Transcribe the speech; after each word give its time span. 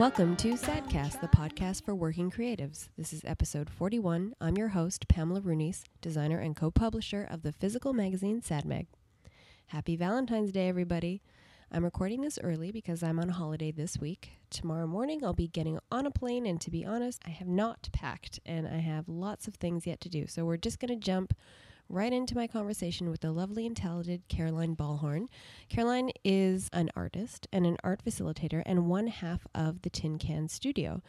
Welcome 0.00 0.34
to 0.36 0.54
Sadcast, 0.54 1.20
the 1.20 1.28
podcast 1.28 1.84
for 1.84 1.94
working 1.94 2.30
creatives. 2.30 2.88
This 2.96 3.12
is 3.12 3.20
episode 3.26 3.68
41. 3.68 4.34
I'm 4.40 4.56
your 4.56 4.68
host, 4.68 5.06
Pamela 5.08 5.42
Rounis, 5.42 5.82
designer 6.00 6.38
and 6.38 6.56
co 6.56 6.70
publisher 6.70 7.28
of 7.30 7.42
the 7.42 7.52
physical 7.52 7.92
magazine 7.92 8.40
SadMag. 8.40 8.86
Happy 9.66 9.96
Valentine's 9.96 10.52
Day, 10.52 10.70
everybody. 10.70 11.20
I'm 11.70 11.84
recording 11.84 12.22
this 12.22 12.38
early 12.42 12.72
because 12.72 13.02
I'm 13.02 13.20
on 13.20 13.28
holiday 13.28 13.72
this 13.72 13.98
week. 13.98 14.30
Tomorrow 14.48 14.86
morning, 14.86 15.22
I'll 15.22 15.34
be 15.34 15.48
getting 15.48 15.78
on 15.92 16.06
a 16.06 16.10
plane, 16.10 16.46
and 16.46 16.58
to 16.62 16.70
be 16.70 16.82
honest, 16.82 17.20
I 17.26 17.30
have 17.30 17.48
not 17.48 17.90
packed 17.92 18.40
and 18.46 18.66
I 18.66 18.78
have 18.78 19.06
lots 19.06 19.48
of 19.48 19.56
things 19.56 19.86
yet 19.86 20.00
to 20.00 20.08
do. 20.08 20.26
So 20.26 20.46
we're 20.46 20.56
just 20.56 20.80
going 20.80 20.98
to 20.98 21.06
jump 21.06 21.34
right 21.90 22.12
into 22.12 22.36
my 22.36 22.46
conversation 22.46 23.10
with 23.10 23.20
the 23.20 23.32
lovely 23.32 23.66
and 23.66 23.76
talented 23.76 24.22
Caroline 24.28 24.76
Ballhorn. 24.76 25.26
Caroline 25.68 26.10
is 26.24 26.70
an 26.72 26.88
artist 26.94 27.48
and 27.52 27.66
an 27.66 27.76
art 27.82 28.04
facilitator 28.04 28.62
and 28.64 28.86
one 28.86 29.08
half 29.08 29.46
of 29.54 29.82
the 29.82 29.90
Tin 29.90 30.16
Can 30.16 30.48
Studio. 30.48 31.02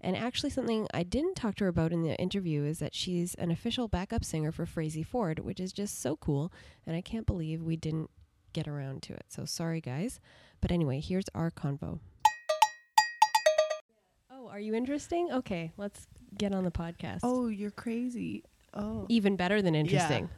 And 0.00 0.16
actually, 0.16 0.50
something 0.50 0.86
I 0.92 1.04
didn't 1.04 1.36
talk 1.36 1.54
to 1.56 1.64
her 1.64 1.68
about 1.68 1.92
in 1.92 2.02
the 2.02 2.16
interview 2.16 2.64
is 2.64 2.80
that 2.80 2.94
she's 2.94 3.34
an 3.36 3.50
official 3.50 3.88
backup 3.88 4.24
singer 4.24 4.52
for 4.52 4.66
Frazey 4.66 5.06
Ford, 5.06 5.38
which 5.38 5.60
is 5.60 5.72
just 5.72 6.02
so 6.02 6.16
cool. 6.16 6.52
And 6.84 6.94
I 6.94 7.00
can't 7.00 7.26
believe 7.26 7.62
we 7.62 7.76
didn't 7.76 8.10
get 8.52 8.68
around 8.68 9.02
to 9.04 9.14
it. 9.14 9.26
So 9.28 9.44
sorry, 9.44 9.80
guys. 9.80 10.20
But 10.60 10.72
anyway, 10.72 11.00
here's 11.00 11.26
our 11.34 11.50
convo. 11.50 12.00
Oh, 14.30 14.48
are 14.48 14.60
you 14.60 14.74
interesting? 14.74 15.30
Okay, 15.32 15.72
let's 15.76 16.06
get 16.36 16.52
on 16.52 16.64
the 16.64 16.70
podcast. 16.70 17.20
Oh, 17.22 17.46
you're 17.46 17.70
crazy. 17.70 18.42
Oh. 18.74 19.06
even 19.08 19.36
better 19.36 19.62
than 19.62 19.74
interesting. 19.74 20.28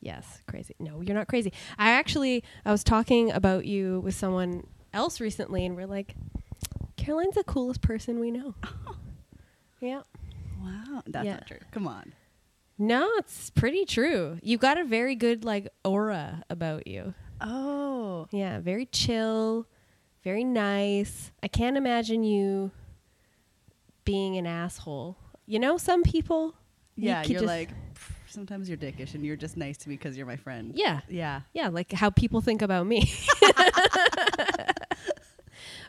Yes, 0.00 0.42
crazy. 0.46 0.74
No, 0.78 1.00
you're 1.00 1.14
not 1.16 1.26
crazy. 1.28 1.52
I 1.78 1.90
actually 1.92 2.44
I 2.64 2.70
was 2.72 2.84
talking 2.84 3.32
about 3.32 3.64
you 3.64 4.00
with 4.00 4.14
someone 4.14 4.66
else 4.92 5.20
recently 5.20 5.64
and 5.64 5.74
we're 5.76 5.86
like 5.86 6.14
Caroline's 6.96 7.34
the 7.34 7.44
coolest 7.44 7.80
person 7.82 8.18
we 8.20 8.30
know. 8.30 8.54
yeah. 9.80 10.02
Wow. 10.62 11.02
That's 11.06 11.24
Yeah. 11.26 11.34
not 11.34 11.46
true. 11.46 11.58
Come 11.72 11.86
on. 11.88 12.12
No, 12.78 13.08
it's 13.18 13.50
pretty 13.50 13.84
true. 13.86 14.38
You've 14.42 14.60
got 14.60 14.78
a 14.78 14.84
very 14.84 15.14
good 15.14 15.44
like 15.44 15.68
aura 15.84 16.42
about 16.50 16.86
you. 16.86 17.14
Oh. 17.40 18.26
Yeah, 18.32 18.60
very 18.60 18.86
chill, 18.86 19.66
very 20.24 20.44
nice. 20.44 21.30
I 21.42 21.48
can't 21.48 21.76
imagine 21.76 22.22
you 22.24 22.70
being 24.04 24.36
an 24.36 24.46
asshole. 24.46 25.16
You 25.46 25.58
know, 25.58 25.78
some 25.78 26.02
people 26.02 26.48
you 26.48 26.54
Yeah, 26.96 27.22
you're 27.24 27.40
just- 27.40 27.46
like, 27.46 27.70
sometimes 28.26 28.68
you're 28.68 28.78
dickish 28.78 29.14
and 29.14 29.24
you're 29.24 29.36
just 29.36 29.56
nice 29.56 29.76
to 29.78 29.88
me 29.88 29.96
because 29.96 30.16
you're 30.16 30.26
my 30.26 30.36
friend. 30.36 30.72
Yeah. 30.74 31.00
Yeah. 31.08 31.42
Yeah, 31.52 31.68
like 31.68 31.92
how 31.92 32.10
people 32.10 32.40
think 32.40 32.62
about 32.62 32.86
me. 32.86 33.12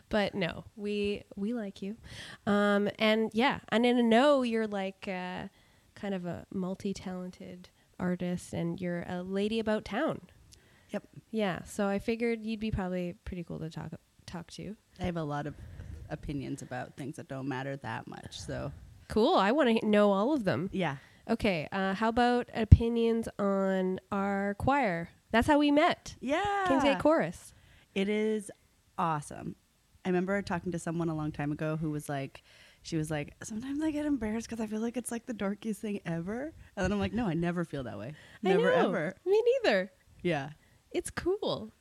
but 0.08 0.34
no, 0.34 0.64
we 0.76 1.24
we 1.36 1.52
like 1.52 1.82
you. 1.82 1.96
Um 2.46 2.88
and 2.98 3.30
yeah, 3.34 3.60
and 3.68 3.84
in 3.84 3.98
a 3.98 4.02
no, 4.02 4.42
you're 4.42 4.66
like 4.66 5.06
uh 5.08 5.48
kind 5.94 6.14
of 6.14 6.24
a 6.26 6.46
multi-talented 6.52 7.68
artist 7.98 8.52
and 8.52 8.80
you're 8.80 9.04
a 9.08 9.22
lady 9.22 9.58
about 9.58 9.84
town. 9.84 10.20
Yep. 10.90 11.02
Yeah, 11.30 11.64
so 11.64 11.86
I 11.86 11.98
figured 11.98 12.46
you'd 12.46 12.60
be 12.60 12.70
probably 12.70 13.14
pretty 13.24 13.44
cool 13.44 13.58
to 13.58 13.70
talk 13.70 13.92
talk 14.26 14.50
to. 14.52 14.76
I 15.00 15.04
have 15.04 15.16
a 15.16 15.22
lot 15.24 15.46
of 15.46 15.54
opinions 16.10 16.62
about 16.62 16.96
things 16.96 17.16
that 17.16 17.28
don't 17.28 17.48
matter 17.48 17.76
that 17.76 18.06
much. 18.06 18.40
So, 18.40 18.72
Cool. 19.08 19.34
I 19.36 19.52
want 19.52 19.80
to 19.80 19.86
know 19.86 20.12
all 20.12 20.32
of 20.32 20.44
them. 20.44 20.68
yeah. 20.72 20.96
Okay, 21.30 21.68
uh 21.72 21.92
how 21.92 22.08
about 22.08 22.48
opinions 22.54 23.28
on 23.38 24.00
our 24.10 24.54
choir? 24.58 25.10
That's 25.30 25.46
how 25.46 25.58
we 25.58 25.70
met. 25.70 26.14
Yeah. 26.20 26.64
Kingsgate 26.66 27.00
Chorus. 27.00 27.52
It 27.94 28.08
is 28.08 28.50
awesome. 28.96 29.54
I 30.06 30.08
remember 30.08 30.40
talking 30.40 30.72
to 30.72 30.78
someone 30.78 31.10
a 31.10 31.14
long 31.14 31.32
time 31.32 31.52
ago 31.52 31.76
who 31.76 31.90
was 31.90 32.08
like, 32.08 32.42
she 32.80 32.96
was 32.96 33.10
like, 33.10 33.34
sometimes 33.42 33.82
I 33.82 33.90
get 33.90 34.06
embarrassed 34.06 34.48
because 34.48 34.62
I 34.64 34.66
feel 34.68 34.80
like 34.80 34.96
it's 34.96 35.10
like 35.10 35.26
the 35.26 35.34
dorkiest 35.34 35.76
thing 35.76 36.00
ever. 36.06 36.54
And 36.76 36.84
then 36.84 36.92
I'm 36.92 36.98
like, 36.98 37.12
no, 37.12 37.26
I 37.26 37.34
never 37.34 37.66
feel 37.66 37.82
that 37.84 37.98
way. 37.98 38.14
I 38.42 38.48
Never 38.48 38.70
know. 38.74 38.88
ever. 38.88 39.14
Me 39.26 39.42
neither. 39.62 39.92
Yeah. 40.22 40.50
It's 40.92 41.10
cool. 41.10 41.72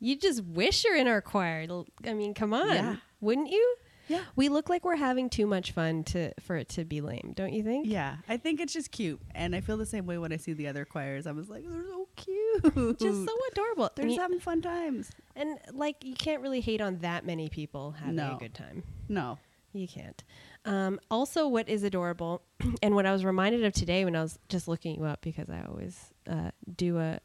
You 0.00 0.16
just 0.16 0.42
wish 0.42 0.82
you're 0.84 0.96
in 0.96 1.06
our 1.06 1.20
choir. 1.20 1.64
I 2.04 2.12
mean, 2.14 2.34
come 2.34 2.52
on. 2.52 2.74
Yeah. 2.74 2.96
Wouldn't 3.20 3.50
you? 3.50 3.76
Yeah. 4.10 4.22
We 4.34 4.48
look 4.48 4.68
like 4.68 4.84
we're 4.84 4.96
having 4.96 5.30
too 5.30 5.46
much 5.46 5.70
fun 5.70 6.02
to 6.04 6.32
for 6.40 6.56
it 6.56 6.68
to 6.70 6.84
be 6.84 7.00
lame, 7.00 7.32
don't 7.36 7.52
you 7.52 7.62
think? 7.62 7.86
Yeah, 7.86 8.16
I 8.28 8.36
think 8.38 8.60
it's 8.60 8.72
just 8.72 8.90
cute, 8.90 9.20
and 9.34 9.54
I 9.54 9.60
feel 9.60 9.76
the 9.76 9.86
same 9.86 10.04
way 10.04 10.18
when 10.18 10.32
I 10.32 10.36
see 10.36 10.52
the 10.52 10.66
other 10.66 10.84
choirs. 10.84 11.26
I 11.28 11.32
was 11.32 11.48
like, 11.48 11.64
they're 11.68 11.86
so 11.86 12.08
cute, 12.16 12.98
Just 12.98 13.24
so 13.24 13.34
adorable. 13.52 13.90
they're 13.94 14.04
and, 14.04 14.10
just 14.10 14.20
having 14.20 14.40
fun 14.40 14.62
times. 14.62 15.10
and 15.36 15.58
like 15.72 16.04
you 16.04 16.14
can't 16.14 16.42
really 16.42 16.60
hate 16.60 16.80
on 16.80 16.98
that 16.98 17.24
many 17.24 17.48
people 17.48 17.92
having 17.92 18.18
a 18.18 18.36
good 18.38 18.54
time. 18.54 18.82
No, 19.08 19.38
You 19.72 19.86
can't. 19.86 20.22
Um, 20.64 20.98
also, 21.10 21.46
what 21.48 21.68
is 21.68 21.84
adorable, 21.84 22.42
and 22.82 22.94
what 22.96 23.06
I 23.06 23.12
was 23.12 23.24
reminded 23.24 23.64
of 23.64 23.72
today 23.72 24.04
when 24.04 24.16
I 24.16 24.22
was 24.22 24.38
just 24.48 24.66
looking 24.68 24.96
you 24.96 25.04
up 25.04 25.20
because 25.22 25.48
I 25.48 25.62
always 25.68 26.12
uh, 26.28 26.50
do 26.76 26.98
a 26.98 27.20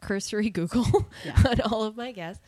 cursory 0.00 0.50
Google 0.58 1.06
Yeah. 1.24 1.42
on 1.48 1.60
all 1.62 1.84
of 1.84 1.96
my 1.96 2.12
guests, 2.12 2.42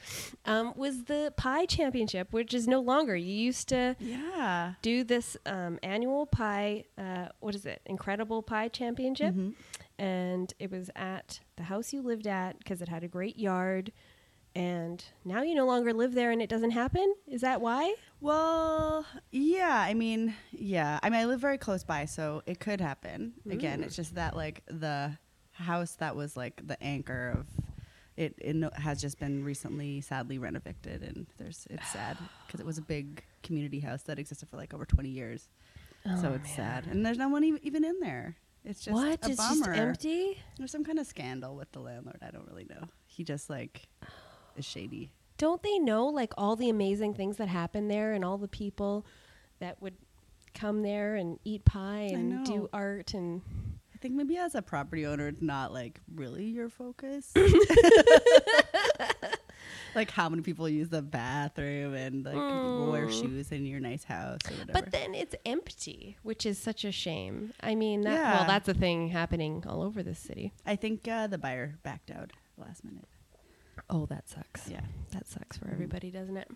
um, 0.44 0.72
was 0.76 1.04
the 1.04 1.32
Pie 1.36 1.66
Championship, 1.66 2.32
which 2.32 2.53
is 2.54 2.66
no 2.69 2.81
longer. 2.81 3.16
You 3.16 3.32
used 3.34 3.69
to 3.70 3.97
yeah, 3.98 4.75
do 4.82 5.04
this 5.04 5.36
um, 5.47 5.78
annual 5.82 6.26
pie, 6.26 6.84
uh, 6.97 7.28
what 7.41 7.54
is 7.54 7.66
it, 7.66 7.81
Incredible 7.87 8.42
Pie 8.42 8.69
Championship, 8.69 9.34
Mhm. 9.34 9.54
and 9.98 10.53
it 10.58 10.70
was 10.70 10.91
at 10.94 11.41
the 11.56 11.64
house 11.64 11.92
you 11.92 12.03
lived 12.03 12.26
at 12.26 12.58
because 12.58 12.81
it 12.82 12.88
had 12.88 13.03
a 13.04 13.08
great 13.08 13.38
yard. 13.38 13.92
And 14.54 15.04
now 15.25 15.42
you 15.42 15.54
no 15.54 15.66
longer 15.66 15.92
live 15.92 16.14
there, 16.14 16.32
and 16.32 16.42
it 16.42 16.48
doesn't 16.48 16.72
happen. 16.72 17.14
Is 17.28 17.42
that 17.42 17.60
why? 17.60 17.94
Well, 18.20 19.06
yeah. 19.31 19.84
I 19.87 19.94
mean, 19.94 20.34
yeah. 20.50 20.98
I 21.03 21.10
mean, 21.10 21.20
I 21.20 21.26
live 21.26 21.38
very 21.38 21.58
close 21.58 21.84
by, 21.84 22.06
so 22.06 22.42
it 22.44 22.58
could 22.58 22.81
happen. 22.81 23.34
Again, 23.48 23.81
Mm. 23.81 23.84
it's 23.84 23.94
just 23.94 24.16
that 24.16 24.34
like 24.34 24.64
the 24.66 25.16
house 25.58 25.92
that 25.96 26.16
was 26.16 26.36
like 26.36 26.66
the 26.66 26.80
anchor 26.82 27.34
of 27.38 27.46
it, 28.16 28.34
it 28.38 28.56
no- 28.56 28.70
has 28.74 29.00
just 29.00 29.19
been 29.20 29.44
recently 29.44 30.00
sadly 30.00 30.38
renovated, 30.38 31.02
and 31.02 31.26
there's 31.38 31.66
it's 31.70 31.88
sad 31.88 32.16
because 32.46 32.60
it 32.60 32.66
was 32.66 32.78
a 32.78 32.82
big 32.82 33.22
community 33.42 33.80
house 33.80 34.02
that 34.04 34.19
existed 34.19 34.48
for 34.48 34.56
like 34.56 34.74
over 34.74 34.84
20 34.84 35.08
years. 35.08 35.48
oh 36.06 36.20
so 36.20 36.32
it's 36.32 36.50
sad, 36.54 36.86
and 36.86 37.04
there's 37.06 37.19
no 37.19 37.28
one 37.28 37.44
e- 37.44 37.58
even 37.62 37.84
in 37.84 38.00
there. 38.00 38.36
It's 38.64 38.80
just 38.80 38.94
what? 38.94 39.24
a 39.24 39.30
It's 39.30 39.36
bummer. 39.36 39.66
just 39.66 39.78
empty. 39.78 40.38
There's 40.58 40.72
some 40.72 40.84
kind 40.84 40.98
of 40.98 41.06
scandal 41.06 41.54
with 41.54 41.70
the 41.72 41.78
landlord. 41.78 42.19
I 42.20 42.30
don't 42.32 42.46
really 42.48 42.66
know. 42.69 42.88
He 43.06 43.22
just 43.25 43.48
like 43.48 43.88
is 44.56 44.64
shady. 44.64 45.12
Don't 45.38 45.62
they 45.62 45.78
know 45.78 46.06
like 46.06 46.32
all 46.36 46.56
the 46.56 46.69
amazing 46.69 47.14
things 47.14 47.36
that 47.36 47.46
happen 47.48 47.86
there 47.86 48.12
and 48.14 48.25
all 48.25 48.36
the 48.36 48.48
people 48.48 49.06
that 49.60 49.80
would 49.80 49.94
come 50.54 50.82
there 50.82 51.14
and 51.14 51.38
eat 51.44 51.64
pie 51.64 52.10
and 52.12 52.44
do 52.44 52.69
art 52.72 53.14
and 53.14 53.42
I 53.98 54.00
think 54.00 54.14
maybe 54.14 54.36
as 54.36 54.54
a 54.54 54.62
property 54.62 55.04
owner, 55.06 55.26
it's 55.26 55.42
not 55.42 55.72
like 55.72 56.00
really 56.14 56.44
your 56.44 56.69
focus. 56.69 57.32
like 59.97 60.12
how 60.12 60.28
many 60.28 60.42
people 60.42 60.69
use 60.69 60.88
the 60.88 61.03
bathroom 61.03 61.94
and 61.94 62.25
like 62.25 62.37
wear 62.37 63.08
Mm. 63.08 63.20
shoes 63.20 63.50
in 63.50 63.66
your 63.66 63.81
nice 63.81 64.04
house 64.04 64.38
or 64.48 64.53
whatever. 64.53 64.72
but 64.72 64.92
then 64.92 65.16
it's 65.16 65.34
empty, 65.44 66.16
which 66.22 66.47
is 66.47 66.58
such 66.58 66.84
a 66.84 66.92
shame. 66.92 67.53
I 67.60 67.75
mean, 67.75 68.03
that, 68.03 68.12
Yeah. 68.12 68.37
well, 68.38 68.47
that's 68.47 68.69
a 68.69 68.75
thing 68.75 69.08
happening 69.08 69.64
all 69.66 69.82
over 69.82 70.04
this 70.04 70.20
city. 70.20 70.53
I 70.64 70.76
think 70.76 71.08
uh, 71.08 71.26
the 71.26 71.38
buyer 71.38 71.75
backed 71.82 72.12
out 72.12 72.31
last 72.56 72.84
minute. 72.84 73.08
Oh, 73.91 74.06
that 74.06 74.28
sucks. 74.28 74.69
Yeah. 74.69 74.82
That 75.10 75.26
sucks 75.26 75.56
for 75.56 75.64
Mhm. 75.66 75.72
everybody, 75.72 76.10
doesn't 76.12 76.37
it? 76.37 76.48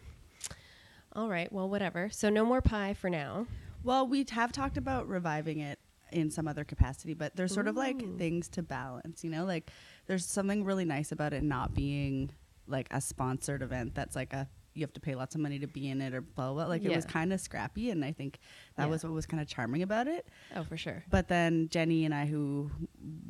All 1.14 1.28
right, 1.28 1.52
well, 1.52 1.68
whatever. 1.68 2.08
So 2.10 2.30
no 2.30 2.44
more 2.44 2.62
pie 2.62 2.94
for 2.94 3.10
now. 3.10 3.48
Well, 3.82 4.06
we 4.06 4.24
have 4.30 4.52
talked 4.52 4.76
about 4.76 5.08
reviving 5.08 5.58
it 5.58 5.80
in 6.12 6.30
some 6.30 6.46
other 6.48 6.64
capacity, 6.64 7.14
but 7.14 7.34
there's 7.36 7.52
sort 7.54 7.68
of 7.68 7.76
like 7.76 8.16
things 8.18 8.48
to 8.50 8.62
balance, 8.62 9.24
you 9.24 9.30
know? 9.30 9.44
Like 9.44 9.70
there's 10.06 10.24
something 10.26 10.64
really 10.64 10.84
nice 10.84 11.12
about 11.12 11.32
it 11.32 11.42
not 11.42 11.74
being 11.74 12.30
like 12.66 12.88
a 12.92 13.00
sponsored 13.00 13.62
event 13.62 13.94
that's 13.94 14.14
like 14.16 14.32
a 14.32 14.48
you 14.74 14.80
have 14.80 14.92
to 14.94 15.00
pay 15.00 15.14
lots 15.14 15.34
of 15.34 15.40
money 15.42 15.58
to 15.58 15.66
be 15.66 15.90
in 15.90 16.00
it 16.00 16.14
or 16.14 16.22
blah 16.22 16.50
blah. 16.52 16.64
Like 16.66 16.82
it 16.82 16.94
was 16.94 17.04
kind 17.04 17.30
of 17.32 17.40
scrappy 17.40 17.90
and 17.90 18.02
I 18.02 18.12
think 18.12 18.38
that 18.76 18.84
Yeah. 18.84 18.88
was 18.90 19.04
what 19.04 19.12
was 19.12 19.26
kind 19.26 19.42
of 19.42 19.46
charming 19.46 19.82
about 19.82 20.08
it. 20.08 20.26
Oh, 20.56 20.62
for 20.64 20.78
sure. 20.78 21.04
But 21.10 21.28
then 21.28 21.68
Jenny 21.68 22.06
and 22.06 22.14
I, 22.14 22.24
who 22.24 22.70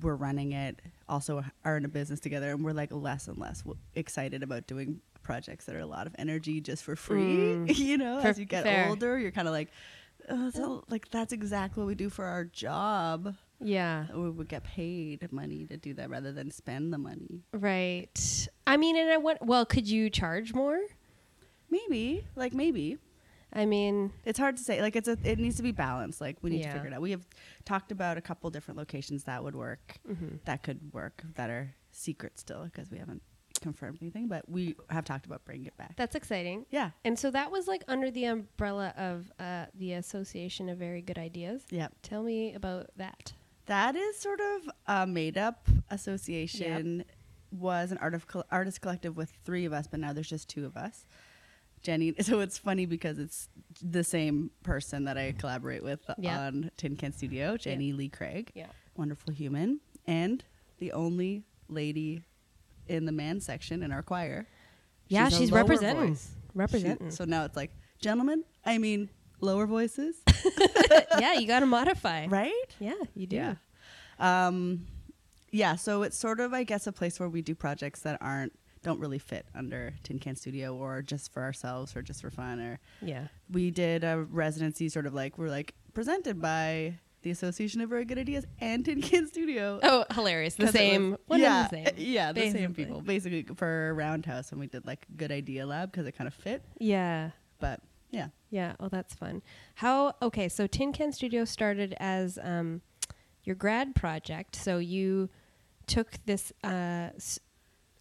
were 0.01 0.15
running 0.15 0.53
it, 0.53 0.81
also 1.09 1.43
are 1.65 1.77
in 1.77 1.85
a 1.85 1.89
business 1.89 2.21
together, 2.21 2.51
and 2.53 2.65
we're 2.65 2.73
like 2.73 2.93
less 2.93 3.27
and 3.27 3.39
less 3.39 3.63
w- 3.63 3.77
excited 3.95 4.45
about 4.45 4.69
doing 4.69 5.01
projects 5.25 5.65
that 5.65 5.75
are 5.75 5.81
a 5.81 5.87
lot 5.87 6.07
of 6.07 6.15
energy 6.19 6.61
just 6.61 6.85
for 6.85 6.95
free. 6.95 7.21
Mm. 7.57 7.77
you 7.79 7.99
know, 7.99 8.21
For- 8.21 8.29
as 8.29 8.39
you 8.39 8.45
get 8.45 8.63
fair. 8.63 8.89
older, 8.89 9.19
you're 9.19 9.31
kind 9.33 9.49
of 9.49 9.53
like, 9.55 9.71
oh, 10.33 10.51
so, 10.51 10.85
like 10.89 11.09
that's 11.11 11.33
exactly 11.33 11.83
what 11.83 11.87
we 11.89 11.95
do 11.95 12.09
for 12.11 12.25
our 12.25 12.45
job. 12.45 13.35
Yeah. 13.61 14.07
We 14.13 14.29
would 14.31 14.49
get 14.49 14.65
paid 14.65 15.31
money 15.31 15.67
to 15.67 15.77
do 15.77 15.95
that 15.95 16.11
rather 16.11 16.33
than 16.33 16.51
spend 16.51 16.93
the 16.93 16.99
money. 16.99 17.45
Right. 17.53 18.49
I 18.67 18.77
mean, 18.77 18.97
and 18.97 19.11
I 19.11 19.19
went, 19.19 19.41
well, 19.43 19.65
could 19.65 19.89
you 19.89 20.11
charge 20.11 20.53
more? 20.53 20.81
Maybe, 21.71 22.27
like 22.37 22.53
maybe. 22.53 22.99
I 23.53 23.67
mean, 23.67 24.13
It's 24.25 24.39
hard 24.39 24.57
to 24.57 24.63
say. 24.63 24.81
Like 24.81 24.97
it's 24.97 25.09
a, 25.09 25.19
it 25.25 25.39
needs 25.39 25.57
to 25.57 25.63
be 25.63 25.73
balanced. 25.73 26.21
Like 26.21 26.39
we 26.43 26.51
need 26.51 26.61
Yeah. 26.61 26.69
to 26.69 26.73
figure 26.79 26.89
it 26.89 26.95
out. 26.95 27.01
We 27.03 27.11
have 27.13 27.27
talked 27.65 27.93
about 27.93 28.17
a 28.17 28.21
couple 28.23 28.49
different 28.51 28.79
locations 28.79 29.25
that 29.25 29.45
would 29.45 29.55
work. 29.55 29.99
mhm. 30.09 30.41
that 30.45 30.63
could 30.63 30.93
work 30.93 31.23
that 31.37 31.51
are 31.51 31.75
secret 31.91 32.39
still 32.39 32.65
because 32.65 32.91
we 32.91 32.99
haven't 32.99 33.23
confirmed 33.63 33.99
anything, 34.03 34.29
but 34.29 34.49
we 34.49 34.75
have 34.91 35.05
talked 35.05 35.25
about 35.25 35.45
bringing 35.45 35.67
it 35.67 35.77
back. 35.79 35.97
That's 35.97 36.15
exciting. 36.15 36.67
yeah. 36.71 36.91
And 37.05 37.19
so 37.19 37.31
that 37.31 37.51
was 37.51 37.67
like 37.69 37.83
under 37.89 38.11
the 38.11 38.27
umbrella 38.27 38.93
of 38.97 39.33
uh, 39.41 39.67
the 39.75 39.95
Association 39.95 40.69
of 40.69 40.77
Very 40.79 41.01
Good 41.01 41.17
Ideas. 41.19 41.63
Yeah. 41.71 41.89
Tell 42.03 42.23
me 42.23 42.53
about 42.55 42.91
that. 42.97 43.33
That 43.67 43.97
is 43.97 44.19
sort 44.19 44.41
of 44.41 44.71
a 44.87 45.07
made 45.07 45.39
up 45.39 45.69
association. 45.91 47.05
Was 47.53 47.93
an 47.93 47.99
art 47.99 48.15
of 48.15 48.27
col- 48.27 48.47
artist 48.51 48.81
collective 48.81 49.15
with 49.15 49.31
three 49.45 49.67
of 49.67 49.75
us, 49.75 49.87
but 49.87 50.01
now 50.01 50.15
there's 50.15 50.29
just 50.29 50.49
two 50.49 50.65
of 50.65 50.75
us. 50.77 51.05
Jenny. 51.83 52.15
So 52.23 52.41
it's 52.41 52.57
funny 52.57 52.87
because 52.87 53.19
it's 53.19 53.51
the 53.83 54.03
same 54.05 54.51
person 54.63 55.05
that 55.05 55.19
I 55.19 55.33
collaborate 55.33 55.83
with 55.83 56.01
Yeah. 56.19 56.47
on 56.47 56.71
Tin 56.79 56.97
Can 56.97 57.13
Studio, 57.13 57.57
Jenny 57.59 57.93
Lee 57.93 58.09
Craig, 58.09 58.51
Yeah. 58.55 58.69
wonderful 58.97 59.35
human, 59.35 59.81
and 60.07 60.43
the 60.79 60.93
only 60.93 61.45
lady 61.69 62.23
in 62.89 63.05
the 63.07 63.13
man 63.13 63.41
section 63.41 63.83
in 63.83 63.93
our 63.93 64.03
choir. 64.03 64.47
Yeah, 65.09 65.29
she's 65.29 65.51
lower 65.51 65.61
representing. 65.63 66.09
voice. 66.15 66.31
Representing. 66.55 67.11
She- 67.11 67.17
so 67.17 67.25
now 67.25 67.45
it's 67.45 67.57
like, 67.57 67.73
gentlemen, 68.01 68.45
I 68.65 68.79
mean, 68.79 69.09
lower 69.41 69.67
voices, 69.67 70.17
yeah, 71.19 71.35
you 71.35 71.47
got 71.47 71.61
to 71.61 71.67
modify. 71.67 72.27
right? 72.27 72.53
Yeah, 72.79 72.95
you 73.15 73.27
do. 73.27 73.37
Yeah. 73.37 73.55
Um, 74.19 74.87
yeah. 75.51 75.77
So 75.77 76.03
it's 76.03 76.17
sort 76.17 76.41
of, 76.41 76.53
I 76.53 76.65
guess, 76.65 76.87
a 76.87 76.93
place 76.93 77.19
where 77.21 77.29
we 77.29 77.43
do 77.43 77.55
projects 77.55 78.01
that 78.01 78.19
aren't 78.21 78.53
don't 78.83 78.99
really 78.99 79.19
fit 79.19 79.47
under 79.55 79.95
Tin 80.03 80.19
Can 80.19 80.35
Studio 80.35 80.75
or 80.75 81.03
just 81.03 81.33
for 81.33 81.43
ourselves 81.43 81.95
or 81.95 82.03
just 82.03 82.21
for 82.21 82.31
fun. 82.31 82.59
Or 82.61 82.81
Yeah. 83.01 83.29
we 83.51 83.71
did 83.71 84.03
a 84.03 84.27
residency, 84.29 84.89
sort 84.89 85.07
of 85.07 85.15
like 85.15 85.39
we're 85.39 85.51
like 85.51 85.75
presented 85.95 86.41
by 86.41 86.99
the 87.23 87.31
Association 87.31 87.81
of 87.81 87.89
Very 87.91 88.05
Good 88.05 88.19
Ideas 88.19 88.45
and 88.61 88.85
Tin 88.85 89.01
Can 89.03 89.27
Studio. 89.29 89.79
Oh, 89.83 90.05
hilarious. 90.13 90.55
The 90.57 90.69
same. 90.69 91.13
was- 91.13 91.21
one 91.27 91.41
yeah, 91.43 91.63
the 91.65 91.69
same. 91.69 91.87
yeah, 91.97 92.33
the 92.33 92.51
same 92.51 92.75
people. 92.75 93.01
Basically, 93.01 93.45
for 93.57 93.95
Roundhouse, 93.95 94.51
when 94.51 94.61
we 94.61 94.67
did 94.67 94.87
like 94.87 95.07
Good 95.17 95.33
Idea 95.33 95.67
Lab 95.67 95.91
because 95.93 96.07
it 96.07 96.13
kind 96.13 96.29
of 96.29 96.35
fit. 96.35 96.65
Yeah. 96.79 97.31
But 97.61 97.81
yeah, 98.11 98.29
Yeah. 98.51 98.75
Oh, 98.81 98.89
that's 98.89 99.15
fun. 99.15 99.41
How? 99.77 100.15
Okay, 100.21 100.49
so 100.49 100.67
Tin 100.67 100.93
Can 100.93 101.13
Studio 101.13 101.45
started 101.45 101.95
as 101.99 102.39
um, 102.43 102.83
your 103.45 103.57
grad 103.57 103.95
project. 103.95 104.55
So 104.57 104.79
you 104.79 105.31
took 105.87 106.13
this 106.27 106.53
uh, 106.65 107.11
s- 107.17 107.39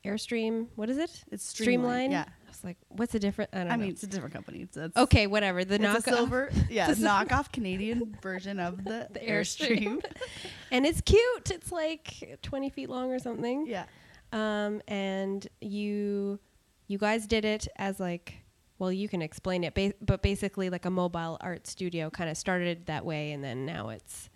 Airstream. 0.04 0.68
What 0.76 0.90
is 0.90 0.98
it? 0.98 1.24
it's 1.32 1.46
Streamline. 1.48 2.10
streamlined. 2.10 2.12
Yeah, 2.12 2.26
I 2.64 2.68
was 2.68 2.70
like, 2.70 2.78
what's 2.90 3.14
the 3.14 3.20
difference? 3.20 3.50
I 3.54 3.60
don't 3.60 3.68
I 3.72 3.76
know. 3.76 3.82
mean 3.82 3.92
it's 3.92 4.04
a 4.04 4.08
different 4.08 4.34
company. 4.34 4.62
It's, 4.62 4.78
it's 4.78 4.96
okay, 4.96 5.26
whatever. 5.28 5.66
The 5.66 5.76
it's 5.76 5.82
knock 5.84 5.98
a 5.98 6.02
silver, 6.02 6.52
yeah, 6.70 6.92
knockoff 6.92 7.52
Canadian 7.52 8.16
version 8.22 8.60
of 8.60 8.84
the, 8.84 9.08
The 9.12 9.20
Airstream. 9.20 10.04
and 10.72 10.86
it's 10.86 11.02
cute. 11.02 11.50
It's 11.52 11.72
like 11.72 12.40
20 12.42 12.70
feet 12.70 12.90
long 12.90 13.12
or 13.12 13.20
something. 13.20 13.66
yeah, 13.68 13.86
Um, 14.32 14.82
and 14.88 15.48
you, 15.60 16.40
you 16.88 16.98
guys 16.98 17.26
did 17.28 17.46
it 17.46 17.68
as 17.78 18.00
like, 18.00 18.36
well, 18.78 18.92
you 18.92 19.08
can 19.10 19.22
explain 19.22 19.64
it, 19.64 19.74
ba- 19.74 19.94
but 20.02 20.22
basically 20.22 20.70
like 20.70 20.86
a 20.86 20.90
mobile 20.92 21.38
art 21.42 21.66
studio 21.68 22.10
kind 22.10 22.30
of 22.30 22.38
started 22.38 22.86
that 22.88 23.06
way, 23.06 23.32
and 23.32 23.44
then 23.44 23.66
now 23.66 23.90
it's 23.90 24.30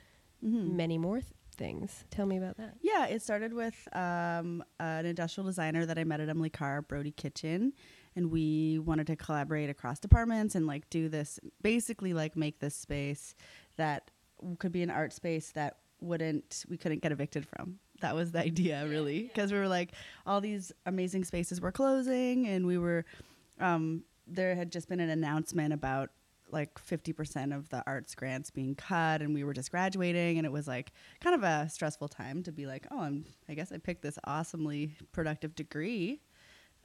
Mhm. 0.43 0.73
many 0.73 0.97
more 0.97 1.19
th- 1.21 1.31
things. 1.55 2.03
Tell 2.11 2.25
me 2.25 2.37
about 2.37 2.57
that. 2.57 2.75
Yeah, 2.81 3.05
it 3.07 3.21
started 3.21 3.53
with 3.53 3.87
um, 3.93 4.63
an 4.79 5.05
industrial 5.05 5.45
designer 5.47 5.85
that 5.85 5.97
I 5.97 6.03
met 6.03 6.19
at 6.19 6.27
Emily 6.29 6.49
Carr, 6.49 6.81
Brody 6.81 7.11
Kitchen, 7.11 7.73
and 8.15 8.31
we 8.31 8.79
wanted 8.79 9.07
to 9.07 9.15
collaborate 9.15 9.69
across 9.69 9.99
departments 9.99 10.55
and 10.55 10.67
like 10.67 10.89
do 10.89 11.09
this, 11.09 11.39
basically 11.61 12.13
like 12.13 12.35
make 12.35 12.59
this 12.59 12.75
space 12.75 13.35
that 13.77 14.11
could 14.59 14.71
be 14.71 14.83
an 14.83 14.89
art 14.89 15.13
space 15.13 15.51
that 15.51 15.77
wouldn't 16.01 16.65
we 16.69 16.77
couldn't 16.77 17.01
get 17.01 17.11
evicted 17.11 17.47
from. 17.47 17.79
That 18.01 18.15
was 18.15 18.31
the 18.31 18.39
idea, 18.51 18.87
really, 18.87 19.23
because 19.23 19.51
we 19.51 19.57
were 19.57 19.67
like 19.67 19.93
all 20.25 20.41
these 20.41 20.71
amazing 20.85 21.23
spaces 21.25 21.61
were 21.61 21.71
closing, 21.71 22.47
and 22.47 22.65
we 22.65 22.77
were 22.77 23.05
um, 23.59 24.03
there 24.27 24.55
had 24.55 24.71
just 24.71 24.89
been 24.89 24.99
an 24.99 25.09
announcement 25.09 25.73
about 25.73 26.09
like 26.51 26.75
50% 26.75 27.55
of 27.55 27.69
the 27.69 27.83
arts 27.87 28.13
grants 28.13 28.51
being 28.51 28.75
cut 28.75 29.21
and 29.21 29.33
we 29.33 29.43
were 29.43 29.53
just 29.53 29.71
graduating 29.71 30.37
and 30.37 30.45
it 30.45 30.51
was 30.51 30.67
like 30.67 30.91
kind 31.19 31.35
of 31.35 31.43
a 31.43 31.67
stressful 31.69 32.07
time 32.07 32.43
to 32.43 32.51
be 32.51 32.67
like 32.67 32.85
oh 32.91 33.01
I'm, 33.01 33.25
i 33.49 33.55
guess 33.55 33.71
i 33.71 33.77
picked 33.77 34.03
this 34.03 34.19
awesomely 34.25 34.95
productive 35.11 35.55
degree 35.55 36.21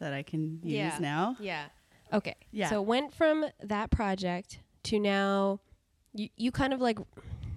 that 0.01 0.13
i 0.13 0.23
can 0.23 0.59
use 0.65 0.73
Yeah. 0.75 0.99
now 1.01 1.37
Yeah. 1.41 1.67
Okay. 2.13 2.35
Yeah. 2.51 2.69
So 2.71 2.83
it 2.83 2.87
went 2.87 3.15
from 3.15 3.45
that 3.63 3.93
project 3.93 4.59
to 4.85 4.99
now 4.99 5.61
you, 6.13 6.29
you 6.37 6.51
kind 6.51 6.73
of 6.73 6.81
like 6.81 6.99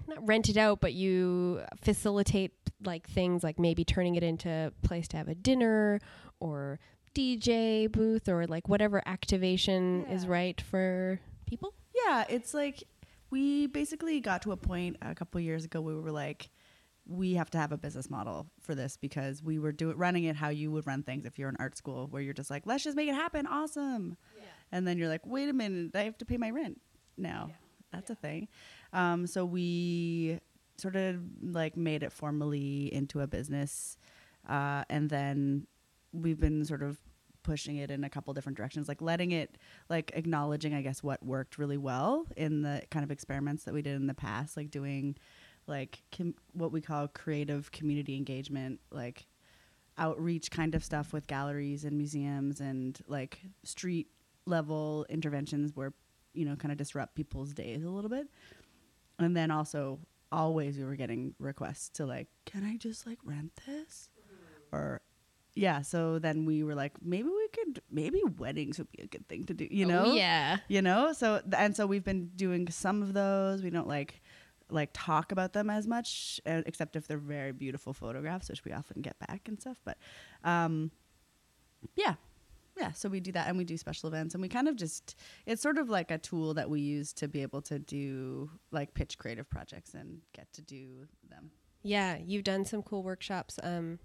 not 0.06 0.24
rent 0.28 0.48
it 0.48 0.56
out, 0.56 0.80
but 0.80 0.92
you 0.92 1.60
facilitate 1.82 2.52
like 2.84 3.08
things 3.08 3.42
like 3.42 3.58
maybe 3.58 3.84
turning 3.84 4.14
it 4.14 4.22
into 4.22 4.48
a 4.48 4.70
place 4.86 5.08
to 5.08 5.16
have 5.16 5.26
a 5.26 5.34
dinner 5.34 5.98
or 6.38 6.78
DJ 7.16 7.90
booth 7.90 8.28
or 8.28 8.46
like 8.46 8.68
whatever 8.68 9.02
activation 9.06 10.04
is 10.06 10.24
right 10.26 10.60
for 10.60 11.18
people. 11.46 11.74
yeah 12.04 12.24
it's 12.28 12.54
like 12.54 12.84
we 13.30 13.66
basically 13.66 14.20
got 14.20 14.42
to 14.42 14.52
a 14.52 14.56
point 14.56 14.96
a 15.02 15.14
couple 15.16 15.40
years 15.40 15.64
ago 15.64 15.80
where 15.80 15.94
we 15.96 16.00
were 16.00 16.12
like 16.12 16.48
we 17.06 17.34
have 17.34 17.50
to 17.50 17.58
have 17.58 17.72
a 17.72 17.76
business 17.76 18.08
model 18.08 18.46
for 18.60 18.74
this 18.74 18.96
because 18.96 19.42
we 19.42 19.58
were 19.58 19.72
doing 19.72 19.96
running 19.96 20.24
it 20.24 20.36
how 20.36 20.48
you 20.48 20.70
would 20.70 20.86
run 20.86 21.02
things 21.02 21.26
if 21.26 21.38
you're 21.38 21.48
in 21.48 21.56
art 21.58 21.76
school 21.76 22.06
where 22.08 22.22
you're 22.22 22.34
just 22.34 22.50
like 22.50 22.62
let's 22.66 22.84
just 22.84 22.96
make 22.96 23.08
it 23.08 23.14
happen. 23.14 23.46
Awesome. 23.46 24.16
And 24.72 24.86
then 24.86 24.98
you're 24.98 25.08
like 25.08 25.26
wait 25.26 25.48
a 25.48 25.52
minute. 25.52 25.94
I 25.94 26.04
have 26.04 26.18
to 26.18 26.24
pay 26.24 26.36
my 26.36 26.50
rent 26.50 26.80
now. 27.16 27.50
That's 27.92 28.10
a 28.10 28.14
thing. 28.14 28.48
Um, 28.92 29.26
so 29.26 29.44
we 29.44 30.40
sort 30.76 30.96
of 30.96 31.20
like 31.42 31.76
made 31.76 32.02
it 32.02 32.12
formally 32.12 32.92
into 32.92 33.20
a 33.20 33.26
business 33.26 33.96
uh, 34.48 34.84
and 34.90 35.08
then 35.08 35.66
we've 36.12 36.40
been 36.40 36.64
sort 36.64 36.82
of 36.82 36.98
pushing 37.42 37.76
it 37.76 37.90
in 37.90 38.04
a 38.04 38.10
couple 38.10 38.32
different 38.32 38.56
directions 38.56 38.88
like 38.88 39.02
letting 39.02 39.30
it 39.30 39.58
like 39.90 40.10
acknowledging 40.14 40.72
i 40.72 40.80
guess 40.80 41.02
what 41.02 41.22
worked 41.22 41.58
really 41.58 41.76
well 41.76 42.24
in 42.38 42.62
the 42.62 42.82
kind 42.90 43.04
of 43.04 43.10
experiments 43.10 43.64
that 43.64 43.74
we 43.74 43.82
did 43.82 43.96
in 43.96 44.06
the 44.06 44.14
past 44.14 44.56
like 44.56 44.70
doing 44.70 45.14
like 45.66 46.02
com- 46.16 46.34
what 46.52 46.72
we 46.72 46.80
call 46.80 47.08
creative 47.08 47.70
community 47.72 48.16
engagement 48.16 48.80
like 48.90 49.26
outreach 49.98 50.50
kind 50.50 50.74
of 50.74 50.84
stuff 50.84 51.12
with 51.12 51.26
galleries 51.26 51.84
and 51.84 51.96
museums 51.96 52.60
and 52.60 53.00
like 53.06 53.40
street 53.62 54.08
level 54.46 55.06
interventions 55.08 55.72
where 55.74 55.92
you 56.32 56.44
know 56.44 56.56
kind 56.56 56.72
of 56.72 56.78
disrupt 56.78 57.14
people's 57.14 57.52
days 57.52 57.84
a 57.84 57.88
little 57.88 58.10
bit. 58.10 58.28
And 59.18 59.36
then 59.36 59.50
also 59.50 60.00
always 60.32 60.76
we 60.76 60.84
were 60.84 60.96
getting 60.96 61.34
requests 61.38 61.88
to 61.90 62.04
like 62.04 62.26
can 62.44 62.64
i 62.64 62.76
just 62.76 63.06
like 63.06 63.18
rent 63.24 63.52
this? 63.66 64.08
Or 64.72 65.00
yeah 65.54 65.82
so 65.82 66.18
then 66.18 66.44
we 66.44 66.64
were 66.64 66.74
like 66.74 66.94
maybe 67.00 67.28
we 67.28 67.48
could 67.52 67.80
maybe 67.88 68.20
weddings 68.38 68.78
would 68.78 68.90
be 68.90 69.04
a 69.04 69.06
good 69.06 69.28
thing 69.28 69.44
to 69.44 69.54
do 69.54 69.68
you 69.70 69.86
oh, 69.86 69.88
know? 69.88 70.04
Oh, 70.06 70.14
yeah. 70.14 70.58
you 70.66 70.82
know? 70.82 71.12
So 71.12 71.40
th- 71.40 71.54
and 71.56 71.76
so 71.76 71.86
we've 71.86 72.02
been 72.02 72.30
doing 72.34 72.68
some 72.70 73.02
of 73.02 73.14
those. 73.14 73.62
We 73.62 73.70
don't 73.70 73.86
like 73.86 74.20
like 74.70 74.90
talk 74.92 75.32
about 75.32 75.52
them 75.52 75.70
as 75.70 75.86
much 75.86 76.40
uh, 76.46 76.62
except 76.66 76.96
if 76.96 77.06
they're 77.06 77.18
very 77.18 77.52
beautiful 77.52 77.92
photographs 77.92 78.48
which 78.48 78.64
we 78.64 78.72
often 78.72 79.02
get 79.02 79.18
back 79.18 79.46
and 79.46 79.60
stuff 79.60 79.78
but 79.84 79.98
um 80.44 80.90
yeah 81.96 82.14
yeah 82.76 82.90
so 82.92 83.08
we 83.08 83.20
do 83.20 83.30
that 83.30 83.46
and 83.48 83.56
we 83.58 83.64
do 83.64 83.76
special 83.76 84.08
events 84.08 84.34
and 84.34 84.42
we 84.42 84.48
kind 84.48 84.66
of 84.68 84.74
just 84.76 85.16
it's 85.46 85.62
sort 85.62 85.78
of 85.78 85.88
like 85.88 86.10
a 86.10 86.18
tool 86.18 86.54
that 86.54 86.68
we 86.68 86.80
use 86.80 87.12
to 87.12 87.28
be 87.28 87.42
able 87.42 87.62
to 87.62 87.78
do 87.78 88.50
like 88.72 88.94
pitch 88.94 89.18
creative 89.18 89.48
projects 89.48 89.94
and 89.94 90.20
get 90.32 90.52
to 90.52 90.62
do 90.62 91.06
them 91.28 91.50
Yeah, 91.82 92.16
you've 92.24 92.44
done 92.44 92.64
some 92.64 92.82
cool 92.82 93.02
workshops. 93.02 93.58
Um, 93.62 93.98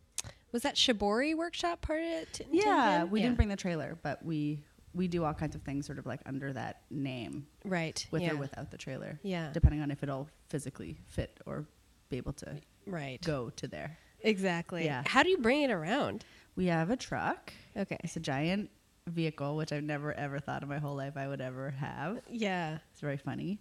was 0.51 0.63
that 0.63 0.75
Shibori 0.75 1.33
workshop 1.35 1.79
part 1.81 2.01
of 2.01 2.05
it? 2.07 2.41
Yeah 2.51 3.05
we 3.05 3.21
didn't 3.21 3.37
bring 3.37 3.47
the 3.49 3.55
trailer 3.55 3.97
but 4.03 4.23
we 4.25 4.63
we 4.93 5.07
do 5.07 5.23
all 5.23 5.33
kinds 5.33 5.55
of 5.55 5.61
things 5.61 5.85
sort 5.85 5.99
of 5.99 6.05
like 6.05 6.21
under 6.25 6.51
that 6.53 6.81
name 6.89 7.45
right 7.63 8.05
with 8.11 8.21
yeah. 8.21 8.33
or 8.33 8.37
without 8.37 8.71
the 8.71 8.77
trailer 8.77 9.19
Yeah, 9.23 9.49
depending 9.53 9.81
on 9.81 9.91
if 9.91 10.03
it'll 10.03 10.29
physically 10.49 10.97
fit 11.07 11.39
or 11.45 11.65
be 12.09 12.17
able 12.17 12.33
to 12.33 12.57
right. 12.85 13.21
go 13.21 13.51
to 13.51 13.67
there. 13.67 13.97
Exactly. 14.21 14.85
Yeah. 14.85 15.03
How 15.05 15.23
do 15.23 15.29
you 15.29 15.37
bring 15.37 15.61
it 15.61 15.71
around? 15.71 16.25
We 16.55 16.65
have 16.65 16.89
a 16.89 16.97
truck. 16.97 17.53
Okay. 17.77 17.97
It's 18.03 18.17
a 18.17 18.19
giant 18.19 18.69
vehicle, 19.07 19.55
which 19.55 19.71
I've 19.71 19.83
never 19.83 20.13
ever 20.13 20.39
thought 20.39 20.63
in 20.63 20.69
my 20.69 20.79
whole 20.79 20.95
life 20.95 21.15
I 21.15 21.27
would 21.27 21.41
ever 21.41 21.71
have. 21.71 22.19
Yeah. 22.29 22.79
It's 22.91 22.99
very 22.99 23.17
funny 23.17 23.59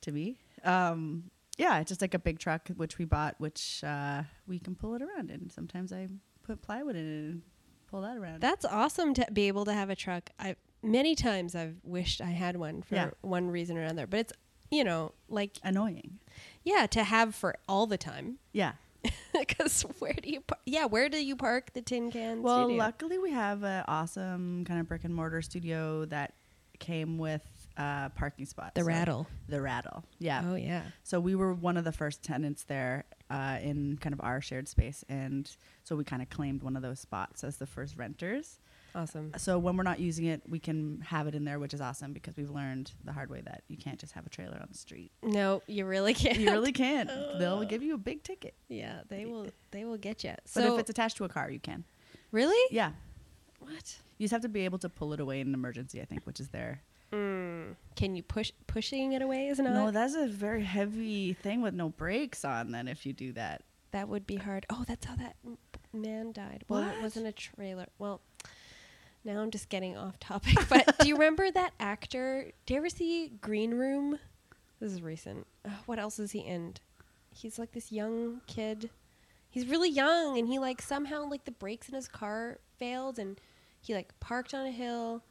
to 0.00 0.12
me. 0.12 0.38
Um, 0.64 1.30
yeah, 1.58 1.78
it's 1.80 1.90
just 1.90 2.00
like 2.00 2.14
a 2.14 2.18
big 2.18 2.38
truck 2.38 2.68
which 2.76 2.98
we 2.98 3.04
bought, 3.04 3.34
which 3.38 3.84
uh, 3.84 4.22
we 4.46 4.58
can 4.58 4.74
pull 4.74 4.94
it 4.94 5.02
around 5.02 5.30
in. 5.30 5.50
Sometimes 5.50 5.92
I 5.92 6.08
put 6.42 6.62
plywood 6.62 6.96
in 6.96 7.06
it 7.06 7.24
and 7.30 7.42
pull 7.92 8.00
that 8.02 8.16
around. 8.16 8.40
That's 8.40 8.64
awesome 8.64 9.14
to 9.14 9.26
be 9.32 9.46
able 9.48 9.64
to 9.66 9.72
have 9.72 9.88
a 9.90 9.94
truck. 9.96 10.30
I 10.40 10.56
many 10.82 11.14
times 11.14 11.54
I've 11.54 11.76
wished 11.84 12.20
I 12.20 12.30
had 12.30 12.56
one 12.56 12.82
for 12.82 12.96
Yeah. 12.96 13.10
one 13.20 13.48
reason 13.50 13.76
or 13.78 13.82
another, 13.82 14.06
but 14.08 14.18
it's 14.20 14.32
you 14.70 14.82
know 14.82 15.12
like 15.28 15.58
Annoying. 15.62 16.18
yeah 16.64 16.86
to 16.86 17.04
have 17.04 17.34
for 17.34 17.54
all 17.68 17.86
the 17.86 17.98
time 17.98 18.38
Yeah. 18.52 18.72
because 19.38 19.82
where 19.98 20.14
do 20.14 20.30
you 20.30 20.40
par- 20.40 20.58
yeah 20.64 20.86
where 20.86 21.08
do 21.08 21.22
you 21.24 21.36
park 21.36 21.72
the 21.74 21.82
tin 21.82 22.10
cans? 22.10 22.42
Well, 22.42 22.64
studio? 22.64 22.78
luckily 22.78 23.18
we 23.18 23.30
have 23.32 23.62
an 23.64 23.84
awesome 23.88 24.64
kind 24.64 24.80
of 24.80 24.88
brick 24.88 25.04
and 25.04 25.14
mortar 25.14 25.42
studio 25.42 26.04
that 26.06 26.34
came 26.78 27.18
with 27.18 27.42
uh, 27.76 28.08
parking 28.10 28.44
spot. 28.46 28.74
The 28.74 28.80
So- 28.82 28.86
rattle. 28.86 29.26
The 29.48 29.60
rattle. 29.60 30.04
Yeah. 30.18 30.42
Oh 30.46 30.54
yeah. 30.56 30.82
So 31.04 31.20
we 31.20 31.34
were 31.34 31.52
one 31.54 31.76
of 31.76 31.84
the 31.84 31.92
first 31.92 32.22
tenants 32.22 32.64
there 32.64 33.04
uh, 33.32 33.58
in 33.62 33.96
kind 34.00 34.12
of 34.12 34.20
our 34.20 34.40
shared 34.40 34.68
space, 34.68 35.04
and 35.08 35.50
so 35.84 35.96
we 35.96 36.04
kind 36.04 36.20
of 36.22 36.28
claimed 36.30 36.62
one 36.62 36.76
of 36.76 36.82
those 36.82 37.00
spots 37.00 37.42
as 37.42 37.56
the 37.56 37.66
first 37.66 37.96
renters. 37.96 38.58
Awesome. 38.94 39.32
So 39.38 39.58
when 39.58 39.78
we're 39.78 39.84
not 39.84 40.00
using 40.00 40.26
it, 40.26 40.42
we 40.46 40.58
can 40.58 41.00
have 41.00 41.26
it 41.26 41.34
in 41.34 41.46
there, 41.46 41.58
which 41.58 41.72
is 41.72 41.80
awesome 41.80 42.12
because 42.12 42.36
we've 42.36 42.50
learned 42.50 42.92
the 43.04 43.12
hard 43.12 43.30
way 43.30 43.40
that 43.40 43.62
you 43.68 43.78
can't 43.78 43.98
just 43.98 44.12
have 44.12 44.26
a 44.26 44.28
trailer 44.28 44.58
on 44.60 44.68
the 44.70 44.76
street. 44.76 45.10
No, 45.22 45.62
you 45.66 45.86
really 45.86 46.12
can't. 46.12 46.36
You 46.38 46.50
really 46.50 46.72
can't. 46.72 47.08
They'll 47.38 47.64
give 47.64 47.82
you 47.82 47.94
a 47.94 47.98
big 47.98 48.22
ticket. 48.22 48.52
Yeah, 48.68 49.00
they 49.08 49.24
will. 49.24 49.46
They 49.70 49.86
will 49.86 49.96
get 49.96 50.22
you. 50.24 50.32
But 50.32 50.48
So 50.48 50.74
if 50.74 50.80
it's 50.80 50.90
attached 50.90 51.16
to 51.16 51.24
a 51.24 51.28
car, 51.30 51.50
you 51.50 51.58
can. 51.58 51.84
really 52.32 52.60
Yeah. 52.70 52.92
what? 53.60 53.96
You 54.18 54.24
just 54.24 54.32
have 54.32 54.42
to 54.42 54.48
be 54.50 54.66
able 54.66 54.78
to 54.80 54.90
pull 54.90 55.14
it 55.14 55.20
away 55.20 55.40
in 55.40 55.48
an 55.48 55.54
emergency, 55.54 56.00
I 56.02 56.04
think, 56.04 56.26
which 56.26 56.38
is 56.38 56.48
there. 56.50 56.82
Mm. 57.12 57.76
Can 57.94 58.16
you 58.16 58.22
push 58.22 58.52
pushing 58.66 59.12
it 59.12 59.22
away? 59.22 59.48
Is 59.48 59.58
not. 59.58 59.72
No, 59.74 59.90
that's 59.90 60.14
a 60.14 60.26
very 60.26 60.64
heavy 60.64 61.34
thing 61.34 61.60
with 61.62 61.74
no 61.74 61.90
brakes 61.90 62.44
on. 62.44 62.72
Then 62.72 62.88
if 62.88 63.04
you 63.04 63.12
do 63.12 63.32
that, 63.32 63.62
that 63.90 64.08
would 64.08 64.26
be 64.26 64.36
hard. 64.36 64.64
Oh, 64.70 64.84
that's 64.86 65.04
how 65.04 65.14
that 65.16 65.36
m- 65.44 65.58
man 65.92 66.32
died. 66.32 66.64
Well, 66.68 66.82
it 66.88 67.02
wasn't 67.02 67.26
a 67.26 67.32
trailer. 67.32 67.86
Well, 67.98 68.20
now 69.24 69.40
I'm 69.40 69.50
just 69.50 69.68
getting 69.68 69.96
off 69.96 70.18
topic. 70.18 70.56
But 70.68 70.98
do 71.00 71.08
you 71.08 71.14
remember 71.14 71.50
that 71.50 71.74
actor? 71.78 72.50
Do 72.66 72.74
you 72.74 72.78
ever 72.78 72.88
see 72.88 73.32
Green 73.40 73.72
Room? 73.74 74.18
This 74.80 74.92
is 74.92 75.02
recent. 75.02 75.46
Uh, 75.64 75.70
what 75.86 75.98
else 75.98 76.18
is 76.18 76.32
he 76.32 76.40
in? 76.40 76.74
He's 77.30 77.58
like 77.58 77.72
this 77.72 77.92
young 77.92 78.40
kid. 78.46 78.90
He's 79.50 79.66
really 79.66 79.90
young, 79.90 80.38
and 80.38 80.48
he 80.48 80.58
like 80.58 80.80
somehow 80.80 81.28
like 81.28 81.44
the 81.44 81.50
brakes 81.50 81.88
in 81.90 81.94
his 81.94 82.08
car 82.08 82.58
failed, 82.78 83.18
and 83.18 83.38
he 83.82 83.94
like 83.94 84.18
parked 84.18 84.54
on 84.54 84.64
a 84.66 84.70
hill. 84.70 85.22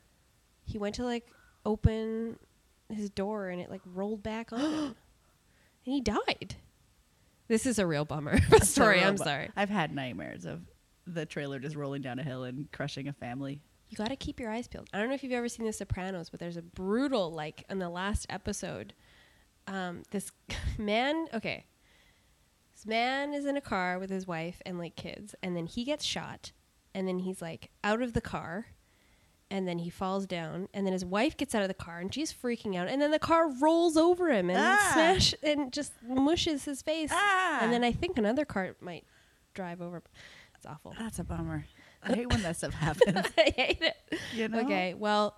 He 0.63 0.77
went 0.77 0.93
to 0.95 1.03
like 1.03 1.25
open 1.65 2.37
his 2.89 3.09
door, 3.09 3.49
and 3.49 3.61
it 3.61 3.69
like 3.69 3.81
rolled 3.85 4.23
back 4.23 4.51
on 4.53 4.59
him, 4.59 4.69
and 5.85 5.93
he 5.95 6.01
died. 6.01 6.55
This 7.47 7.65
is 7.65 7.79
a 7.79 7.85
real 7.87 8.05
bummer 8.05 8.39
story. 8.61 9.03
I'm 9.03 9.17
So, 9.17 9.25
sorry. 9.25 9.49
I've 9.57 9.69
had 9.69 9.93
nightmares 9.93 10.45
of 10.45 10.61
the 11.05 11.25
trailer 11.25 11.59
just 11.59 11.75
rolling 11.75 12.01
down 12.01 12.17
a 12.19 12.23
hill 12.23 12.43
and 12.45 12.71
crushing 12.71 13.07
a 13.09 13.13
family. 13.13 13.61
You 13.89 13.97
got 13.97 14.07
to 14.07 14.15
keep 14.15 14.39
your 14.39 14.49
eyes 14.49 14.69
peeled. 14.69 14.87
I 14.93 14.99
don't 14.99 15.09
know 15.09 15.15
if 15.15 15.21
you've 15.23 15.33
ever 15.33 15.49
seen 15.49 15.65
The 15.65 15.73
Sopranos, 15.73 16.29
but 16.29 16.39
there's 16.39 16.55
a 16.55 16.61
brutal, 16.61 17.29
like, 17.29 17.65
in 17.69 17.79
the 17.79 17.89
last 17.89 18.25
episode, 18.29 18.93
um, 19.67 20.03
this 20.11 20.31
man, 20.77 21.27
okay, 21.33 21.65
this 22.73 22.85
man 22.85 23.33
is 23.33 23.45
in 23.45 23.57
a 23.57 23.61
car 23.61 23.99
with 23.99 24.09
his 24.09 24.25
wife 24.25 24.61
and, 24.65 24.79
like, 24.79 24.95
kids, 24.95 25.35
and 25.43 25.57
then 25.57 25.65
he 25.65 25.83
gets 25.83 26.05
shot, 26.05 26.53
and 26.95 27.05
then 27.05 27.19
he's, 27.19 27.41
like, 27.41 27.69
out 27.83 28.01
of 28.01 28.13
the 28.13 28.21
car, 28.21 28.67
and 29.51 29.67
then 29.67 29.77
he 29.77 29.89
falls 29.91 30.25
down, 30.25 30.67
and 30.73 30.85
then 30.85 30.93
his 30.93 31.05
wife 31.05 31.37
gets 31.37 31.53
out 31.53 31.61
of 31.61 31.67
the 31.67 31.73
car, 31.75 31.99
and 31.99 32.11
she's 32.11 32.33
freaking 32.33 32.75
out, 32.75 32.87
and 32.87 32.99
then 33.01 33.11
the 33.11 33.19
car 33.19 33.51
rolls 33.59 33.97
over 33.97 34.31
him 34.31 34.49
and 34.49 34.57
Ah. 34.57 34.89
smash, 34.93 35.35
and 35.43 35.71
just 35.71 35.91
mushes 36.01 36.65
his 36.65 36.81
face. 36.81 37.11
Ah. 37.13 37.59
And 37.61 37.71
then 37.71 37.83
I 37.83 37.91
think 37.91 38.17
another 38.17 38.45
car 38.45 38.75
might 38.81 39.05
drive 39.53 39.81
over. 39.81 40.01
It's 40.55 40.65
awful. 40.65 40.93
That's 40.97 41.19
a 41.19 41.23
bummer. 41.23 41.65
I 42.01 42.13
hate 42.15 42.29
when 42.31 42.41
that 42.43 42.55
stuff 42.57 42.73
happens. 42.73 43.27
I 43.37 43.41
hate 43.55 43.81
it. 43.81 43.95
You 44.33 44.47
know? 44.47 44.61
Okay, 44.61 44.93
well, 44.93 45.35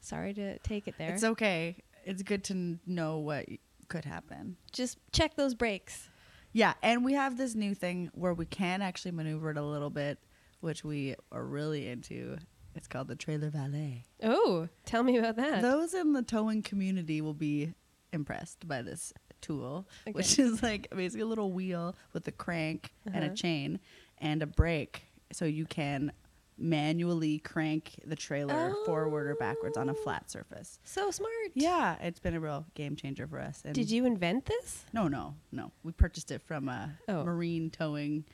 sorry 0.00 0.32
to 0.34 0.58
take 0.60 0.88
it 0.88 0.94
there. 0.98 1.12
It's 1.12 1.24
okay. 1.24 1.76
It's 2.04 2.22
good 2.22 2.44
to 2.44 2.78
know 2.86 3.18
what 3.18 3.46
could 3.88 4.04
happen. 4.04 4.56
Just 4.72 4.98
check 5.12 5.36
those 5.36 5.54
brakes. 5.54 6.08
Yeah, 6.52 6.74
and 6.82 7.04
we 7.04 7.14
have 7.14 7.36
this 7.36 7.54
new 7.54 7.74
thing 7.74 8.10
where 8.14 8.32
we 8.32 8.46
can 8.46 8.80
actually 8.80 9.10
maneuver 9.10 9.50
it 9.50 9.56
a 9.56 9.62
little 9.62 9.90
bit, 9.90 10.18
which 10.60 10.84
we 10.84 11.16
are 11.32 11.44
really 11.44 11.88
into. 11.88 12.38
It's 12.74 12.88
called 12.88 13.08
the 13.08 13.16
trailer 13.16 13.50
valet. 13.50 14.04
Oh, 14.22 14.68
tell 14.84 15.02
me 15.02 15.16
about 15.16 15.36
that. 15.36 15.62
Those 15.62 15.94
in 15.94 16.12
the 16.12 16.22
towing 16.22 16.62
community 16.62 17.20
will 17.20 17.34
be 17.34 17.72
impressed 18.12 18.66
by 18.66 18.82
this 18.82 19.12
tool, 19.40 19.86
which 20.12 20.38
is 20.38 20.62
like 20.62 20.88
basically 20.90 21.22
a 21.22 21.26
little 21.26 21.52
wheel 21.52 21.94
with 22.12 22.26
a 22.28 22.32
crank 22.32 22.92
and 23.06 23.22
a 23.24 23.26
Uh-huh. 23.28 23.34
chain 23.36 23.80
and 24.18 24.42
a 24.42 24.46
brake, 24.46 25.02
so 25.32 25.44
you 25.44 25.66
can 25.66 26.12
manually 26.56 27.40
crank 27.40 27.96
the 28.04 28.14
trailer 28.14 28.72
forward 28.86 29.26
or 29.26 29.34
backwards 29.34 29.76
on 29.76 29.88
a 29.88 29.94
flat 29.94 30.30
surface. 30.30 30.78
so 30.84 31.10
smart. 31.10 31.32
Yeah, 31.54 31.96
it's 32.00 32.20
been 32.20 32.34
a 32.34 32.40
real 32.40 32.64
game 32.74 32.94
changer 32.94 33.26
for 33.26 33.40
us. 33.40 33.60
And 33.64 33.74
Did 33.74 33.90
you 33.90 34.06
invent 34.06 34.46
this? 34.46 34.84
No, 34.92 35.08
no, 35.08 35.34
no. 35.50 35.72
We 35.82 35.90
purchased 35.92 36.30
it 36.30 36.42
from 36.42 36.68
a 36.68 36.96
Oh. 37.08 37.24
marine 37.24 37.70
towing 37.70 38.24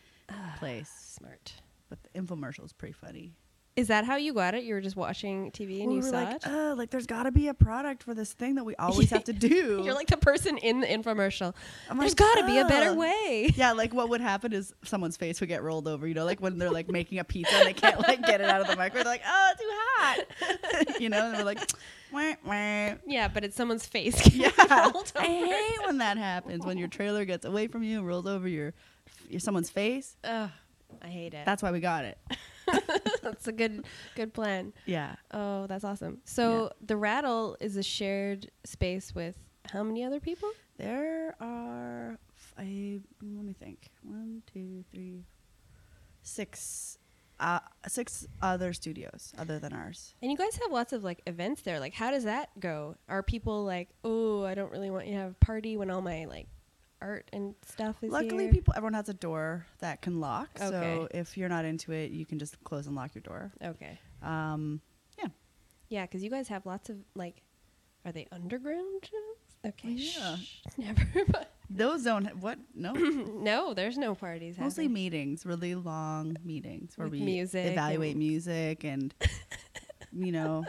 place, 0.59 0.91
Smart. 0.91 1.55
but 1.89 1.99
the 2.03 2.21
infomercial 2.21 2.65
is 2.65 2.75
pretty 2.75 2.93
funny. 2.93 3.33
Is 3.81 3.89
that 3.89 4.05
how 4.05 4.17
you 4.17 4.35
got 4.35 4.55
it? 4.55 4.65
You 4.65 4.75
were 4.75 4.83
just 4.83 4.95
watching 4.95 5.51
TV 5.53 5.81
and 5.81 5.89
we 5.89 5.95
you 5.95 6.01
were 6.03 6.09
saw 6.09 6.23
like, 6.23 6.37
it? 6.37 6.47
uh, 6.47 6.75
like 6.77 6.91
there's 6.91 7.07
got 7.07 7.23
to 7.23 7.31
be 7.31 7.49
a 7.49 7.55
product 7.55 8.03
for 8.03 8.13
this 8.13 8.31
thing 8.35 8.57
that 8.57 8.65
we 8.65 8.77
always 8.77 9.09
have 9.09 9.25
to 9.25 9.33
do. 9.49 9.81
You're 9.83 9.95
like 9.95 10.09
the 10.09 10.19
person 10.19 10.59
in 10.59 10.81
the 10.81 10.87
infomercial. 10.87 11.55
I'm 11.89 11.97
There's 11.97 12.11
like, 12.11 12.19
got 12.19 12.35
to 12.43 12.47
be 12.47 12.59
a 12.59 12.67
better 12.67 12.93
way. 12.93 13.51
yeah, 13.57 13.73
like 13.73 13.95
what 13.95 14.11
would 14.11 14.21
happen 14.21 14.53
is 14.53 14.75
someone's 14.85 15.17
face 15.17 15.41
would 15.41 15.49
get 15.49 15.63
rolled 15.63 15.89
over. 15.89 16.07
You 16.07 16.13
know, 16.13 16.27
like 16.27 16.43
when 16.43 16.59
they're 16.59 16.71
like 16.71 16.91
making 16.91 17.21
a 17.21 17.25
pizza 17.25 17.55
and 17.55 17.67
they 17.67 17.73
can't 17.73 17.99
like 18.01 18.21
get 18.21 18.43
it 18.43 18.51
out 18.51 18.61
of 18.61 18.67
the 18.67 18.77
microwave. 18.77 19.05
They're 19.05 19.15
like, 19.15 19.23
oh, 19.27 19.51
too 19.59 19.71
hot. 19.73 21.01
you 21.01 21.09
know, 21.09 21.29
and 21.29 21.37
they're 21.37 21.45
like, 21.45 21.61
wah, 22.13 22.35
wah. 22.45 22.97
Yeah, 23.07 23.29
but 23.33 23.45
it's 23.45 23.57
someone's 23.57 23.87
face. 23.87 24.31
yeah. 24.35 24.51
rolled 24.93 25.11
I 25.17 25.25
hate 25.25 25.87
when 25.87 25.97
that 25.99 26.19
happens. 26.19 26.67
When 26.67 26.77
your 26.77 26.89
trailer 26.89 27.25
gets 27.25 27.47
away 27.47 27.67
from 27.67 27.83
you, 27.83 28.01
and 28.01 28.07
rolls 28.07 28.27
over 28.27 28.47
your, 28.47 28.75
your 29.31 29.41
someone's 29.41 29.71
face. 29.71 30.19
Ugh, 30.23 30.51
I 31.01 31.07
hate 31.09 31.33
it. 31.33 31.47
That's 31.47 31.63
why 31.63 31.71
we 31.71 31.81
got 31.81 32.05
it. 32.05 32.19
That's 33.41 33.49
a 33.49 33.53
good 33.53 33.87
good 34.17 34.35
plan. 34.35 34.75
Yeah. 34.85 35.15
Oh, 35.31 35.67
that's 35.67 35.83
awesome. 35.83 36.19
So 36.27 36.73
the 36.85 36.97
rattle 36.99 37.57
is 37.59 37.79
a 37.79 37.83
shared 37.83 38.51
space 38.65 39.15
with 39.15 39.39
how 39.73 39.83
many 39.83 40.05
other 40.05 40.21
people? 40.21 40.51
There 40.77 41.35
are, 41.41 42.19
f- 42.37 42.55
I 42.59 43.01
let 43.23 43.45
me 43.47 43.55
think, 43.55 43.89
one, 44.03 44.43
two, 44.53 44.85
three, 44.93 45.25
six, 46.23 46.99
uh, 47.39 47.61
six 47.89 48.27
other 48.43 48.75
studios 48.75 49.33
other 49.39 49.59
than 49.59 49.73
ours. 49.73 50.15
And 50.21 50.31
you 50.31 50.37
guys 50.37 50.57
have 50.63 50.71
lots 50.71 50.93
of 50.93 51.03
like 51.03 51.23
events 51.27 51.63
there. 51.63 51.81
Like, 51.81 51.95
how 51.95 52.11
does 52.11 52.25
that 52.25 52.51
go? 52.61 52.97
Are 53.09 53.23
people 53.23 53.65
like, 53.65 53.89
oh, 54.05 54.45
I 54.45 54.55
don't 54.55 54.71
really 54.71 54.91
want 54.91 55.07
you 55.07 55.13
to 55.15 55.19
have 55.19 55.31
a 55.31 55.45
party 55.45 55.79
when 55.79 55.91
all 55.91 56.03
my 56.03 56.27
like 56.27 56.49
art 57.01 57.29
and 57.33 57.55
stuff 57.67 57.97
is 58.03 58.11
Luckily, 58.13 58.45
here? 58.45 58.53
people, 58.53 58.75
everyone 58.77 58.95
has 58.95 59.09
a 59.09 59.15
door 59.15 59.67
that 59.81 60.03
can 60.03 60.21
lock. 60.21 60.49
So 60.59 61.09
if 61.13 61.37
you're 61.37 61.49
not 61.49 61.65
into 61.65 61.93
it, 61.93 62.11
you 62.11 62.25
can 62.27 62.39
just 62.39 62.63
close 62.65 62.87
and 62.87 62.95
lock 62.97 63.15
your 63.15 63.23
door. 63.23 63.53
Okay. 63.65 63.99
Um, 64.23 64.81
yeah. 65.19 65.29
Yeah, 65.89 66.03
because 66.07 66.23
you 66.23 66.31
guys 66.31 66.49
have 66.49 66.67
lots 66.67 66.89
of 66.91 66.97
like, 67.15 67.43
are 68.05 68.13
they 68.13 68.27
underground? 68.33 69.03
shows? 69.05 69.71
Okay. 69.73 69.91
Yeah. 69.91 70.37
shh, 70.37 70.59
Never. 70.79 71.03
Those 71.69 72.03
don't. 72.05 72.25
ha- 72.25 72.33
What? 72.41 72.59
No. 72.75 72.93
no, 72.95 73.75
there's 73.75 73.99
no 73.99 74.15
parties. 74.15 74.59
Mostly 74.59 74.85
happening. 74.85 74.95
meetings, 74.95 75.45
really 75.47 75.75
long 75.75 76.37
meetings 76.45 76.97
where 76.97 77.07
With 77.07 77.21
we 77.21 77.25
music 77.25 77.67
evaluate 77.73 78.13
and- 78.13 78.19
music 78.19 78.85
and, 78.85 79.15
you 80.13 80.33
know, 80.33 80.65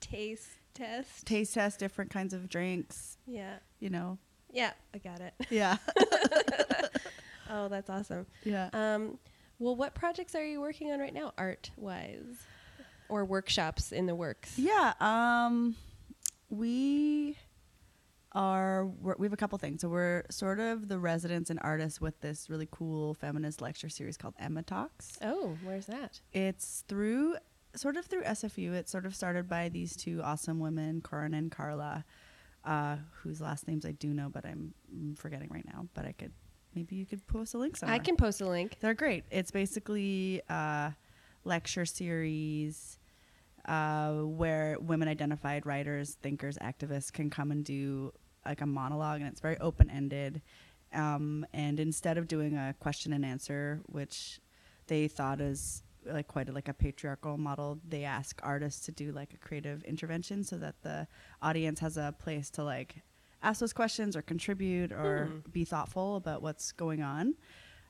taste 0.00 0.48
test. 0.74 1.26
taste 1.26 1.54
test 1.54 1.78
different 1.78 2.10
kinds 2.10 2.32
of 2.34 2.48
drinks. 2.48 3.18
Yeah. 3.26 3.56
You 3.80 3.90
know. 3.90 4.18
Yeah, 4.56 4.72
I 4.94 4.98
got 4.98 5.20
it. 5.20 5.34
Yeah. 5.50 5.76
Oh, 7.48 7.68
that's 7.68 7.88
awesome. 7.88 8.26
yeah. 8.42 8.70
Um, 8.72 9.18
well, 9.60 9.76
what 9.76 9.94
projects 9.94 10.34
are 10.34 10.44
you 10.44 10.60
working 10.60 10.90
on 10.90 10.98
right 10.98 11.14
now, 11.14 11.32
art 11.38 11.70
wise, 11.76 12.42
or 13.08 13.24
workshops 13.24 13.92
in 13.92 14.06
the 14.06 14.16
works? 14.16 14.58
Yeah, 14.58 14.94
um, 15.00 15.76
we 16.50 17.36
are 18.32 18.86
we 19.16 19.26
have 19.26 19.32
a 19.32 19.36
couple 19.36 19.56
things. 19.58 19.80
So 19.80 19.88
we're 19.88 20.24
sort 20.28 20.58
of 20.58 20.88
the 20.88 20.98
residents 20.98 21.48
and 21.50 21.60
artists 21.62 22.00
with 22.00 22.20
this 22.20 22.50
really 22.50 22.68
cool 22.70 23.14
feminist 23.14 23.60
lecture 23.62 23.88
series 23.88 24.16
called 24.16 24.34
Emma 24.40 24.62
Talks. 24.64 25.16
Oh, 25.22 25.56
where's 25.62 25.86
that? 25.86 26.20
It's 26.32 26.82
through 26.88 27.36
sort 27.76 27.96
of 27.96 28.06
through 28.06 28.24
SFU. 28.24 28.72
It's 28.72 28.90
sort 28.90 29.06
of 29.06 29.14
started 29.14 29.48
by 29.48 29.68
these 29.68 29.94
two 29.94 30.20
awesome 30.22 30.58
women, 30.58 31.00
Corin 31.00 31.32
and 31.32 31.50
Carla, 31.52 32.04
uh, 32.66 32.96
whose 33.22 33.40
last 33.40 33.66
names 33.68 33.86
I 33.86 33.92
do 33.92 34.12
know, 34.12 34.28
but 34.28 34.44
I'm 34.44 34.74
mm, 34.94 35.16
forgetting 35.16 35.48
right 35.50 35.64
now. 35.72 35.86
But 35.94 36.04
I 36.04 36.12
could 36.12 36.32
maybe 36.74 36.96
you 36.96 37.06
could 37.06 37.26
post 37.26 37.54
a 37.54 37.58
link 37.58 37.76
somewhere. 37.76 37.94
I 37.94 37.98
can 37.98 38.16
post 38.16 38.40
a 38.40 38.48
link. 38.48 38.76
They're 38.80 38.94
great. 38.94 39.24
It's 39.30 39.50
basically 39.50 40.42
a 40.48 40.94
lecture 41.44 41.86
series 41.86 42.98
uh, 43.66 44.12
where 44.12 44.76
women 44.80 45.08
identified 45.08 45.64
writers, 45.64 46.18
thinkers, 46.22 46.58
activists 46.58 47.12
can 47.12 47.30
come 47.30 47.50
and 47.50 47.64
do 47.64 48.12
like 48.44 48.60
a 48.60 48.66
monologue, 48.66 49.20
and 49.20 49.28
it's 49.28 49.40
very 49.40 49.58
open 49.58 49.90
ended. 49.90 50.42
Um, 50.92 51.46
and 51.52 51.80
instead 51.80 52.18
of 52.18 52.28
doing 52.28 52.56
a 52.56 52.74
question 52.78 53.12
and 53.12 53.24
answer, 53.24 53.80
which 53.86 54.40
they 54.86 55.08
thought 55.08 55.40
is 55.40 55.82
like 56.06 56.28
quite 56.28 56.48
a, 56.48 56.52
like 56.52 56.68
a 56.68 56.74
patriarchal 56.74 57.36
model, 57.38 57.78
they 57.88 58.04
ask 58.04 58.40
artists 58.42 58.84
to 58.86 58.92
do 58.92 59.12
like 59.12 59.34
a 59.34 59.38
creative 59.38 59.82
intervention 59.84 60.44
so 60.44 60.56
that 60.58 60.76
the 60.82 61.06
audience 61.42 61.80
has 61.80 61.96
a 61.96 62.14
place 62.18 62.50
to 62.50 62.64
like 62.64 63.02
ask 63.42 63.60
those 63.60 63.72
questions 63.72 64.16
or 64.16 64.22
contribute 64.22 64.92
or 64.92 65.30
Hmm. 65.44 65.50
be 65.50 65.64
thoughtful 65.64 66.16
about 66.16 66.42
what's 66.42 66.72
going 66.72 67.02
on 67.02 67.34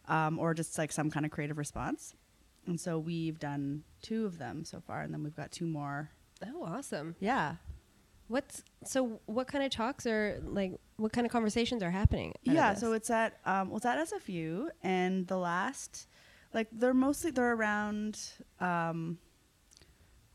um, 0.09 0.39
or 0.39 0.55
just 0.55 0.77
like 0.79 0.93
some 0.93 1.11
kind 1.11 1.25
of 1.27 1.33
creative 1.33 1.59
response. 1.59 2.15
And 2.67 2.81
so 2.81 2.99
we've 2.99 3.39
done 3.39 3.85
two 4.03 4.27
of 4.27 4.39
them 4.39 4.65
so 4.65 4.81
far, 4.81 5.03
and 5.03 5.15
then 5.15 5.23
we've 5.23 5.37
got 5.37 5.53
two 5.53 5.67
more. 5.67 6.11
Oh, 6.45 6.65
awesome. 6.65 7.15
Yeah, 7.21 7.57
What's 8.29 8.65
so? 8.85 9.21
What 9.27 9.47
kind 9.47 9.63
of 9.65 9.71
talks 9.71 10.05
are 10.05 10.41
like? 10.45 10.73
What 10.97 11.13
kind 11.13 11.25
of 11.25 11.33
conversations 11.33 11.81
are 11.85 11.93
happening? 11.93 12.33
yeah 12.43 12.75
so 12.75 12.93
it's 12.93 13.09
at 13.09 13.39
um 13.45 13.69
well 13.69 13.77
it's 13.77 13.87
at 13.87 13.99
sfu 14.09 14.67
and 14.83 15.29
the 15.29 15.37
last 15.37 16.09
like 16.55 16.69
they're 16.73 16.95
mostly 16.95 17.31
they're 17.31 17.53
around 17.55 18.19
um 18.61 19.19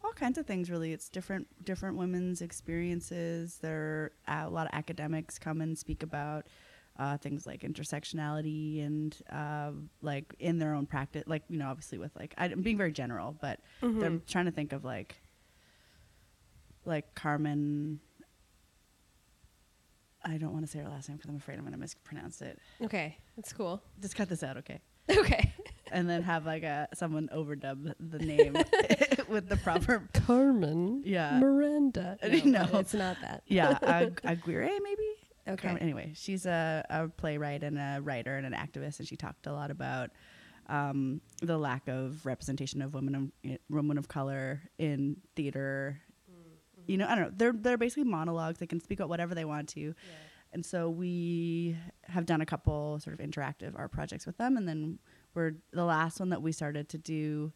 all 0.04 0.12
kinds 0.14 0.38
of 0.38 0.46
things 0.46 0.70
really 0.70 0.92
it's 0.94 1.10
different 1.10 1.48
different 1.64 1.98
women's 1.98 2.42
experiences 2.42 3.60
there 3.62 4.12
are 4.28 4.46
a 4.46 4.50
lot 4.50 4.66
of 4.68 4.74
academics 4.74 5.38
come 5.40 5.62
and 5.62 5.78
speak 5.78 6.04
about 6.04 6.48
uh, 7.00 7.18
things 7.18 7.48
like 7.48 7.62
intersectionality 7.62 8.86
and 8.86 9.18
uh, 9.32 9.72
like 10.02 10.36
in 10.40 10.60
their 10.60 10.74
own 10.74 10.86
practice 10.86 11.24
like 11.26 11.42
you 11.50 11.58
know 11.58 11.68
obviously 11.70 11.98
with 11.98 12.12
like 12.16 12.34
i'm 12.38 12.62
being 12.62 12.78
very 12.78 12.92
general 12.92 13.36
but 13.42 13.60
Mhm. 13.82 14.04
i'm 14.04 14.22
trying 14.28 14.46
to 14.46 14.52
think 14.52 14.74
of 14.74 14.84
like 14.84 15.16
like 16.86 17.14
carmen 17.16 18.00
i 20.26 20.38
don't 20.38 20.52
want 20.54 20.66
to 20.66 20.72
say 20.72 20.80
her 20.80 20.90
last 20.90 21.08
name 21.10 21.18
because 21.18 21.30
i'm 21.30 21.38
afraid 21.38 21.56
i'm 21.56 21.62
going 21.62 21.72
to 21.74 21.80
mispronounce 21.80 22.42
it 22.42 22.60
okay, 22.84 23.18
that's 23.36 23.54
cool. 23.54 23.82
just 24.02 24.16
cut 24.16 24.28
this 24.30 24.44
out, 24.44 24.58
okay? 24.58 24.80
Okay, 25.18 25.52
And 25.92 26.10
then 26.10 26.24
have 26.24 26.46
like 26.46 26.64
a 26.64 26.88
someone 26.94 27.30
overdub 27.34 27.94
the 28.00 28.20
name 28.20 28.54
with 29.30 29.50
the 29.50 29.58
proper. 29.58 30.08
Carmen. 30.14 31.02
Yeah. 31.06 31.40
Miranda. 31.40 32.18
No. 32.46 32.68
it's 32.74 32.94
not 32.94 33.18
that. 33.22 33.44
Yeah, 33.48 33.78
Ag- 33.82 34.22
Aguirre 34.24 34.80
maybe. 34.82 35.04
Okay. 35.48 35.62
Carmen- 35.68 35.82
Anyway, 35.84 36.14
she's 36.16 36.46
a, 36.46 36.86
a 36.90 37.08
playwright 37.10 37.64
and 37.64 37.78
a 37.78 38.00
writer 38.02 38.38
and 38.38 38.46
an 38.46 38.54
activist, 38.54 39.00
and 39.00 39.08
she 39.08 39.16
talked 39.18 39.48
a 39.48 39.52
lot 39.54 39.72
about 39.72 40.12
um, 40.68 41.20
the 41.42 41.58
lack 41.58 41.88
of 41.88 42.26
representation 42.26 42.82
of 42.82 42.94
women 42.94 43.16
of 43.16 43.52
eh, 43.52 43.58
women 43.70 43.98
of 43.98 44.08
color 44.08 44.62
in 44.78 45.18
theater. 45.36 46.00
Mm, 46.32 46.36
mm-hmm. 46.36 46.92
You 46.92 46.98
know, 47.00 47.08
I 47.08 47.16
don't 47.16 47.24
know. 47.26 47.32
They're 47.36 47.54
they're 47.54 47.78
basically 47.78 48.04
monologues. 48.06 48.60
They 48.60 48.68
can 48.68 48.80
speak 48.80 49.00
about 49.00 49.10
whatever 49.10 49.36
they 49.36 49.46
want 49.46 49.68
to. 49.70 49.94
And 50.54 50.66
so 50.66 50.90
we 50.90 51.78
have 52.04 52.26
done 52.26 52.42
a 52.42 52.46
couple 52.46 53.00
sort 53.00 53.18
of 53.18 53.26
interactive 53.26 53.74
art 53.78 53.92
projects 53.92 54.26
with 54.26 54.38
them, 54.38 54.58
and 54.58 54.68
then 54.68 55.00
we're 55.34 55.54
the 55.72 55.86
last 55.86 56.20
one 56.20 56.30
that 56.30 56.42
we 56.42 56.52
started 56.52 56.90
to 56.90 56.98
do 56.98 57.54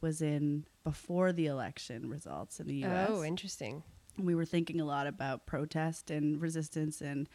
was 0.00 0.20
in 0.20 0.64
before 0.82 1.32
the 1.32 1.46
election 1.46 2.08
results 2.10 2.58
in 2.58 2.66
the 2.66 2.74
U.S. 2.76 3.08
Oh, 3.12 3.22
interesting. 3.22 3.84
we 4.18 4.34
were 4.34 4.44
thinking 4.44 4.80
a 4.80 4.84
lot 4.84 5.06
about 5.06 5.46
protest 5.46 6.10
and 6.10 6.42
resistance, 6.42 7.00
and 7.00 7.28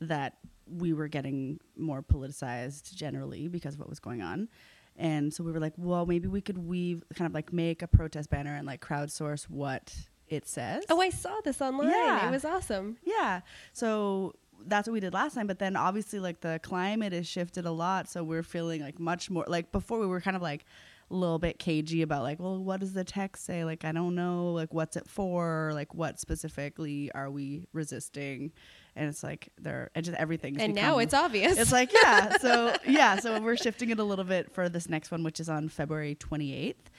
that 0.00 0.36
we 0.66 0.92
were 0.92 1.08
getting 1.08 1.58
more 1.76 2.02
politicized 2.02 2.94
generally 2.94 3.48
because 3.48 3.74
of 3.74 3.80
what 3.80 3.88
was 3.88 3.98
going 4.00 4.22
on. 4.22 4.48
And 4.96 5.32
so 5.32 5.42
we 5.42 5.52
were 5.52 5.60
like, 5.60 5.74
well, 5.76 6.06
maybe 6.06 6.28
we 6.28 6.40
could 6.40 6.58
weave, 6.58 7.02
kind 7.14 7.26
of 7.26 7.34
like 7.34 7.52
make 7.52 7.82
a 7.82 7.88
protest 7.88 8.30
banner 8.30 8.54
and 8.54 8.66
like 8.66 8.80
crowdsource 8.80 9.44
what 9.44 9.94
it 10.28 10.46
says. 10.46 10.84
Oh, 10.88 11.00
I 11.00 11.10
saw 11.10 11.40
this 11.44 11.60
online. 11.60 11.90
Yeah. 11.90 12.28
It 12.28 12.30
was 12.30 12.44
awesome. 12.44 12.98
Yeah. 13.04 13.40
So 13.72 14.34
that's 14.66 14.88
what 14.88 14.92
we 14.92 15.00
did 15.00 15.14
last 15.14 15.34
time. 15.34 15.46
But 15.46 15.58
then 15.58 15.76
obviously, 15.76 16.18
like 16.18 16.40
the 16.40 16.60
climate 16.62 17.12
has 17.12 17.26
shifted 17.26 17.66
a 17.66 17.70
lot. 17.70 18.08
So 18.08 18.22
we're 18.24 18.42
feeling 18.42 18.82
like 18.82 18.98
much 18.98 19.30
more 19.30 19.44
like 19.48 19.72
before 19.72 19.98
we 19.98 20.06
were 20.06 20.20
kind 20.20 20.36
of 20.36 20.42
like 20.42 20.64
a 21.10 21.14
little 21.14 21.38
bit 21.38 21.58
cagey 21.58 22.02
about 22.02 22.22
like, 22.22 22.40
well, 22.40 22.58
what 22.62 22.80
does 22.80 22.92
the 22.94 23.04
text 23.04 23.44
say? 23.44 23.64
Like, 23.64 23.84
I 23.84 23.92
don't 23.92 24.14
know, 24.14 24.52
like, 24.52 24.72
what's 24.72 24.96
it 24.96 25.08
for? 25.08 25.70
Like, 25.74 25.94
what 25.94 26.18
specifically 26.18 27.10
are 27.12 27.30
we 27.30 27.66
resisting? 27.72 28.52
And 28.96 29.08
it's 29.08 29.22
like 29.22 29.50
there, 29.58 29.90
and 29.94 30.04
just 30.04 30.18
everything. 30.18 30.60
And 30.60 30.74
now 30.74 30.98
it's 30.98 31.14
obvious. 31.14 31.58
It's 31.58 31.72
like 31.72 31.92
yeah. 32.02 32.36
So 32.40 32.74
yeah. 32.86 33.18
So 33.18 33.40
we're 33.40 33.56
shifting 33.56 33.90
it 33.90 33.98
a 33.98 34.04
little 34.04 34.24
bit 34.24 34.52
for 34.52 34.68
this 34.68 34.88
next 34.88 35.10
one, 35.10 35.22
which 35.22 35.40
is 35.40 35.48
on 35.48 35.68
February 35.68 36.14
twenty 36.14 36.54
eighth. 36.54 36.90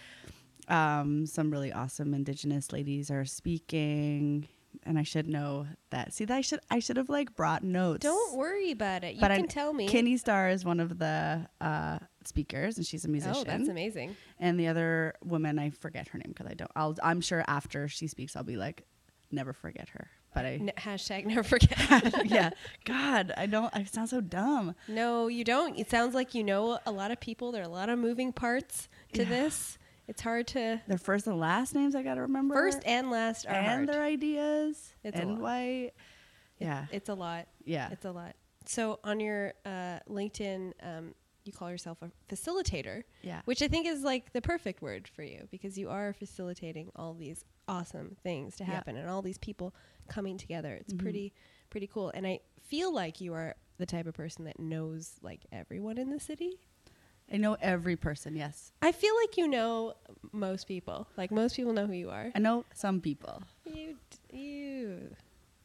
Um, 0.68 1.26
some 1.26 1.52
really 1.52 1.72
awesome 1.72 2.14
Indigenous 2.14 2.72
ladies 2.72 3.12
are 3.12 3.26
speaking, 3.26 4.48
and 4.84 4.98
I 4.98 5.04
should 5.04 5.28
know 5.28 5.68
that. 5.92 6.14
See, 6.14 6.26
that 6.26 6.36
I 6.36 6.42
should 6.42 6.60
I 6.70 6.80
should 6.80 6.98
have 6.98 7.10
like 7.10 7.36
brought 7.36 7.64
notes. 7.64 8.02
Don't 8.02 8.36
worry 8.38 8.72
about 8.72 9.04
it. 9.04 9.16
You 9.16 9.22
But 9.22 9.32
I- 9.32 9.38
can 9.38 9.48
tell 9.48 9.74
me. 9.74 9.88
Kinnie 9.88 10.18
Starr 10.18 10.50
is 10.50 10.66
one 10.66 10.80
of 10.80 10.98
the 11.00 11.48
uh, 11.62 12.00
speakers, 12.26 12.78
and 12.78 12.86
she's 12.86 13.06
a 13.06 13.10
musician. 13.10 13.36
oh, 13.38 13.44
that's 13.44 13.70
amazing. 13.70 14.16
and 14.40 14.60
the 14.60 14.68
other 14.68 15.14
woman, 15.24 15.60
I 15.60 15.70
forget 15.70 16.08
her 16.10 16.18
name 16.20 16.34
because 16.36 16.48
I 16.48 16.54
don't. 16.56 16.72
I'll, 16.76 16.96
I'm 17.04 17.22
sure 17.22 17.44
after 17.48 17.88
she 17.88 18.08
speaks, 18.08 18.36
I'll 18.36 18.44
be 18.44 18.58
like, 18.58 18.86
never 19.32 19.54
forget 19.54 19.90
her. 19.90 20.08
But 20.36 20.46
I, 20.46 20.54
N- 20.54 20.72
hashtag 20.78 21.26
never 21.28 21.44
forget. 21.44 22.26
yeah, 22.26 22.50
God, 22.86 23.32
I 23.38 23.46
don't. 23.46 23.70
I 23.76 23.84
sound 23.84 24.10
so 24.10 24.20
dumb. 24.20 24.74
no, 24.88 25.28
you 25.28 25.44
don't. 25.44 25.78
It 25.78 25.90
sounds 25.92 26.16
like 26.16 26.34
you 26.34 26.44
know 26.44 26.80
a 26.88 26.92
lot 26.92 27.12
of 27.12 27.20
people. 27.20 27.52
There 27.52 27.62
are 27.62 27.66
a 27.66 27.70
lot 27.70 27.90
of 27.90 28.00
moving 28.00 28.34
parts 28.34 28.90
to 29.14 29.22
Yeah. 29.24 29.30
this. 29.30 29.78
It's 30.08 30.22
hard 30.22 30.48
to 30.48 30.82
Their 30.88 30.98
first 30.98 31.28
and 31.28 31.40
last 31.40 31.74
names 31.76 31.96
I 31.96 32.04
gotta 32.04 32.22
remember. 32.22 32.56
first 32.56 32.80
and 32.86 33.10
last 33.10 33.46
are 33.46 33.52
and 33.54 33.66
hard. 33.68 33.88
their 33.90 34.04
ideas. 34.04 34.94
It's 35.04 35.18
a 35.18 35.22
and 35.22 35.32
lot. 35.34 35.42
why? 35.42 35.92
Yeah, 36.60 36.86
it's 36.92 37.10
a 37.10 37.14
lot. 37.14 37.48
yeah. 37.66 37.90
It's 37.92 38.06
a 38.06 38.12
lot. 38.12 38.36
So 38.66 39.00
on 39.04 39.20
your 39.20 39.54
uh, 39.66 40.00
LinkedIn, 40.10 40.74
um, 40.82 41.14
you 41.46 41.52
call 41.52 41.70
yourself 41.70 41.98
a 42.02 42.10
facilitator, 42.34 43.04
yeah. 43.22 43.42
which 43.46 43.62
I 43.62 43.68
think 43.68 43.86
is 43.86 44.02
like 44.04 44.32
the 44.32 44.42
perfect 44.42 44.82
word 44.82 45.10
for 45.14 45.24
you 45.24 45.48
because 45.52 45.78
you 45.78 45.90
are 45.90 46.14
facilitating 46.14 46.90
all 46.96 47.14
these 47.14 47.44
awesome 47.68 48.16
things 48.24 48.56
to 48.58 48.64
Yeah. 48.64 48.72
happen 48.72 48.96
and 48.96 49.10
all 49.10 49.22
these 49.22 49.38
people 49.38 49.74
coming 50.08 50.38
together. 50.38 50.76
It's 50.76 50.94
Mhm. 50.94 51.00
pretty 51.00 51.34
pretty 51.70 51.88
cool. 51.88 52.12
And 52.14 52.26
I 52.28 52.40
feel 52.62 52.94
like 52.94 53.20
you 53.20 53.34
are 53.34 53.56
the 53.78 53.86
type 53.86 54.06
of 54.06 54.14
person 54.14 54.46
that 54.46 54.60
knows 54.60 55.16
like 55.22 55.46
everyone 55.52 55.98
in 55.98 56.10
the 56.12 56.20
city. 56.20 56.60
I 57.32 57.38
know 57.38 57.58
every 57.62 57.96
person. 57.96 58.36
Yes, 58.36 58.72
I 58.82 58.92
feel 58.92 59.14
like 59.22 59.38
you 59.38 59.48
know 59.48 59.96
most 60.32 60.68
people. 60.68 61.08
Like 61.18 61.32
most 61.32 61.56
people 61.56 61.74
know 61.74 61.86
who 61.88 61.94
you 61.94 62.10
are. 62.10 62.32
I 62.36 62.40
know 62.40 62.66
some 62.74 63.02
people. 63.02 63.42
You 63.66 63.96
d- 64.30 64.38
you 64.38 65.16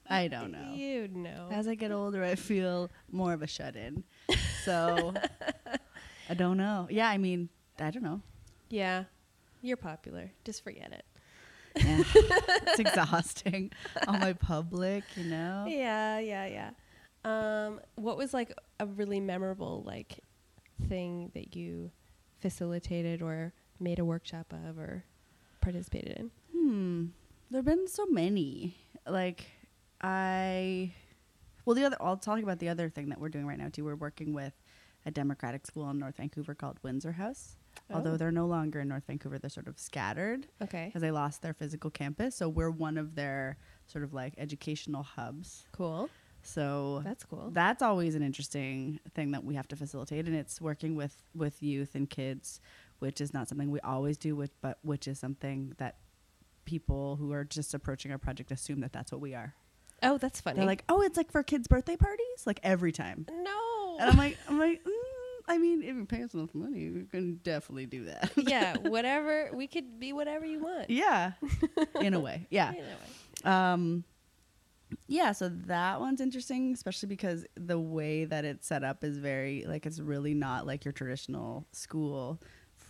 I 0.08 0.28
don't 0.28 0.52
know. 0.52 0.72
You 0.74 1.08
know. 1.08 1.48
As 1.50 1.68
I 1.68 1.74
get 1.74 1.92
older, 1.92 2.24
I 2.24 2.34
feel 2.34 2.90
more 3.10 3.32
of 3.34 3.42
a 3.42 3.46
shut 3.46 3.76
in. 3.76 4.04
So 4.64 5.14
I 6.28 6.34
don't 6.34 6.58
know. 6.58 6.88
Yeah, 6.90 7.08
I 7.08 7.16
mean, 7.16 7.48
I 7.80 7.90
don't 7.90 8.02
know. 8.02 8.20
yeah. 8.68 9.04
You're 9.62 9.78
popular. 9.78 10.30
Just 10.44 10.62
forget 10.62 10.92
it. 10.92 11.04
Yeah. 11.84 12.02
it's 12.14 12.78
exhausting. 12.78 13.72
All 14.06 14.18
my 14.18 14.34
public, 14.34 15.04
you 15.16 15.24
know. 15.24 15.64
Yeah, 15.66 16.18
yeah, 16.18 16.46
yeah. 16.46 16.70
Um, 17.24 17.80
what 17.96 18.16
was 18.18 18.34
like 18.34 18.52
a 18.78 18.86
really 18.86 19.20
memorable 19.20 19.82
like 19.86 20.18
thing 20.88 21.30
that 21.34 21.56
you 21.56 21.90
facilitated 22.40 23.22
or 23.22 23.52
made 23.80 23.98
a 23.98 24.04
workshop 24.04 24.52
of 24.52 24.78
or 24.78 25.04
participated 25.60 26.16
in? 26.18 26.30
Hmm. 26.52 27.06
There've 27.50 27.64
been 27.64 27.88
so 27.88 28.06
many. 28.06 28.76
Like 29.06 29.46
I 30.00 30.92
well 31.64 31.74
the 31.74 31.84
other 31.84 31.96
I'll 32.00 32.16
talk 32.16 32.40
about 32.42 32.58
the 32.58 32.68
other 32.68 32.88
thing 32.88 33.08
that 33.08 33.20
we're 33.20 33.28
doing 33.28 33.46
right 33.46 33.58
now 33.58 33.68
too. 33.70 33.84
We're 33.84 33.94
working 33.96 34.32
with 34.32 34.52
a 35.06 35.10
democratic 35.10 35.66
school 35.66 35.88
in 35.90 35.98
North 35.98 36.16
Vancouver 36.16 36.54
called 36.54 36.78
Windsor 36.82 37.12
House. 37.12 37.56
Although 37.90 38.12
Oh. 38.12 38.16
they're 38.16 38.32
no 38.32 38.46
longer 38.46 38.80
in 38.80 38.88
North 38.88 39.04
Vancouver, 39.06 39.38
they're 39.38 39.48
sort 39.48 39.68
of 39.68 39.78
scattered 39.78 40.46
Okay. 40.60 40.86
because 40.86 41.00
they 41.00 41.10
lost 41.12 41.40
their 41.42 41.54
physical 41.54 41.90
campus. 41.90 42.34
So 42.34 42.48
we're 42.48 42.70
one 42.70 42.98
of 42.98 43.14
their 43.14 43.56
sort 43.86 44.04
of 44.04 44.12
like 44.12 44.34
educational 44.36 45.02
hubs. 45.02 45.66
Cool. 45.72 46.10
So 46.48 47.02
That's 47.04 47.24
cool. 47.24 47.50
that's 47.52 47.82
always 47.82 48.14
an 48.14 48.22
interesting 48.22 49.00
thing 49.14 49.32
that 49.32 49.44
we 49.44 49.54
have 49.54 49.68
to 49.68 49.76
facilitate 49.76 50.26
and 50.26 50.34
it's 50.34 50.60
working 50.60 50.96
with 50.96 51.22
with 51.34 51.62
youth 51.62 51.94
and 51.94 52.08
kids 52.08 52.60
which 53.00 53.20
is 53.20 53.34
not 53.34 53.48
something 53.48 53.70
we 53.70 53.80
always 53.80 54.16
do 54.16 54.34
with 54.34 54.50
but 54.62 54.78
which 54.82 55.06
is 55.06 55.18
something 55.18 55.74
that 55.78 55.96
people 56.64 57.16
who 57.16 57.32
are 57.32 57.44
just 57.44 57.74
approaching 57.74 58.10
our 58.12 58.18
project 58.18 58.50
assume 58.50 58.80
that 58.80 58.92
that's 58.92 59.12
what 59.12 59.20
we 59.20 59.34
are 59.34 59.54
oh, 60.02 60.16
that's 60.18 60.40
funny. 60.40 60.56
they're 60.56 60.66
like 60.66 60.84
oh 60.88 61.02
it's 61.02 61.16
like 61.18 61.30
for 61.30 61.42
kids 61.42 61.68
birthday 61.68 61.96
parties 61.96 62.46
like 62.46 62.60
every 62.62 62.92
time 62.92 63.26
no. 63.30 63.96
and 64.00 64.10
i'm 64.10 64.16
like 64.16 64.38
i'm 64.48 64.58
like 64.58 64.82
mm, 64.84 64.90
i 65.48 65.58
mean 65.58 65.82
if 65.82 65.94
you 65.96 66.04
pay 66.06 66.22
us 66.22 66.32
enough 66.34 66.54
money 66.54 66.90
we 66.90 67.04
can 67.04 67.36
definitely 67.44 67.86
do 67.86 68.04
that 68.04 68.30
yeah, 68.36 68.76
whatever. 68.82 69.50
We 69.52 69.66
could 69.66 70.00
be 70.00 70.12
whatever 70.14 70.46
you 70.46 70.60
want. 70.60 70.88
yeah 70.90 71.32
in 72.00 72.14
a 72.14 72.20
way 72.20 72.46
yeah 72.50 72.70
Anyway. 72.70 72.86
Um, 73.44 74.04
yeah, 75.08 75.32
so 75.32 75.48
that 75.48 76.00
one's 76.00 76.20
interesting, 76.20 76.72
especially 76.72 77.08
because 77.08 77.44
the 77.56 77.78
way 77.80 78.24
that 78.26 78.44
it's 78.44 78.66
set 78.68 78.84
up 78.84 79.02
is 79.02 79.18
very 79.18 79.64
like 79.66 79.86
it's 79.86 79.98
really 79.98 80.34
not 80.34 80.66
like 80.66 80.84
your 80.84 80.92
traditional 80.92 81.66
school. 81.72 82.40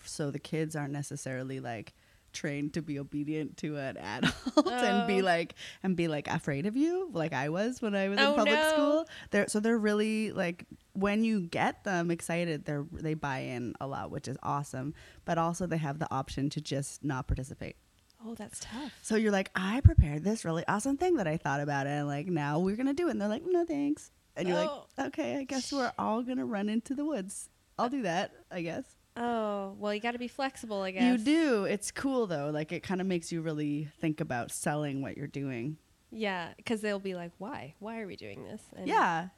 So 0.04 0.30
the 0.30 0.38
kids 0.38 0.74
aren't 0.76 0.92
necessarily 0.92 1.60
like 1.60 1.94
trained 2.32 2.74
to 2.74 2.82
be 2.82 2.98
obedient 2.98 3.56
to 3.56 3.76
an 3.78 3.96
adult 4.14 4.66
and 4.66 5.06
be 5.06 5.22
Oh. 5.22 5.24
like 5.24 5.54
and 5.82 5.96
be 5.96 6.08
like 6.08 6.28
afraid 6.28 6.66
of 6.66 6.76
you 6.76 7.08
like 7.14 7.32
I 7.32 7.48
was 7.48 7.80
when 7.80 7.94
I 7.94 8.08
was 8.10 8.18
in 8.18 8.26
Oh, 8.26 8.34
public 8.34 8.60
no. 8.60 8.68
school. 8.68 9.08
They're 9.30 9.48
so 9.48 9.60
they're 9.60 9.78
really 9.78 10.32
like 10.32 10.66
when 10.92 11.24
you 11.24 11.40
get 11.40 11.84
them 11.84 12.10
excited, 12.10 12.64
they're 12.64 12.84
they 12.92 13.14
buy 13.14 13.38
in 13.40 13.74
a 13.80 13.86
lot, 13.86 14.10
which 14.10 14.28
is 14.28 14.36
awesome. 14.42 14.92
But 15.24 15.38
also 15.38 15.66
they 15.66 15.78
have 15.78 15.98
the 16.00 16.12
option 16.12 16.50
to 16.50 16.60
just 16.60 17.02
not 17.04 17.26
participate. 17.28 17.76
Oh, 18.24 18.34
that's 18.34 18.60
tough. 18.60 18.92
So 19.02 19.16
you're 19.16 19.32
like, 19.32 19.50
I 19.54 19.80
prepared 19.80 20.24
this 20.24 20.44
really 20.44 20.64
awesome 20.66 20.96
thing 20.96 21.16
that 21.16 21.26
I 21.28 21.36
thought 21.36 21.60
about, 21.60 21.86
it, 21.86 21.90
and 21.90 22.06
like 22.08 22.26
now 22.26 22.58
we're 22.58 22.76
gonna 22.76 22.94
do 22.94 23.08
it. 23.08 23.12
And 23.12 23.20
they're 23.20 23.28
like, 23.28 23.44
no 23.46 23.64
thanks. 23.64 24.10
And 24.36 24.48
you're 24.48 24.58
Oh. 24.58 24.86
like, 24.96 25.06
okay, 25.08 25.36
I 25.36 25.44
guess 25.44 25.72
we're 25.72 25.92
all 25.98 26.22
gonna 26.22 26.44
run 26.46 26.68
into 26.68 26.94
the 26.94 27.04
woods. 27.04 27.48
I'll 27.78 27.88
do 27.88 28.02
that, 28.02 28.32
I 28.50 28.62
guess. 28.62 28.84
Oh, 29.16 29.74
well, 29.78 29.92
you 29.92 30.00
got 30.00 30.12
to 30.12 30.18
be 30.18 30.28
flexible, 30.28 30.82
I 30.82 30.92
guess. 30.92 31.02
You 31.02 31.24
do. 31.24 31.64
It's 31.64 31.90
cool 31.90 32.26
though. 32.28 32.50
Like 32.50 32.70
it 32.72 32.84
kind 32.84 33.00
of 33.00 33.06
makes 33.06 33.32
you 33.32 33.40
really 33.42 33.88
think 34.00 34.20
about 34.20 34.52
selling 34.52 35.02
what 35.02 35.16
you're 35.16 35.26
doing. 35.26 35.76
Yeah, 36.12 36.50
because 36.56 36.80
they'll 36.80 37.00
be 37.00 37.14
like, 37.14 37.32
"Why? 37.38 37.74
Why 37.80 38.00
are 38.00 38.06
we 38.06 38.16
doing 38.16 38.44
this?" 38.44 38.62
And 38.76 38.86
yeah. 38.86 39.28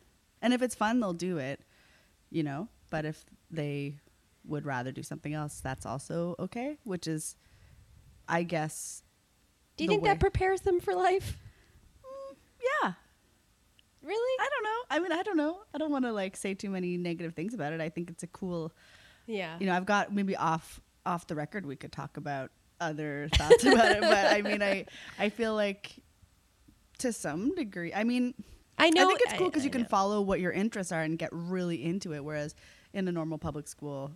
And 0.43 0.53
if 0.55 0.61
it's 0.62 0.75
fun, 0.75 1.01
they'll 1.01 1.12
do 1.14 1.38
it, 1.38 1.61
you 2.31 2.43
know? 2.43 2.69
But 2.90 3.05
if 3.07 3.25
they 3.51 3.97
would 4.45 4.64
rather 4.66 4.93
do 4.93 5.03
something 5.03 5.33
else, 5.35 5.61
that's 5.61 5.85
also 5.87 6.35
okay, 6.38 6.77
which 6.85 7.07
is, 7.09 7.37
I 8.31 8.43
guess, 8.45 9.03
Do 9.77 9.85
you 9.85 9.88
think 9.90 10.03
way- 10.03 10.09
that 10.11 10.21
prepares 10.21 10.61
them 10.62 10.81
for 10.81 10.95
life? 10.95 11.37
Mm, 12.05 12.37
yeah. 12.83 12.93
Really? 14.03 14.37
I 14.40 14.49
don't 14.49 14.64
know. 14.64 14.79
I 14.90 14.99
mean, 15.01 15.12
I 15.12 15.23
don't 15.23 15.37
know. 15.37 15.61
I 15.75 15.79
don't 15.79 15.90
want 15.90 16.05
to 16.07 16.12
like 16.12 16.37
say 16.37 16.55
too 16.55 16.71
many 16.71 16.97
negative 16.97 17.35
things 17.35 17.53
about 17.53 17.73
it. 17.73 17.81
I 17.81 17.88
think 17.90 18.09
it's 18.09 18.23
a 18.23 18.27
cool, 18.29 18.73
yeah. 19.27 19.57
you 19.61 19.66
know, 19.66 19.75
I've 19.75 19.85
got 19.87 20.12
maybe 20.12 20.37
off 20.37 20.81
off 21.05 21.27
the 21.27 21.35
record 21.35 21.66
we 21.66 21.77
could 21.77 21.93
talk 21.93 22.16
about 22.16 22.51
other 22.81 23.29
thoughts 23.35 23.62
about 23.64 23.93
it, 23.93 24.01
but 24.01 24.27
I 24.33 24.40
mean, 24.43 24.62
I 24.62 24.87
I 25.19 25.29
feel 25.29 25.55
like 25.55 25.93
to 26.99 27.12
some 27.12 27.55
degree, 27.55 27.93
I 27.93 28.05
mean, 28.05 28.33
I 28.79 28.88
know. 28.90 29.05
I 29.05 29.07
think 29.07 29.21
it's 29.23 29.33
cool 29.35 29.49
because 29.49 29.64
you 29.64 29.71
can 29.71 29.83
know. 29.83 29.88
follow 29.88 30.21
what 30.23 30.40
your 30.40 30.53
interests 30.53 30.93
are 30.93 31.03
and 31.03 31.19
get 31.19 31.29
really 31.33 31.85
into 31.85 32.14
it. 32.14 32.25
Whereas 32.25 32.55
in 32.95 33.07
a 33.07 33.12
normal 33.12 33.37
public 33.37 33.69
school, 33.69 34.12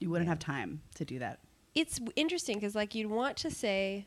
you 0.00 0.08
wouldn't 0.08 0.26
Yeah. 0.28 0.32
have 0.32 0.38
time 0.38 0.80
to 0.94 1.04
do 1.04 1.18
that. 1.18 1.40
It's 1.76 2.00
interesting 2.16 2.56
because 2.56 2.74
like 2.74 2.94
you'd 2.96 3.08
want 3.10 3.36
to 3.36 3.50
say 3.52 4.06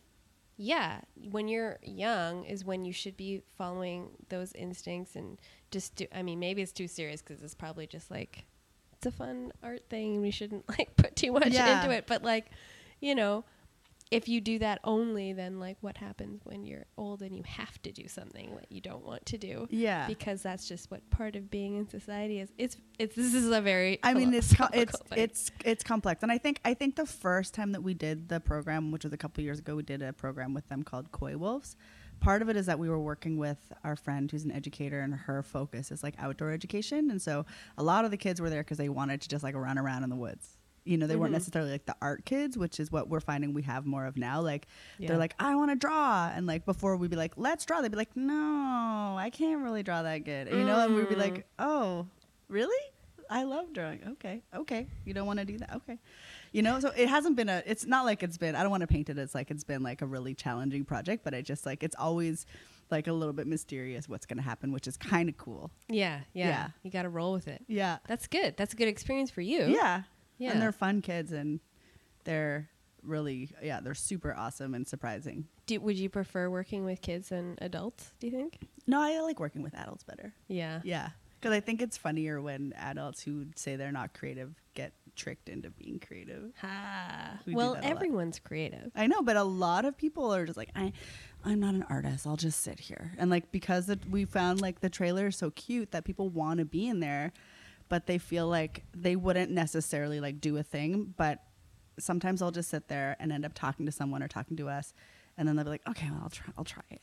yeah 0.58 1.00
when 1.32 1.48
you're 1.48 1.78
young 1.84 2.44
is 2.44 2.66
when 2.66 2.84
you 2.84 2.92
should 2.92 3.16
be 3.16 3.42
following 3.58 4.10
those 4.28 4.52
instincts 4.54 5.16
and 5.16 5.38
just 5.72 5.96
do 5.96 6.06
i 6.14 6.22
mean 6.22 6.38
maybe 6.40 6.62
it's 6.62 6.74
too 6.74 6.88
serious 6.88 7.22
because 7.22 7.42
it's 7.42 7.56
probably 7.56 7.88
just 7.88 8.12
like 8.12 8.44
it's 8.92 9.06
a 9.06 9.12
fun 9.12 9.54
art 9.64 9.84
thing 9.90 10.16
and 10.16 10.22
we 10.22 10.32
shouldn't 10.32 10.68
like 10.78 10.94
put 10.98 11.16
too 11.16 11.32
much 11.32 11.54
Yeah. 11.54 11.82
into 11.82 11.96
it 11.96 12.06
but 12.08 12.24
like 12.24 12.48
you 13.00 13.16
know 13.16 13.46
if 14.12 14.28
you 14.28 14.42
do 14.42 14.58
that 14.60 14.80
only 14.84 15.34
then 15.34 15.60
like 15.60 15.78
what 15.82 15.98
happens 15.98 16.42
when 16.44 16.66
you're 16.66 16.86
old 16.98 17.22
and 17.22 17.36
you 17.36 17.44
have 17.46 17.80
to 17.84 17.92
do 17.92 18.08
something 18.08 18.56
that 18.56 18.72
you 18.72 18.82
don't 18.82 19.06
want 19.06 19.24
to 19.28 19.38
do 19.38 19.68
Yeah. 19.70 20.08
because 20.08 20.42
that's 20.42 20.68
just 20.68 20.90
what 20.90 21.08
part 21.12 21.36
of 21.36 21.52
being 21.52 21.76
in 21.78 21.88
society 21.88 22.40
is 22.40 22.50
it's 22.58 22.76
it's 22.98 23.16
this 23.16 23.34
is 23.36 23.50
a 23.52 23.62
very 23.62 24.00
I 24.04 24.14
mean, 24.16 24.34
it's 24.34 24.54
co- 24.56 24.68
it's 24.74 24.98
thing. 25.04 25.20
it's 25.20 25.52
it's 25.64 25.84
complex, 25.84 26.24
and 26.24 26.32
I 26.32 26.38
think 26.38 26.60
I 26.66 26.74
think 26.74 26.96
the 26.96 27.06
first 27.06 27.54
time 27.54 27.72
that 27.74 27.82
we 27.84 27.94
did 27.94 28.30
the 28.30 28.40
program, 28.40 28.92
which 28.92 29.04
was 29.04 29.14
a 29.14 29.18
couple 29.18 29.44
years 29.44 29.60
ago, 29.60 29.76
we 29.76 29.84
did 29.84 30.02
a 30.02 30.12
program 30.12 30.54
with 30.54 30.68
them 30.70 30.84
called 30.84 31.12
Koi 31.12 31.38
Wolves. 31.38 31.76
Part 32.20 32.42
of 32.42 32.50
it 32.50 32.58
is 32.58 32.66
that 32.66 32.78
we 32.80 32.90
were 32.90 33.00
working 33.00 33.38
with 33.38 33.72
our 33.86 33.96
friend 33.96 34.30
who's 34.30 34.44
an 34.44 34.52
educator, 34.52 35.00
and 35.00 35.14
her 35.14 35.42
focus 35.42 35.90
is 35.92 36.04
like 36.04 36.16
outdoor 36.20 36.52
education, 36.52 37.10
and 37.10 37.22
so 37.22 37.46
a 37.78 37.84
lot 37.84 38.04
of 38.04 38.12
the 38.12 38.18
kids 38.18 38.42
were 38.42 38.50
there 38.50 38.62
because 38.64 38.78
they 38.78 38.90
wanted 38.90 39.22
to 39.22 39.30
just 39.30 39.44
like 39.44 39.56
run 39.56 39.78
around 39.78 40.04
in 40.04 40.10
the 40.10 40.18
woods. 40.18 40.58
You 40.86 40.98
know, 40.98 41.08
they 41.08 41.16
weren't 41.16 41.32
Mhm. 41.32 41.34
necessarily 41.34 41.72
like 41.72 41.86
the 41.86 41.96
art 42.02 42.26
kids, 42.26 42.58
which 42.58 42.80
is 42.80 42.92
what 42.92 43.10
we're 43.10 43.20
finding 43.20 43.54
we 43.54 43.62
have 43.64 43.86
more 43.86 44.06
of 44.06 44.18
now. 44.18 44.42
Like 44.42 44.68
Yeah. 44.98 45.10
they're 45.10 45.18
like, 45.18 45.36
I 45.40 45.56
want 45.56 45.72
to 45.72 45.76
draw, 45.76 46.32
and 46.34 46.46
like 46.48 46.66
before 46.66 46.96
we'd 46.98 47.10
be 47.12 47.16
like, 47.18 47.34
let's 47.38 47.66
draw. 47.66 47.82
They'd 47.82 47.92
be 47.92 47.98
like, 47.98 48.16
No, 48.16 49.16
I 49.18 49.30
can't 49.32 49.62
really 49.62 49.84
draw 49.84 50.02
that 50.04 50.20
good. 50.20 50.48
You 50.50 50.64
know, 50.64 50.80
and 50.86 50.96
we'd 50.96 51.10
be 51.10 51.16
Mm. 51.16 51.20
like, 51.20 51.48
Oh, 51.60 52.08
really? 52.48 52.84
I 53.32 53.44
love 53.44 53.74
drawing. 53.74 54.02
Okay, 54.14 54.42
okay. 54.56 54.88
You 55.06 55.14
don't 55.14 55.28
want 55.28 55.38
to 55.38 55.46
do 55.46 55.60
that. 55.60 55.76
Okay. 55.76 56.00
You 56.52 56.64
know, 56.64 56.80
so 56.80 56.90
it 56.98 57.08
hasn't 57.08 57.36
been 57.36 57.48
a. 57.48 57.62
It's 57.68 57.86
not 57.86 58.04
like 58.04 58.24
it's 58.24 58.38
been. 58.40 58.56
I 58.56 58.62
don't 58.64 58.72
want 58.72 58.82
to 58.82 58.88
paint 58.88 59.08
it 59.10 59.20
as 59.20 59.36
like 59.36 59.52
it's 59.52 59.64
been 59.64 59.84
like 59.84 60.02
a 60.02 60.08
really 60.08 60.34
challenging 60.34 60.84
project, 60.84 61.24
but 61.24 61.36
I 61.36 61.42
just 61.44 61.64
like 61.64 61.84
it's 61.84 61.96
always 61.96 62.48
like 62.90 63.06
a 63.06 63.14
little 63.14 63.34
bit 63.34 63.46
mysterious 63.46 64.10
what's 64.10 64.26
going 64.26 64.38
to 64.38 64.44
happen, 64.44 64.72
which 64.72 64.88
is 64.88 64.98
kind 64.98 65.30
of 65.30 65.38
cool. 65.38 65.70
Yeah, 65.90 66.22
yeah. 66.34 66.48
Yeah. 66.48 66.68
You 66.82 66.90
got 66.90 67.04
to 67.04 67.10
roll 67.10 67.32
with 67.34 67.48
it. 67.48 67.64
Yeah. 67.68 68.00
That's 68.08 68.26
good. 68.26 68.58
That's 68.58 68.74
a 68.74 68.76
good 68.76 68.88
experience 68.88 69.30
for 69.30 69.42
you. 69.42 69.66
Yeah. 69.66 70.04
Yeah. 70.40 70.52
And 70.52 70.62
they're 70.62 70.72
fun 70.72 71.02
kids, 71.02 71.32
and 71.32 71.60
they're 72.24 72.70
really 73.02 73.50
yeah 73.64 73.80
they're 73.80 73.96
super 73.96 74.36
awesome 74.36 74.74
and 74.74 74.88
surprising. 74.88 75.46
Do, 75.68 75.80
would 75.82 75.98
you 75.98 76.10
prefer 76.10 76.50
working 76.50 76.84
with 76.84 77.02
kids 77.02 77.30
than 77.30 77.58
adults, 77.62 78.14
do 78.20 78.28
you 78.28 78.34
think? 78.34 78.58
No, 78.88 79.00
I 79.00 79.20
like 79.22 79.40
working 79.40 79.62
with 79.62 79.76
adults 79.76 80.04
better. 80.04 80.34
Yeah. 80.48 80.82
Yeah. 80.84 81.10
Because 81.40 81.56
I 81.56 81.60
think 81.60 81.82
it's 81.82 81.96
funnier 81.96 82.42
when 82.42 82.74
adults 82.76 83.22
who 83.22 83.46
say 83.56 83.76
they're 83.76 83.92
not 83.92 84.14
creative 84.14 84.54
get 84.74 84.94
tricked 85.16 85.48
into 85.48 85.70
being 85.70 86.00
creative. 86.00 86.52
Ha. 86.60 87.40
We 87.46 87.54
well, 87.54 87.78
everyone's 87.82 88.40
creative. 88.40 88.92
I 88.96 89.08
know, 89.08 89.22
but 89.22 89.36
a 89.38 89.44
lot 89.44 89.86
of 89.86 89.96
people 89.96 90.34
are 90.34 90.46
just 90.46 90.58
like, 90.58 90.70
I, 90.76 90.92
I'm 91.46 91.60
not 91.60 91.76
an 91.76 91.86
artist. 91.90 92.26
I'll 92.26 92.36
just 92.36 92.62
sit 92.62 92.80
here. 92.80 93.12
And 93.18 93.30
like 93.30 93.52
because 93.52 93.86
the, 93.86 94.00
we 94.10 94.26
found 94.26 94.62
like 94.62 94.82
the 94.82 94.90
trailer 94.90 95.28
is 95.28 95.38
so 95.38 95.52
cute 95.52 95.92
that 95.92 96.04
people 96.04 96.30
want 96.30 96.60
to 96.60 96.66
be 96.66 96.88
in 96.88 97.00
there, 97.00 97.32
but 97.90 98.06
they 98.06 98.18
feel 98.18 98.48
like 98.48 98.84
they 98.96 99.16
wouldn't 99.16 99.52
necessarily 99.52 100.20
like 100.20 100.40
do 100.40 100.58
a 100.58 100.64
thing. 100.64 101.14
But 101.18 101.44
sometimes 102.00 102.42
I'll 102.42 102.52
just 102.52 102.70
sit 102.70 102.88
there 102.88 103.18
and 103.20 103.32
end 103.32 103.46
up 103.46 103.54
talking 103.54 103.86
to 103.86 103.92
someone 103.92 104.24
or 104.24 104.28
talking 104.28 104.56
to 104.58 104.70
us, 104.70 104.94
and 105.38 105.48
then 105.48 105.56
they'll 105.56 105.66
be 105.66 105.72
like, 105.72 105.88
okay, 105.90 106.08
well, 106.10 106.22
I'll 106.24 106.30
try. 106.30 106.54
I'll 106.58 106.64
try 106.64 106.84
it. 106.90 107.02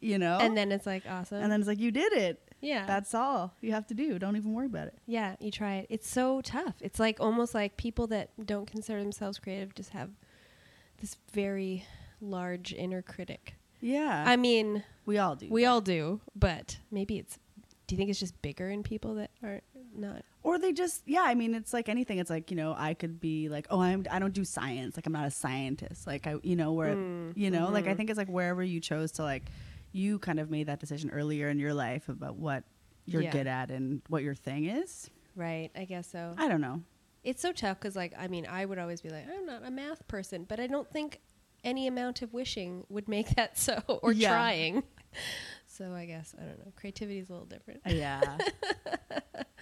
You 0.00 0.18
know. 0.18 0.38
And 0.40 0.56
then 0.56 0.70
it's 0.72 0.86
like 0.86 1.04
awesome. 1.08 1.42
and 1.42 1.50
then 1.50 1.58
it's 1.60 1.68
like 1.68 1.80
you 1.80 1.90
did 1.90 2.12
it. 2.12 2.40
yeah. 2.60 2.84
That's 2.86 3.14
all 3.14 3.54
you 3.62 3.72
have 3.72 3.86
to 3.88 3.94
do. 3.94 4.18
Don't 4.18 4.36
even 4.36 4.52
worry 4.52 4.66
about 4.66 4.88
it. 4.88 4.98
yeah, 5.06 5.36
you 5.40 5.50
try 5.50 5.76
it. 5.76 5.86
It's 5.88 6.08
so 6.08 6.42
tough. 6.42 6.74
It's 6.80 7.00
like 7.00 7.18
almost 7.18 7.54
like 7.54 7.76
people 7.78 8.06
that 8.08 8.30
don't 8.44 8.70
consider 8.70 9.02
themselves 9.02 9.38
creative 9.38 9.74
just 9.74 9.90
have 9.90 10.10
this 11.00 11.16
very 11.32 11.84
large 12.20 12.72
inner 12.74 13.00
critic. 13.02 13.54
Yeah. 13.80 14.24
I 14.26 14.36
mean, 14.36 14.84
we 15.06 15.18
all 15.18 15.34
do. 15.34 15.48
we 15.50 15.62
that. 15.62 15.68
all 15.68 15.80
do, 15.80 16.20
but 16.34 16.78
maybe 16.90 17.18
it's 17.18 17.38
do 17.86 17.94
you 17.94 17.96
think 17.98 18.10
it's 18.10 18.18
just 18.20 18.40
bigger 18.42 18.68
in 18.68 18.82
people 18.82 19.14
that 19.14 19.30
are 19.42 19.60
not 19.98 20.22
or 20.42 20.58
they 20.58 20.72
just 20.72 21.02
yeah 21.06 21.22
i 21.22 21.34
mean 21.34 21.54
it's 21.54 21.72
like 21.72 21.88
anything 21.88 22.18
it's 22.18 22.30
like 22.30 22.50
you 22.50 22.56
know 22.56 22.74
i 22.78 22.94
could 22.94 23.20
be 23.20 23.48
like 23.48 23.66
oh 23.70 23.80
i'm 23.80 24.04
i 24.10 24.18
don't 24.18 24.32
do 24.34 24.44
science 24.44 24.96
like 24.96 25.06
i'm 25.06 25.12
not 25.12 25.26
a 25.26 25.30
scientist 25.30 26.06
like 26.06 26.26
i 26.26 26.36
you 26.42 26.56
know 26.56 26.72
where 26.72 26.96
Mm, 26.96 27.32
you 27.34 27.50
know 27.50 27.70
like 27.70 27.86
i 27.86 27.92
mhm. 27.92 27.96
think 27.96 28.10
it's 28.10 28.18
like 28.18 28.28
wherever 28.28 28.62
you 28.62 28.80
chose 28.80 29.12
to 29.12 29.22
like 29.22 29.44
you 29.92 30.18
kind 30.18 30.38
of 30.40 30.50
made 30.50 30.66
that 30.68 30.78
decision 30.80 31.10
earlier 31.10 31.48
in 31.48 31.58
your 31.58 31.72
life 31.74 32.08
about 32.08 32.36
what 32.36 32.64
you're 33.06 33.22
Yeah. 33.22 33.30
good 33.30 33.46
at 33.46 33.70
and 33.70 34.02
what 34.08 34.22
your 34.22 34.34
thing 34.34 34.66
is 34.66 35.08
right? 35.34 35.70
I 35.76 35.84
guess 35.84 36.06
so. 36.10 36.34
i 36.38 36.48
don't 36.48 36.60
know 36.60 36.82
It's 37.24 37.42
so 37.42 37.50
tough 37.52 37.78
because, 37.80 37.96
like, 37.96 38.12
I 38.16 38.28
mean, 38.28 38.46
I 38.48 38.64
would 38.64 38.78
always 38.78 39.00
be 39.00 39.08
like, 39.10 39.26
I'm 39.28 39.46
not 39.46 39.64
a 39.66 39.70
math 39.70 40.06
person, 40.06 40.44
but 40.48 40.60
I 40.60 40.68
don't 40.68 40.88
think 40.88 41.20
any 41.64 41.88
amount 41.88 42.22
of 42.22 42.32
wishing 42.32 42.84
would 42.88 43.08
make 43.08 43.30
that 43.34 43.58
so, 43.58 43.82
or 44.02 44.12
Yeah. 44.12 44.28
trying. 44.30 44.82
So 45.66 45.92
I 45.92 46.04
guess 46.06 46.34
I 46.38 46.42
don't 46.44 46.58
know. 46.58 46.72
Creativity 46.76 47.18
is 47.18 47.28
a 47.30 47.32
little 47.32 47.46
different. 47.46 47.80
yeah 47.86 48.38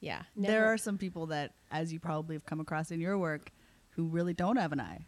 Yeah, 0.00 0.22
there 0.36 0.66
are 0.66 0.78
some 0.78 0.98
people 0.98 1.26
that 1.26 1.54
as 1.70 1.92
you 1.92 2.00
probably 2.00 2.36
have 2.36 2.44
come 2.44 2.60
across 2.60 2.90
in 2.90 3.00
your 3.00 3.18
work 3.18 3.50
who 3.90 4.04
really 4.04 4.34
don't 4.34 4.56
have 4.56 4.72
an 4.72 4.80
eye 4.80 5.06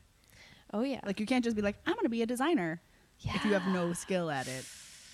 Oh 0.72 0.82
yeah, 0.82 1.00
like 1.06 1.18
you 1.20 1.26
can't 1.26 1.44
just 1.44 1.56
be 1.56 1.62
like 1.62 1.76
i'm 1.86 1.94
gonna 1.94 2.08
be 2.08 2.22
a 2.22 2.26
designer 2.26 2.80
yeah. 3.20 3.32
if 3.34 3.44
you 3.44 3.52
have 3.52 3.66
no 3.68 3.92
skill 3.92 4.30
at 4.30 4.46
it 4.48 4.64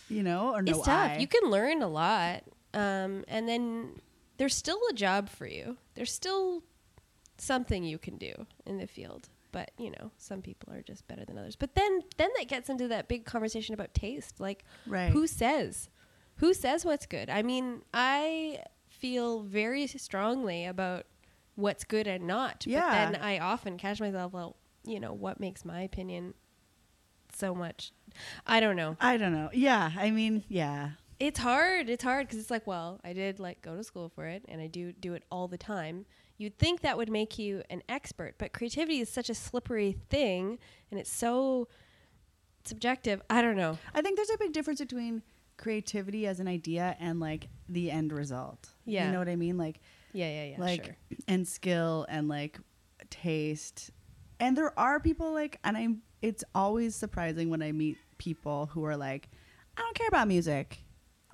you 0.09 0.23
know 0.23 0.55
or 0.55 0.63
no 0.63 0.73
it's 0.73 0.85
tough. 0.85 1.11
eye 1.11 1.17
You 1.19 1.27
can 1.27 1.51
learn 1.51 1.83
a 1.83 1.89
lot, 1.89 2.45
um, 2.73 3.25
and 3.29 3.49
then 3.49 4.01
there's 4.37 4.55
still 4.55 4.79
a 4.91 4.95
job 4.95 5.29
for 5.29 5.47
you. 5.47 5.77
There's 5.95 6.13
still 6.13 6.63
something 7.39 7.85
you 7.85 7.99
can 7.99 8.17
do 8.17 8.33
in 8.67 8.79
the 8.79 8.87
field. 8.87 9.29
But 9.53 9.71
you 9.79 9.91
know, 9.91 10.11
some 10.19 10.43
people 10.43 10.73
are 10.73 10.83
just 10.83 11.07
better 11.07 11.25
than 11.25 11.39
others. 11.39 11.55
But 11.55 11.77
then, 11.77 12.03
then 12.17 12.29
that 12.37 12.49
gets 12.49 12.69
into 12.69 12.89
that 12.89 13.09
big 13.09 13.25
conversation 13.25 13.73
about 13.73 13.95
taste. 13.95 14.41
Like, 14.41 14.65
right 14.87 15.11
who 15.11 15.27
says 15.27 15.89
who 16.37 16.53
says 16.53 16.85
what's 16.85 17.07
good 17.07 17.31
i 17.31 17.43
mean 17.43 17.83
i 17.93 18.59
feel 19.05 19.43
very 19.43 19.87
strongly 19.87 20.65
about 20.65 21.05
what's 21.57 21.85
good 21.85 22.07
and 22.07 22.27
not 22.27 22.65
Yeah. 22.67 22.81
but 22.81 23.13
then 23.13 23.23
i 23.23 23.39
often 23.39 23.77
catch 23.77 24.01
myself 24.01 24.33
well 24.33 24.57
you 24.85 24.99
know 24.99 25.13
what 25.13 25.39
makes 25.39 25.63
my 25.63 25.83
opinion 25.83 26.33
so 27.35 27.55
much 27.55 27.93
i 28.47 28.61
don't 28.61 28.77
know 28.77 28.97
I 29.01 29.17
don't 29.19 29.33
know. 29.33 29.51
Yeah, 29.53 29.91
I 29.99 30.11
mean, 30.11 30.45
yeah. 30.49 30.91
it's 31.21 31.39
hard 31.39 31.91
it's 31.91 32.03
hard 32.03 32.27
because 32.27 32.39
it's 32.41 32.51
like 32.51 32.67
well 32.67 32.99
i 33.05 33.13
did 33.13 33.39
like 33.39 33.61
go 33.61 33.77
to 33.77 33.85
school 33.85 34.09
for 34.09 34.25
it 34.27 34.43
and 34.49 34.61
i 34.61 34.69
do 34.69 34.93
do 34.93 35.13
it 35.15 35.23
all 35.31 35.49
the 35.49 35.59
time 35.59 36.07
you'd 36.39 36.57
think 36.59 36.81
that 36.81 36.97
would 36.97 37.11
make 37.11 37.39
you 37.39 37.63
an 37.71 37.83
expert 37.89 38.35
but 38.39 38.53
creativity 38.53 39.01
is 39.01 39.09
such 39.09 39.29
a 39.29 39.35
slippery 39.35 39.97
thing 40.09 40.59
and 40.91 40.99
it's 40.99 41.13
so 41.13 41.69
subjective 42.65 43.21
i 43.29 43.43
don't 43.43 43.57
know 43.57 43.77
I 43.95 44.01
think 44.01 44.17
there's 44.17 44.31
a 44.31 44.39
big 44.39 44.53
difference 44.53 44.81
between 44.81 45.23
creativity 45.57 46.27
as 46.27 46.41
an 46.41 46.49
idea 46.49 46.97
and 47.01 47.21
like 47.21 47.49
the 47.69 47.91
end 47.91 48.13
result. 48.13 48.69
Yeah. 48.85 49.07
You 49.07 49.13
know 49.13 49.19
what 49.19 49.29
I 49.29 49.37
mean? 49.37 49.57
Like 49.59 49.81
yeah 50.13 50.29
yeah 50.29 50.45
yeah 50.53 50.61
like 50.61 50.85
sure. 50.85 50.97
and 51.29 51.47
skill 51.47 52.07
and 52.09 52.29
like 52.29 52.59
taste. 53.11 53.91
And 54.41 54.57
there 54.57 54.79
are 54.79 55.01
people 55.01 55.33
like 55.33 55.59
and 55.65 55.77
I'm 55.77 56.03
it's 56.23 56.45
always 56.55 56.95
surprising 56.97 57.51
when 57.51 57.63
I 57.63 57.73
meet 57.73 57.99
people 58.19 58.67
who 58.73 58.85
are 58.85 58.97
like, 58.97 59.29
I 59.77 59.83
don't 59.83 59.95
care 59.95 60.09
about 60.09 60.29
music. 60.29 60.81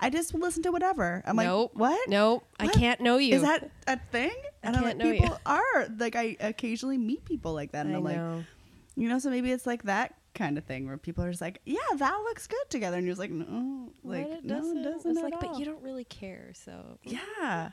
I 0.03 0.09
just 0.09 0.33
listen 0.33 0.63
to 0.63 0.71
whatever. 0.71 1.21
I'm 1.25 1.35
Nope. 1.35 1.71
like, 1.75 1.79
what? 1.79 2.09
no 2.09 2.41
i 2.59 2.67
can't 2.67 3.01
know 3.01 3.17
you 3.17 3.35
Is 3.35 3.43
that 3.43 3.69
a 3.87 3.99
thing? 4.11 4.33
And 4.63 4.75
I'm 4.75 4.83
can't 4.83 4.97
like, 4.97 5.05
know 5.05 5.11
you. 5.11 5.21
people 5.21 5.39
are 5.45 5.87
like, 5.97 6.15
I 6.15 6.37
occasionally 6.39 6.97
meet 6.97 7.23
people 7.23 7.53
like 7.53 7.71
that, 7.73 7.85
and 7.85 7.95
I 7.95 7.99
I'm 7.99 8.03
like, 8.03 8.45
you 8.95 9.09
know, 9.09 9.19
so 9.19 9.29
maybe 9.29 9.51
it's 9.51 9.67
like 9.67 9.83
that 9.83 10.15
kind 10.33 10.57
of 10.57 10.63
thing 10.65 10.87
where 10.87 10.97
people 10.97 11.23
are 11.23 11.29
just 11.31 11.41
like, 11.41 11.59
yeah, 11.65 11.77
that 11.97 12.17
looks 12.23 12.47
good 12.47 12.69
together, 12.69 12.97
and 12.97 13.05
you're 13.05 13.15
like, 13.15 13.31
no, 13.31 13.91
like, 14.03 14.27
it 14.27 14.45
no, 14.45 14.55
doesn't. 14.55 14.77
it 14.77 14.83
doesn't 14.83 15.11
It's 15.11 15.21
like, 15.21 15.33
all. 15.33 15.51
but 15.51 15.59
you 15.59 15.65
don't 15.65 15.81
really 15.83 16.05
care, 16.05 16.51
so 16.53 16.99
yeah, 17.03 17.71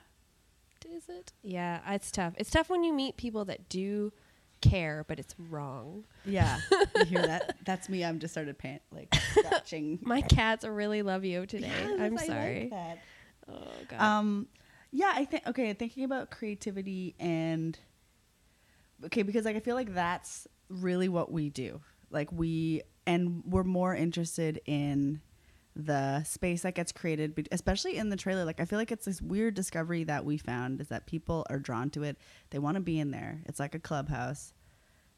is 0.88 1.08
it? 1.08 1.32
Yeah, 1.42 1.80
it's 1.92 2.10
tough. 2.10 2.34
It's 2.36 2.50
tough 2.50 2.70
when 2.70 2.84
you 2.84 2.92
meet 2.92 3.16
people 3.16 3.44
that 3.46 3.68
do 3.68 4.12
care, 4.60 5.04
but 5.08 5.18
it's 5.18 5.34
wrong. 5.50 6.04
Yeah, 6.24 6.58
you 6.96 7.04
hear 7.04 7.22
that? 7.26 7.56
That's 7.64 7.88
me. 7.88 8.04
I'm 8.04 8.18
just 8.18 8.34
started 8.34 8.58
pant 8.58 8.82
like 8.92 9.14
scratching. 9.36 9.98
My 10.02 10.20
cats 10.20 10.64
really 10.64 11.02
love 11.02 11.24
you 11.24 11.46
today. 11.46 11.68
Yes, 11.68 11.92
I'm 12.00 12.00
I 12.00 12.08
like 12.16 12.26
sorry. 12.26 12.68
that. 12.70 12.98
oh 13.48 13.62
god. 13.88 14.00
Um, 14.00 14.46
yeah, 14.90 15.12
I 15.14 15.24
think 15.24 15.46
okay. 15.48 15.72
Thinking 15.74 16.04
about 16.04 16.30
creativity 16.30 17.14
and 17.20 17.78
okay, 19.04 19.22
because 19.22 19.44
like 19.44 19.56
I 19.56 19.60
feel 19.60 19.74
like 19.74 19.94
that's 19.94 20.46
really 20.68 21.08
what 21.08 21.30
we 21.30 21.50
do. 21.50 21.80
Like 22.10 22.30
we 22.32 22.82
and 23.06 23.42
we're 23.46 23.64
more 23.64 23.94
interested 23.94 24.60
in 24.66 25.20
the 25.76 26.24
space 26.24 26.62
that 26.62 26.74
gets 26.74 26.90
created, 26.90 27.48
especially 27.52 27.96
in 27.96 28.08
the 28.08 28.16
trailer. 28.16 28.44
Like 28.44 28.60
I 28.60 28.64
feel 28.64 28.78
like 28.78 28.90
it's 28.92 29.04
this 29.04 29.22
weird 29.22 29.54
discovery 29.54 30.04
that 30.04 30.24
we 30.24 30.36
found 30.36 30.80
is 30.80 30.88
that 30.88 31.06
people 31.06 31.46
are 31.48 31.58
drawn 31.58 31.88
to 31.90 32.02
it. 32.02 32.16
They 32.50 32.58
want 32.58 32.74
to 32.74 32.80
be 32.80 32.98
in 32.98 33.10
there. 33.12 33.42
It's 33.46 33.60
like 33.60 33.74
a 33.74 33.78
clubhouse. 33.78 34.52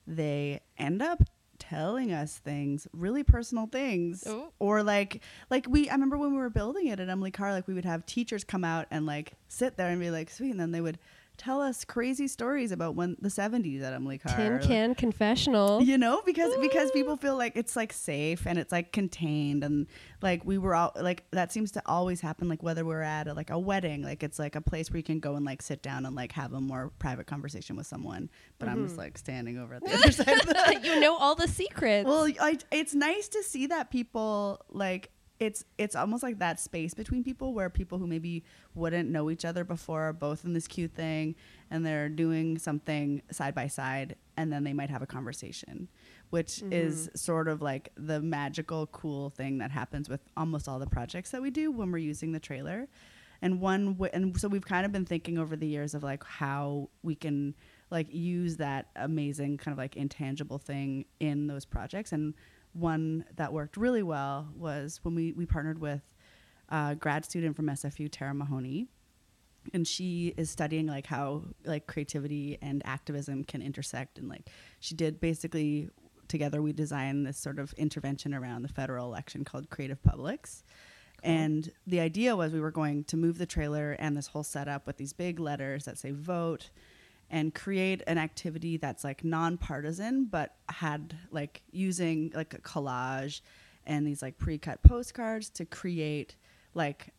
They 0.06 0.60
end 0.78 1.02
up 1.02 1.22
telling 1.58 2.10
us 2.12 2.38
things, 2.38 2.88
really 2.92 3.22
personal 3.22 3.66
things, 3.66 4.24
Oh. 4.26 4.52
or 4.58 4.82
like 4.82 5.22
like 5.50 5.66
we. 5.68 5.88
I 5.88 5.92
remember 5.94 6.16
when 6.18 6.32
we 6.32 6.38
were 6.38 6.50
building 6.50 6.86
it 6.88 7.00
at 7.00 7.08
Emily 7.08 7.30
Carr, 7.30 7.52
like 7.52 7.68
we 7.68 7.74
would 7.74 7.84
have 7.84 8.06
teachers 8.06 8.44
come 8.44 8.64
out 8.64 8.86
and 8.90 9.06
like 9.06 9.34
sit 9.48 9.76
there 9.76 9.88
and 9.88 10.00
be 10.00 10.10
like, 10.10 10.30
"Sweet," 10.30 10.50
and 10.50 10.60
then 10.60 10.72
they 10.72 10.80
would 10.80 10.98
tell 11.40 11.62
us 11.62 11.86
crazy 11.86 12.28
stories 12.28 12.70
about 12.70 12.94
when 12.94 13.16
the 13.18 13.30
70s 13.30 13.82
at 13.82 13.94
Emily 13.94 14.18
Carr. 14.18 14.36
Tin 14.36 14.52
Like, 14.58 14.62
can 14.62 14.94
confessional. 14.94 15.82
you 15.82 15.96
know 15.96 16.20
because 16.26 16.54
because 16.58 16.90
people 16.90 17.16
feel 17.16 17.34
like 17.34 17.56
it's 17.56 17.76
like 17.76 17.94
safe 17.94 18.46
and 18.46 18.58
it's 18.58 18.70
like 18.70 18.92
contained 18.92 19.64
and 19.64 19.86
like 20.20 20.44
we 20.44 20.58
were 20.58 20.74
all 20.74 20.92
like 21.00 21.24
that 21.30 21.50
seems 21.50 21.70
to 21.72 21.82
always 21.86 22.20
happen 22.20 22.46
like 22.50 22.62
whether 22.62 22.84
we're 22.84 23.00
at 23.00 23.26
a, 23.26 23.32
like 23.32 23.48
a 23.48 23.58
wedding 23.58 24.02
like 24.02 24.22
it's 24.22 24.38
like 24.38 24.54
a 24.54 24.60
place 24.60 24.90
where 24.90 24.98
you 24.98 25.02
can 25.02 25.18
go 25.18 25.34
and 25.34 25.46
like 25.46 25.62
sit 25.62 25.82
down 25.82 26.04
and 26.04 26.14
like 26.14 26.32
have 26.32 26.52
a 26.52 26.60
more 26.60 26.92
private 26.98 27.26
conversation 27.26 27.74
with 27.74 27.86
someone 27.86 28.28
but 28.58 28.68
i'm 28.68 28.82
just 28.82 28.92
mm-hmm. 28.92 29.04
like 29.04 29.16
standing 29.16 29.56
over 29.58 29.74
at 29.74 29.82
the 29.82 29.94
other 29.94 30.12
side 30.12 30.28
of 30.28 30.46
the 30.46 30.80
you 30.84 31.00
know 31.00 31.16
all 31.16 31.34
the 31.34 31.48
secrets. 31.48 32.06
well 32.06 32.28
I, 32.38 32.58
it's 32.70 32.94
nice 32.94 33.28
to 33.28 33.42
see 33.42 33.66
that 33.68 33.90
people 33.90 34.60
like 34.68 35.10
it's 35.40 35.64
it's 35.78 35.96
almost 35.96 36.22
like 36.22 36.38
that 36.38 36.60
space 36.60 36.94
between 36.94 37.24
people 37.24 37.54
where 37.54 37.68
people 37.68 37.98
who 37.98 38.06
maybe 38.06 38.44
wouldn't 38.74 39.08
know 39.08 39.30
each 39.30 39.44
other 39.44 39.64
before 39.64 40.02
are 40.02 40.12
both 40.12 40.44
in 40.44 40.52
this 40.52 40.68
cute 40.68 40.92
thing 40.94 41.34
and 41.70 41.84
they're 41.84 42.08
doing 42.08 42.58
something 42.58 43.22
side 43.32 43.54
by 43.54 43.66
side 43.66 44.14
and 44.36 44.52
then 44.52 44.62
they 44.64 44.74
might 44.74 44.90
have 44.90 45.02
a 45.02 45.06
conversation 45.06 45.88
which 46.30 46.56
mm-hmm. 46.56 46.72
is 46.72 47.10
sort 47.14 47.48
of 47.48 47.60
like 47.60 47.90
the 47.96 48.20
magical 48.20 48.86
cool 48.88 49.30
thing 49.30 49.58
that 49.58 49.70
happens 49.70 50.08
with 50.08 50.20
almost 50.36 50.68
all 50.68 50.78
the 50.78 50.86
projects 50.86 51.30
that 51.30 51.42
we 51.42 51.50
do 51.50 51.70
when 51.70 51.90
we're 51.92 51.98
using 51.98 52.32
the 52.32 52.40
trailer. 52.40 52.88
And 53.42 53.60
one 53.60 53.94
w- 53.94 54.10
and 54.12 54.38
so 54.38 54.48
we've 54.48 54.64
kind 54.64 54.86
of 54.86 54.92
been 54.92 55.04
thinking 55.04 55.38
over 55.38 55.56
the 55.56 55.66
years 55.66 55.94
of 55.94 56.02
like 56.02 56.22
how 56.24 56.90
we 57.02 57.14
can 57.14 57.54
like 57.90 58.06
use 58.12 58.58
that 58.58 58.88
amazing 58.96 59.58
kind 59.58 59.72
of 59.72 59.78
like 59.78 59.96
intangible 59.96 60.58
thing 60.58 61.04
in 61.18 61.46
those 61.46 61.64
projects. 61.64 62.12
And 62.12 62.34
one 62.72 63.24
that 63.36 63.52
worked 63.52 63.76
really 63.76 64.02
well 64.02 64.48
was 64.56 65.00
when 65.02 65.14
we 65.14 65.32
we 65.32 65.46
partnered 65.46 65.80
with 65.80 66.02
a 66.68 66.94
grad 66.94 67.24
student 67.24 67.56
from 67.56 67.66
SFU 67.66 68.08
Tara 68.10 68.34
Mahoney. 68.34 68.86
And 69.74 69.86
she 69.86 70.32
is 70.36 70.48
studying 70.50 70.86
like 70.86 71.06
how 71.06 71.42
like 71.64 71.86
creativity 71.86 72.58
and 72.62 72.82
activism 72.86 73.44
can 73.44 73.60
intersect. 73.60 74.18
And 74.18 74.28
like 74.28 74.48
she 74.78 74.94
did 74.94 75.20
basically 75.20 75.90
together 76.28 76.62
we 76.62 76.72
designed 76.72 77.26
this 77.26 77.36
sort 77.36 77.58
of 77.58 77.72
intervention 77.74 78.32
around 78.32 78.62
the 78.62 78.68
federal 78.68 79.06
election 79.06 79.44
called 79.44 79.68
creative 79.68 80.02
publics. 80.02 80.62
And 81.22 81.70
the 81.86 82.00
idea 82.00 82.34
was 82.36 82.52
we 82.52 82.60
were 82.60 82.70
going 82.70 83.04
to 83.04 83.16
move 83.16 83.36
the 83.36 83.46
trailer 83.46 83.92
and 83.98 84.16
this 84.16 84.28
whole 84.28 84.44
setup 84.44 84.86
with 84.86 84.96
these 84.96 85.12
big 85.12 85.38
letters 85.38 85.84
that 85.84 85.98
say 85.98 86.12
vote 86.12 86.70
and 87.30 87.54
create 87.54 88.02
an 88.06 88.18
activity 88.18 88.76
that's 88.76 89.04
like 89.04 89.24
nonpartisan 89.24 90.24
but 90.24 90.56
had 90.68 91.16
like 91.30 91.62
using 91.70 92.30
like 92.34 92.52
a 92.54 92.58
collage 92.58 93.40
and 93.86 94.06
these 94.06 94.22
like 94.22 94.36
pre-cut 94.38 94.82
postcards 94.82 95.48
to 95.50 95.64
create 95.64 96.36
like 96.74 97.12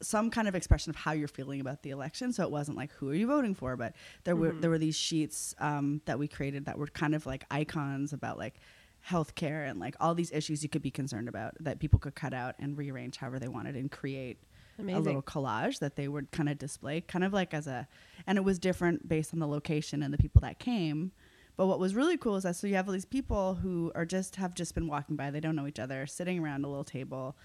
some 0.00 0.30
kind 0.30 0.46
of 0.46 0.54
expression 0.54 0.90
of 0.90 0.96
how 0.96 1.12
you're 1.12 1.28
feeling 1.28 1.60
about 1.60 1.82
the 1.82 1.90
election. 1.90 2.32
So 2.32 2.42
it 2.42 2.50
wasn't 2.50 2.76
like 2.76 2.92
who 2.92 3.10
are 3.10 3.14
you 3.14 3.26
voting 3.26 3.54
for, 3.54 3.76
but 3.76 3.94
there 4.24 4.36
were 4.36 4.52
there 4.52 4.70
were 4.70 4.78
these 4.78 4.96
sheets 4.96 5.54
um, 5.58 6.02
that 6.04 6.18
we 6.18 6.28
created 6.28 6.66
that 6.66 6.78
were 6.78 6.86
kind 6.88 7.14
of 7.14 7.26
like 7.26 7.44
icons 7.50 8.12
about 8.12 8.38
like 8.38 8.60
healthcare 9.08 9.68
and 9.68 9.78
like 9.78 9.94
all 10.00 10.14
these 10.14 10.32
issues 10.32 10.62
you 10.62 10.68
could 10.68 10.82
be 10.82 10.90
concerned 10.90 11.28
about 11.28 11.54
that 11.60 11.78
people 11.78 11.98
could 11.98 12.14
cut 12.14 12.34
out 12.34 12.56
and 12.58 12.76
rearrange 12.76 13.16
however 13.16 13.38
they 13.38 13.46
wanted 13.46 13.76
and 13.76 13.90
create 13.90 14.38
Amazing. 14.78 15.00
a 15.00 15.04
little 15.04 15.22
collage 15.22 15.78
that 15.78 15.96
they 15.96 16.08
would 16.08 16.30
kind 16.30 16.48
of 16.48 16.58
display, 16.58 17.00
kind 17.00 17.24
of 17.24 17.32
like 17.32 17.54
as 17.54 17.66
a, 17.66 17.88
and 18.26 18.38
it 18.38 18.42
was 18.42 18.58
different 18.58 19.08
based 19.08 19.32
on 19.32 19.40
the 19.40 19.46
location 19.46 20.02
and 20.02 20.12
the 20.12 20.18
people 20.18 20.40
that 20.42 20.58
came. 20.58 21.12
But 21.56 21.66
what 21.66 21.78
was 21.78 21.94
really 21.94 22.18
cool 22.18 22.36
is 22.36 22.42
that 22.42 22.56
so 22.56 22.66
you 22.66 22.74
have 22.74 22.86
all 22.86 22.92
these 22.92 23.06
people 23.06 23.54
who 23.54 23.90
are 23.94 24.04
just 24.04 24.36
have 24.36 24.54
just 24.54 24.74
been 24.74 24.86
walking 24.86 25.16
by, 25.16 25.30
they 25.30 25.40
don't 25.40 25.56
know 25.56 25.66
each 25.66 25.78
other, 25.78 26.06
sitting 26.06 26.38
around 26.38 26.64
a 26.64 26.68
little 26.68 26.84
table, 26.84 27.36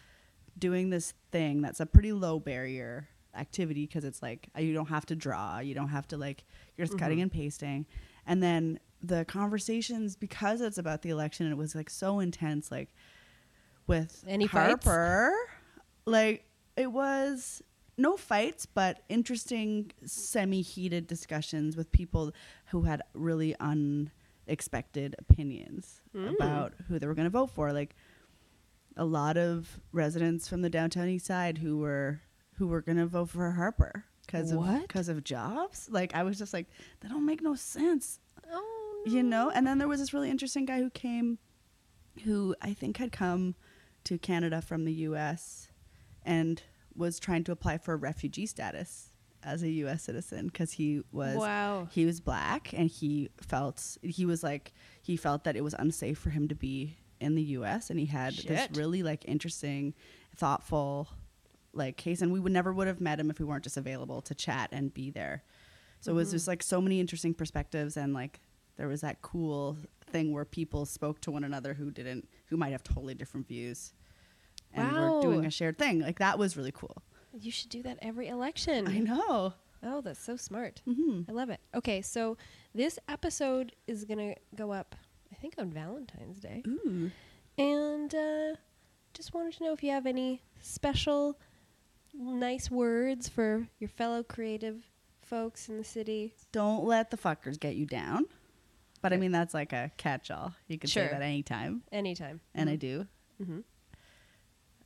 doing 0.58 0.90
this 0.90 1.14
thing 1.32 1.62
that's 1.62 1.80
a 1.80 1.86
pretty 1.86 2.12
low 2.12 2.40
barrier 2.40 3.08
activity 3.36 3.86
because 3.86 4.04
it's 4.04 4.22
like 4.22 4.50
uh, 4.58 4.62
you 4.62 4.74
don't 4.74 4.90
have 4.90 5.06
to 5.06 5.16
draw, 5.16 5.60
you 5.60 5.74
don't 5.74 5.90
have 5.90 6.08
to 6.10 6.18
like 6.18 6.44
you're 6.76 6.86
just 6.86 7.00
cutting 7.00 7.22
and 7.22 7.32
pasting, 7.32 7.86
and 8.28 8.44
then 8.44 8.80
the 9.02 9.26
conversations 9.26 10.16
because 10.16 10.62
it's 10.62 10.78
about 10.78 11.02
the 11.02 11.10
election 11.10 11.50
it 11.50 11.58
was 11.58 11.74
like 11.74 11.90
so 11.90 12.20
intense, 12.20 12.70
like 12.70 12.90
with 13.88 14.24
Any 14.28 14.48
fights? 14.48 14.86
Harper, 14.86 15.34
like 16.06 16.46
it 16.82 16.92
was 16.92 17.62
no 17.98 18.18
fights, 18.18 18.66
but 18.66 19.04
interesting 19.10 19.92
semi-heated 20.06 21.08
discussions 21.08 21.78
with 21.78 21.92
people 21.92 22.34
who 22.68 22.84
had 22.84 23.02
really 23.14 23.56
unexpected 23.60 25.16
opinions 25.20 26.02
Mm. 26.16 26.36
about 26.36 26.74
who 26.88 27.00
they 27.00 27.08
were 27.08 27.14
going 27.14 27.26
to 27.26 27.30
vote 27.30 27.52
for. 27.52 27.72
Like 27.72 27.96
a 28.98 29.06
lot 29.06 29.38
of 29.38 29.80
residents 29.92 30.48
from 30.48 30.62
the 30.62 30.70
downtown 30.70 31.08
east 31.08 31.26
side 31.26 31.60
who 31.60 31.78
were 31.78 32.22
who 32.56 32.68
were 32.68 32.82
going 32.82 32.98
to 32.98 33.06
vote 33.08 33.30
for 33.30 33.50
Harper 33.52 34.06
because 34.26 34.52
of 34.52 34.82
because 34.82 35.08
of 35.10 35.24
jobs. 35.24 35.88
Like 35.90 36.14
I 36.16 36.24
was 36.24 36.38
just 36.38 36.54
like 36.54 36.68
that 37.00 37.10
don't 37.10 37.26
make 37.26 37.42
no 37.42 37.56
sense 37.56 38.20
Oh, 38.52 39.04
you 39.06 39.24
know 39.24 39.50
and 39.50 39.66
then 39.66 39.78
there 39.78 39.88
was 39.88 40.00
this 40.00 40.14
really 40.14 40.30
interesting 40.30 40.66
guy 40.66 40.80
who 40.80 40.90
came 40.90 41.38
who 42.26 42.54
i 42.62 42.74
think 42.74 42.98
had 42.98 43.12
come 43.12 43.56
to 44.04 44.18
canada 44.18 44.62
from 44.62 44.84
the 44.84 44.92
us 44.94 45.70
and 46.24 46.62
was 46.96 47.20
trying 47.20 47.44
to 47.46 47.52
apply 47.52 47.78
for 47.78 47.96
refugee 47.98 48.46
status 48.46 49.12
as 49.44 49.64
a 49.64 49.70
us 49.70 50.04
citizen 50.04 50.48
because 50.48 50.74
he 50.74 51.02
was 51.12 51.36
Wow. 51.36 51.88
he 51.92 52.06
was 52.06 52.20
black 52.20 52.74
and 52.74 52.90
he 52.90 53.30
felt 53.40 53.98
he 54.04 54.26
was 54.26 54.44
like 54.44 54.74
he 55.02 55.18
felt 55.18 55.44
that 55.46 55.56
it 55.56 55.64
was 55.64 55.74
unsafe 55.80 56.18
for 56.18 56.30
him 56.30 56.48
to 56.48 56.56
be 56.56 56.98
in 57.20 57.36
the 57.36 57.44
us 57.44 57.90
and 57.90 58.00
he 58.00 58.06
had 58.06 58.34
Shit. 58.34 58.48
this 58.48 58.68
really 58.78 59.04
like 59.04 59.26
interesting 59.26 59.94
thoughtful 60.36 61.08
like 61.74 61.98
case 61.98 62.22
and 62.22 62.32
we 62.32 62.40
would 62.40 62.52
never 62.52 62.74
would 62.74 62.88
have 62.88 63.02
met 63.02 63.20
him 63.20 63.30
if 63.30 63.40
we 63.40 63.46
weren't 63.46 63.64
just 63.64 63.78
available 63.78 64.22
to 64.22 64.36
chat 64.36 64.70
and 64.72 64.94
be 64.94 65.10
there 65.10 65.44
so 66.02 66.12
it 66.12 66.16
was 66.16 66.28
mm-hmm. 66.28 66.36
just 66.36 66.48
like 66.48 66.62
so 66.62 66.82
many 66.82 67.00
interesting 67.00 67.34
perspectives 67.34 67.98
and 67.98 68.14
like 68.14 68.42
there 68.78 68.88
was 68.88 69.02
that 69.02 69.22
cool 69.22 69.78
thing 70.08 70.34
where 70.34 70.46
people 70.46 70.86
spoke 70.86 71.22
to 71.22 71.32
one 71.32 71.44
another 71.44 71.74
who 71.74 71.90
didn't 71.90 72.28
who 72.48 72.58
might 72.58 72.72
have 72.72 72.84
totally 72.84 73.14
different 73.14 73.48
views 73.48 73.94
and 74.74 74.96
were 74.98 75.20
doing 75.22 75.46
a 75.46 75.52
shared 75.52 75.78
thing 75.78 76.00
like 76.02 76.20
that 76.20 76.38
was 76.40 76.56
really 76.58 76.72
cool 76.72 77.02
You 77.34 77.52
should 77.52 77.70
do 77.70 77.82
that 77.84 77.98
every 78.02 78.28
election. 78.28 78.88
i 78.88 79.00
know 79.00 79.54
Oh, 79.84 80.02
that's 80.02 80.24
so 80.24 80.36
smart. 80.38 80.82
hmm 80.86 81.22
I 81.28 81.32
love 81.32 81.50
it. 81.50 81.60
Okay, 81.74 82.04
so 82.04 82.38
this 82.76 83.00
episode 83.08 83.72
is 83.88 84.06
gonna 84.06 84.36
go 84.56 84.72
up, 84.72 84.96
I 85.32 85.36
think, 85.36 85.56
on 85.58 85.72
Valentine's 85.72 86.40
Day, 86.40 86.62
ooh 86.68 87.10
and 87.58 88.14
uh, 88.14 88.54
just 89.16 89.34
wanted 89.34 89.54
to 89.54 89.64
know 89.64 89.74
if 89.74 89.82
you 89.84 89.90
have 89.90 90.06
any 90.06 90.44
special, 90.62 91.40
nice 92.14 92.70
words 92.70 93.28
for 93.28 93.68
your 93.80 93.88
fellow 93.90 94.22
creative 94.22 94.84
folks 95.24 95.68
in 95.70 95.78
the 95.78 95.84
city. 95.84 96.36
don't 96.52 96.84
let 96.86 97.10
the 97.10 97.18
fuckers 97.18 97.60
get 97.60 97.76
you 97.76 97.86
down 97.86 98.26
but 99.02 99.14
i 99.14 99.18
mean 99.18 99.32
that's 99.32 99.54
like 99.54 99.72
a 99.74 99.90
catch-all 99.98 100.54
you 100.68 100.78
can 100.78 100.90
Sure. 100.90 101.06
say 101.08 101.12
that 101.12 101.22
anytime 101.22 101.82
Anytime. 101.92 102.40
and 102.54 102.70
i 102.70 102.76
do 102.76 103.08
Mm-hmm. 103.42 103.60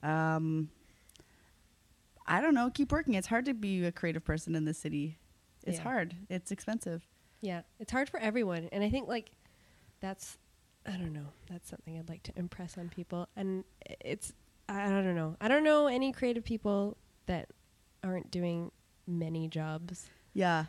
Um 0.04 0.70
i 2.28 2.42
don't 2.42 2.54
know 2.54 2.70
keep 2.74 2.92
working 2.92 3.14
it's 3.14 3.28
hard 3.28 3.46
to 3.46 3.54
be 3.54 3.84
a 3.86 3.92
creative 3.92 4.24
person 4.24 4.56
in 4.56 4.66
the 4.66 4.74
city 4.74 5.18
it's 5.66 5.78
Yeah. 5.78 5.84
hard 5.84 6.16
it's 6.30 6.52
expensive 6.52 7.08
Yeah, 7.42 7.62
it's 7.80 7.92
hard 7.92 8.10
for 8.10 8.20
everyone, 8.20 8.70
and 8.72 8.84
I 8.84 8.90
think 8.90 9.08
like 9.08 9.32
that's 10.00 10.38
I 10.88 10.92
don't 10.98 11.14
know. 11.14 11.28
That's 11.50 11.70
something 11.70 11.98
I'd 11.98 12.10
like 12.10 12.24
to 12.24 12.32
impress 12.36 12.78
on 12.78 12.90
people, 12.90 13.28
and 13.36 13.64
it's 14.02 14.34
I 14.70 14.90
don't 14.90 15.16
know. 15.16 15.36
I 15.42 15.48
don't 15.48 15.64
know 15.64 15.86
any 15.88 16.12
creative 16.12 16.44
people 16.44 16.98
that 17.28 17.50
aren't 18.04 18.32
doing 18.32 18.72
many 19.06 19.48
jobs. 19.48 20.10
Yeah. 20.34 20.66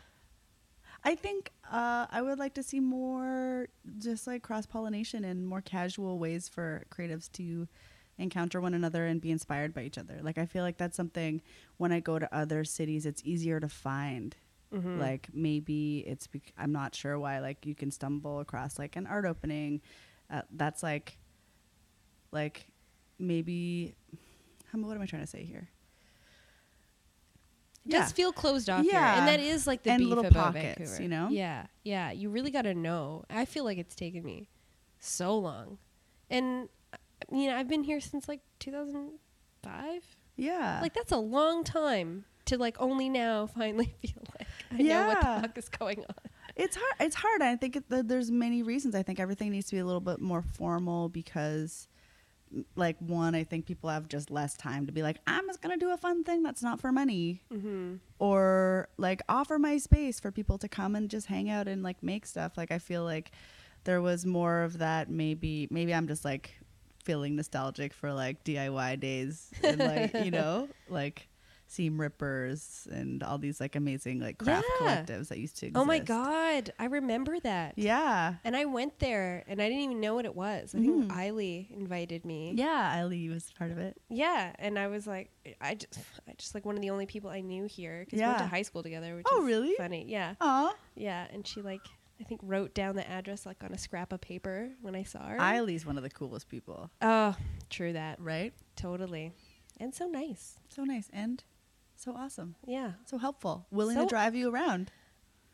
I 1.03 1.15
think 1.15 1.51
uh, 1.71 2.05
I 2.11 2.21
would 2.21 2.37
like 2.37 2.53
to 2.55 2.63
see 2.63 2.79
more 2.79 3.67
just 3.97 4.27
like 4.27 4.41
cross 4.43 4.65
pollination 4.67 5.23
and 5.23 5.47
more 5.47 5.61
casual 5.61 6.19
ways 6.19 6.47
for 6.49 6.85
creatives 6.91 7.31
to 7.33 7.67
encounter 8.17 8.59
one 8.61 8.73
another 8.73 9.05
and 9.05 9.21
be 9.21 9.31
inspired 9.31 9.73
by 9.73 9.83
each 9.83 9.97
other. 9.97 10.19
Like, 10.21 10.37
I 10.37 10.45
feel 10.45 10.63
like 10.63 10.77
that's 10.77 10.97
something 10.97 11.41
when 11.77 11.91
I 11.91 11.99
go 11.99 12.17
to 12.19 12.35
other 12.35 12.63
cities, 12.63 13.05
it's 13.05 13.21
easier 13.25 13.59
to 13.59 13.69
find 13.69 14.35
Mhm. 14.73 14.99
Like 14.99 15.29
maybe 15.33 15.99
it's 16.05 16.27
bec- 16.27 16.51
I'm 16.57 16.73
not 16.73 16.93
sure 16.93 17.17
why 17.17 17.39
like 17.39 17.65
you 17.65 17.73
can 17.73 17.89
stumble 17.89 18.41
across 18.41 18.77
like 18.77 18.97
an 18.97 19.07
art 19.07 19.23
opening 19.23 19.79
uh, 20.29 20.41
that's 20.51 20.83
like 20.83 21.17
like 22.33 22.67
maybe 23.17 23.95
how, 24.65 24.79
what 24.79 24.93
am 24.97 25.01
I 25.01 25.05
trying 25.05 25.21
to 25.23 25.27
say 25.27 25.45
here? 25.45 25.69
It 27.85 27.91
does 27.91 28.11
feel 28.11 28.33
closed 28.33 28.69
off 28.69 28.83
here, 28.83 28.91
Yeah. 28.91 29.19
and 29.19 29.27
that 29.29 29.39
is 29.39 29.65
like 29.65 29.83
the 29.83 29.91
And 29.91 29.99
beef 29.99 30.09
little 30.09 30.25
about 30.25 30.53
pockets, 30.55 30.77
Vancouver. 30.77 31.01
you 31.03 31.07
know? 31.07 31.29
Yeah, 31.29 31.67
yeah. 31.85 32.11
You 32.11 32.29
really 32.29 32.51
got 32.51 32.63
to 32.63 32.73
know. 32.75 33.23
I 33.29 33.45
feel 33.45 33.63
like 33.63 33.77
it's 33.77 33.95
taken 33.95 34.25
me 34.25 34.49
so 34.99 35.37
long, 35.37 35.77
and 36.29 36.67
you 37.31 37.47
know 37.47 37.55
I've 37.57 37.67
been 37.67 37.83
here 37.83 37.99
since 37.99 38.27
like 38.27 38.41
2005. 38.59 40.03
yeah. 40.35 40.79
Like 40.81 40.93
that's 40.93 41.11
a 41.11 41.17
long 41.17 41.63
time 41.63 42.25
to 42.45 42.57
like 42.57 42.77
only 42.79 43.09
now 43.09 43.47
finally 43.47 43.93
feel 44.01 44.23
like 44.39 44.47
I 44.71 44.81
know 44.81 45.07
what 45.07 45.19
the 45.21 45.47
fuck 45.47 45.57
is 45.57 45.69
going 45.69 45.99
on. 45.99 46.15
it's 46.55 46.75
hard 46.77 46.93
it's 47.01 47.15
hard 47.15 47.41
i 47.41 47.55
think 47.57 47.75
it, 47.75 47.89
th- 47.89 48.05
there's 48.07 48.31
many 48.31 48.63
reasons 48.63 48.95
i 48.95 49.03
think 49.03 49.19
everything 49.19 49.51
needs 49.51 49.67
to 49.67 49.75
be 49.75 49.79
a 49.79 49.85
little 49.85 49.99
bit 50.01 50.19
more 50.21 50.41
formal 50.41 51.09
because 51.09 51.89
like 52.77 52.95
one 52.99 53.35
i 53.35 53.43
think 53.43 53.65
people 53.65 53.89
have 53.89 54.07
just 54.07 54.31
less 54.31 54.55
time 54.55 54.85
to 54.85 54.93
be 54.93 55.03
like 55.03 55.17
i'm 55.27 55.45
just 55.47 55.61
gonna 55.61 55.75
do 55.77 55.91
a 55.91 55.97
fun 55.97 56.23
thing 56.23 56.41
that's 56.41 56.63
not 56.63 56.79
for 56.79 56.91
money 56.93 57.41
Mm-hmm. 57.53 57.95
or 58.19 58.87
like 58.97 59.21
offer 59.27 59.59
my 59.59 59.77
space 59.77 60.19
for 60.21 60.31
people 60.31 60.57
to 60.59 60.69
come 60.69 60.95
and 60.95 61.09
just 61.09 61.27
hang 61.27 61.49
out 61.49 61.67
and 61.67 61.83
like 61.83 62.01
make 62.01 62.25
stuff 62.25 62.53
like 62.57 62.71
i 62.71 62.79
feel 62.79 63.03
like 63.03 63.31
there 63.83 64.01
was 64.01 64.25
more 64.25 64.61
of 64.63 64.77
that 64.77 65.09
maybe 65.09 65.67
maybe 65.69 65.93
i'm 65.93 66.07
just 66.07 66.23
like 66.23 66.57
feeling 67.07 67.35
nostalgic 67.37 67.93
for 67.93 68.11
like 68.13 68.43
diy 68.43 68.99
days 68.99 69.49
and 69.63 69.79
like 69.79 70.13
you 70.19 70.29
know 70.29 70.67
like 70.89 71.29
seam 71.69 71.99
rippers 71.99 72.87
and 72.91 73.21
all 73.23 73.37
these 73.37 73.59
like 73.59 73.75
amazing 73.75 74.19
like 74.21 74.37
craft 74.37 74.65
Yeah. 74.81 75.03
collectives 75.05 75.27
that 75.29 75.37
used 75.37 75.57
to 75.59 75.65
exist. 75.67 75.81
Oh 75.81 75.85
my 75.85 75.99
god, 75.99 76.71
I 76.79 76.85
remember 76.85 77.39
that. 77.41 77.73
yeah 77.77 78.35
And 78.45 78.55
I 78.55 78.63
went 78.65 78.99
there 78.99 79.43
and 79.49 79.61
I 79.61 79.67
didn't 79.67 79.83
even 79.83 79.99
know 79.99 80.15
what 80.15 80.23
it 80.25 80.33
was. 80.35 80.73
I 80.73 80.77
Mhm. 80.79 80.83
think 80.85 81.11
Eiley 81.11 81.69
invited 81.71 82.23
me. 82.25 82.53
yeah 82.55 82.93
Eileen 82.95 83.31
was 83.31 83.51
part 83.57 83.71
of 83.71 83.77
it 83.79 83.97
Yeah, 84.09 84.53
and 84.59 84.79
I 84.79 84.87
was 84.87 85.07
like, 85.07 85.29
I 85.59 85.75
just, 85.75 85.99
I 86.27 86.33
just 86.37 86.55
like 86.55 86.65
one 86.65 86.75
of 86.77 86.81
the 86.81 86.89
only 86.89 87.05
people 87.05 87.29
I 87.29 87.41
knew 87.41 87.65
here 87.65 88.03
because 88.05 88.19
we 88.19 88.25
went 88.25 88.37
to 88.39 88.47
high 88.47 88.61
school 88.63 88.83
together. 88.83 89.15
Which 89.17 89.25
Oh, 89.31 89.41
is 89.41 89.47
really? 89.47 89.73
Funny, 89.77 90.05
yeah, 90.07 90.35
oh 90.39 90.73
yeah. 90.95 91.27
And 91.33 91.45
she 91.45 91.61
like, 91.61 91.85
I 92.19 92.23
think 92.23 92.41
wrote 92.43 92.73
down 92.73 92.95
the 92.95 93.07
address 93.07 93.45
like 93.45 93.63
on 93.63 93.71
a 93.73 93.77
scrap 93.77 94.11
of 94.11 94.21
paper 94.21 94.69
when 94.81 94.95
I 94.95 95.03
saw 95.03 95.27
her. 95.27 95.37
Eileen's 95.39 95.85
one 95.85 95.97
of 95.97 96.03
the 96.03 96.09
coolest 96.09 96.49
people 96.49 96.89
oh, 97.01 97.35
true 97.69 97.93
that, 97.93 98.19
right 98.19 98.53
totally, 98.75 99.31
and 99.79 99.93
so 99.93 100.07
nice. 100.07 100.59
so 100.69 100.83
nice 100.83 101.09
and 101.13 101.43
so 101.95 102.13
awesome 102.15 102.55
Yeah, 102.65 102.93
so 103.05 103.17
helpful 103.17 103.65
willing 103.71 103.95
So- 103.97 104.03
to 104.03 104.09
drive 104.09 104.35
you 104.35 104.49
around 104.53 104.91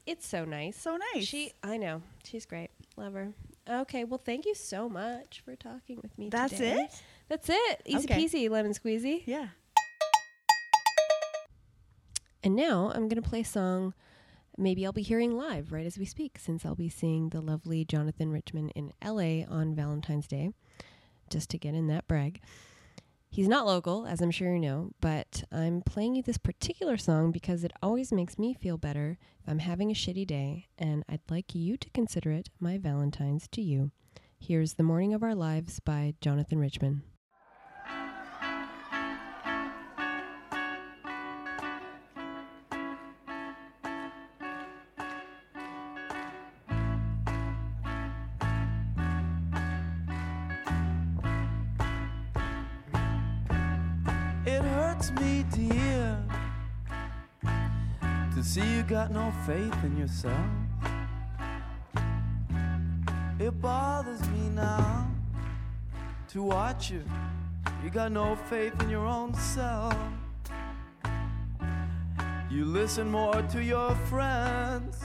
it's 0.06 0.28
so 0.28 0.44
nice. 0.44 0.76
so 0.82 0.98
nice 1.14 1.26
She, 1.26 1.54
I 1.64 1.78
know, 1.78 2.02
she's 2.26 2.46
great. 2.46 2.70
Love 2.98 3.14
her. 3.14 3.32
Okay, 3.70 4.04
well, 4.04 4.22
thank 4.24 4.46
you 4.46 4.54
so 4.54 4.90
much 4.90 5.42
for 5.46 5.56
talking 5.56 5.98
with 6.04 6.18
me. 6.18 6.26
Today. 6.26 6.38
That's 6.38 6.54
today. 6.54 6.82
it 6.84 7.02
That's 7.30 7.50
it. 7.50 7.82
Easy 7.86 8.04
Okay. 8.06 8.22
peasy, 8.26 8.50
lemon 8.50 8.74
squeezy. 8.74 9.24
yeah 9.26 9.48
And 12.44 12.56
now 12.56 12.92
I'm 12.94 13.08
going 13.08 13.22
to 13.22 13.28
play 13.30 13.42
a 13.42 13.46
song 13.46 13.94
maybe 14.58 14.86
I'll 14.86 14.92
be 14.92 15.02
hearing 15.02 15.38
live 15.38 15.72
right 15.72 15.86
as 15.86 15.98
we 15.98 16.06
speak, 16.06 16.38
since 16.40 16.66
I'll 16.66 16.76
be 16.76 16.90
seeing 16.90 17.30
the 17.30 17.42
lovely 17.42 17.86
Jonathan 17.86 18.32
Richman 18.32 18.70
in 18.70 18.94
LA 19.04 19.46
on 19.48 19.76
Valentine's 19.76 20.28
Day, 20.28 20.52
just 21.30 21.50
to 21.52 21.58
get 21.58 21.74
in 21.74 21.88
that 21.88 22.08
brag. 22.08 22.42
He's 23.30 23.48
not 23.48 23.66
local, 23.66 24.06
as 24.06 24.22
I'm 24.22 24.30
sure 24.30 24.54
you 24.54 24.60
know, 24.60 24.92
but 25.02 25.44
I'm 25.52 25.82
playing 25.82 26.16
you 26.16 26.22
this 26.22 26.38
particular 26.38 26.98
song 26.98 27.32
because 27.32 27.64
it 27.64 27.74
always 27.82 28.12
makes 28.12 28.38
me 28.38 28.54
feel 28.54 28.78
better 28.78 29.18
if 29.42 29.50
I'm 29.50 29.60
having 29.60 29.90
a 29.90 29.96
shitty 29.96 30.28
day, 30.28 30.68
and 30.78 31.04
I'd 31.10 31.32
like 31.32 31.56
you 31.56 31.76
to 31.78 31.90
consider 31.90 32.32
it 32.32 32.50
my 32.60 32.78
Valentine's 32.78 33.48
to 33.50 33.62
you. 33.62 33.92
Here's 34.40 34.74
The 34.74 34.84
Morning 34.84 35.14
of 35.14 35.24
Our 35.24 35.34
Lives 35.34 35.80
by 35.80 36.14
Jonathan 36.22 36.60
Richman. 36.60 37.02
Got 58.94 59.10
no 59.10 59.34
faith 59.48 59.84
in 59.84 59.98
yourself. 59.98 60.48
It 63.40 63.60
bothers 63.60 64.22
me 64.30 64.50
now 64.50 65.10
to 66.28 66.44
watch 66.44 66.92
you. 66.92 67.04
You 67.84 67.90
got 67.90 68.12
no 68.12 68.36
faith 68.52 68.80
in 68.84 68.92
your 68.92 69.08
own 69.08 69.34
self. 69.34 69.98
You 72.52 72.66
listen 72.66 73.10
more 73.10 73.42
to 73.42 73.64
your 73.64 73.96
friends 74.12 75.00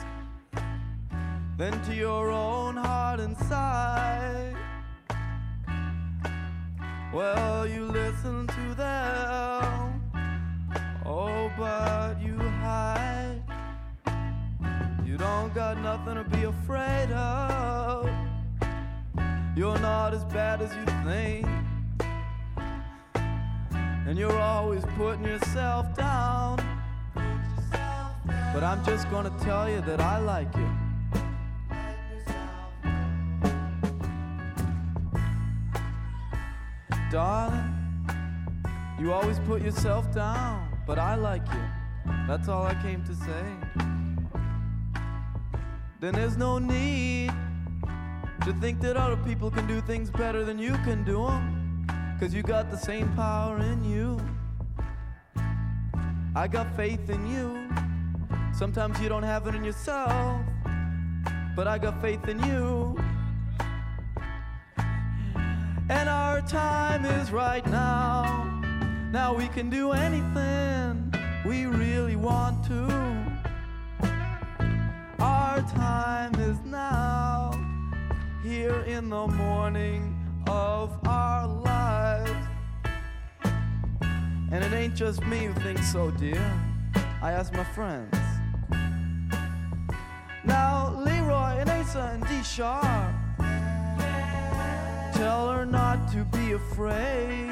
than 1.57 1.83
to 1.85 1.95
your 1.95 2.29
own 2.29 2.75
heart 2.75 3.19
inside. 3.19 4.55
Well, 7.11 7.67
you 7.67 7.85
listen 7.85 8.45
to 8.45 8.75
them. 8.75 9.78
Don't 15.53 15.55
got 15.55 15.81
nothing 15.81 16.15
to 16.15 16.37
be 16.37 16.43
afraid 16.43 17.11
of. 17.11 18.09
You're 19.55 19.79
not 19.79 20.13
as 20.13 20.23
bad 20.25 20.61
as 20.61 20.75
you 20.75 20.85
think. 21.03 21.47
And 24.07 24.17
you're 24.17 24.37
always 24.37 24.83
putting 24.97 25.23
yourself 25.23 25.95
down. 25.95 26.57
But 28.53 28.63
I'm 28.63 28.83
just 28.85 29.09
gonna 29.09 29.33
tell 29.41 29.69
you 29.69 29.81
that 29.81 29.99
I 30.01 30.19
like 30.19 30.55
you. 30.55 30.69
Darling, 37.11 37.73
you 38.99 39.11
always 39.11 39.39
put 39.39 39.63
yourself 39.63 40.13
down, 40.13 40.69
but 40.85 40.99
I 40.99 41.15
like 41.15 41.47
you. 41.47 42.13
That's 42.27 42.47
all 42.47 42.63
I 42.63 42.75
came 42.83 43.03
to 43.05 43.15
say. 43.15 43.88
Then 45.99 46.13
there's 46.13 46.37
no 46.37 46.59
need 46.59 47.29
to 48.45 48.53
think 48.61 48.79
that 48.79 48.95
other 48.95 49.17
people 49.17 49.51
can 49.51 49.67
do 49.67 49.81
things 49.81 50.09
better 50.09 50.45
than 50.45 50.57
you 50.57 50.71
can 50.85 51.03
do 51.03 51.27
them. 51.27 51.85
Cause 52.19 52.33
you 52.33 52.41
got 52.41 52.71
the 52.71 52.77
same 52.77 53.13
power 53.15 53.59
in 53.59 53.83
you. 53.83 54.17
I 56.35 56.47
got 56.47 56.73
faith 56.77 57.09
in 57.09 57.27
you. 57.27 57.69
Sometimes 58.53 58.99
you 59.01 59.09
don't 59.09 59.23
have 59.23 59.47
it 59.47 59.55
in 59.55 59.63
yourself, 59.63 60.41
but 61.55 61.67
I 61.67 61.77
got 61.77 62.01
faith 62.01 62.27
in 62.29 62.39
you. 62.45 62.97
And 65.89 66.07
our 66.07 66.39
time 66.41 67.03
is 67.03 67.31
right 67.31 67.65
now. 67.67 68.45
Now 69.11 69.33
we 69.33 69.49
can 69.49 69.69
do 69.69 69.91
anything 69.91 71.13
we 71.45 71.65
really 71.65 72.15
want 72.15 72.63
to. 72.67 72.98
Our 75.59 75.65
time 75.71 76.35
is 76.35 76.57
now, 76.63 77.51
here 78.41 78.79
in 78.87 79.09
the 79.09 79.27
morning 79.27 80.15
of 80.47 80.97
our 81.05 81.47
lives. 81.47 82.31
And 84.53 84.63
it 84.63 84.71
ain't 84.71 84.95
just 84.95 85.21
me 85.25 85.47
who 85.47 85.53
thinks 85.55 85.91
so, 85.91 86.11
dear. 86.11 86.41
I 87.21 87.33
asked 87.33 87.51
my 87.51 87.65
friends. 87.65 88.15
Now, 90.45 90.97
Leroy 90.97 91.57
and 91.59 91.69
Asa 91.69 92.11
and 92.13 92.25
D 92.25 92.41
Sharpe. 92.41 93.13
Tell 95.13 95.51
her 95.51 95.65
not 95.65 96.09
to 96.13 96.23
be 96.23 96.53
afraid. 96.53 97.49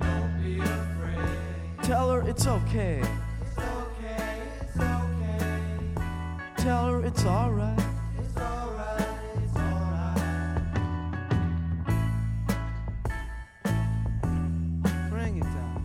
Don't 0.00 0.42
be 0.42 0.58
afraid. 0.58 1.82
Tell 1.82 2.12
her. 2.12 2.26
It's 2.26 2.46
okay. 2.46 3.02
Tell 6.62 6.86
her 6.92 7.04
it's 7.04 7.24
alright. 7.24 7.76
It's 8.20 8.36
alright. 8.36 9.08
It's 9.42 9.56
alright. 9.56 10.20
Bring 15.10 15.38
it 15.38 15.42
down. 15.42 15.84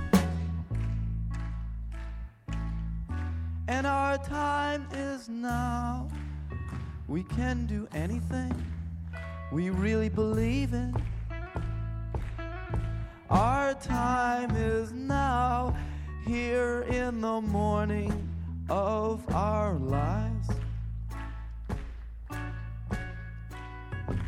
And 3.67 3.87
our 3.87 4.19
time 4.19 4.85
is 4.93 5.27
now. 5.27 6.07
We 7.07 7.23
can 7.23 7.65
do 7.65 7.87
anything 7.95 8.53
we 9.51 9.71
really 9.71 10.09
believe 10.09 10.73
in. 10.73 10.95
Our 13.31 13.73
time 13.73 14.55
is 14.55 14.91
now, 14.91 15.75
here 16.27 16.83
in 16.83 17.21
the 17.21 17.41
morning 17.41 18.29
of 18.69 19.27
our 19.33 19.73
lives. 19.73 20.26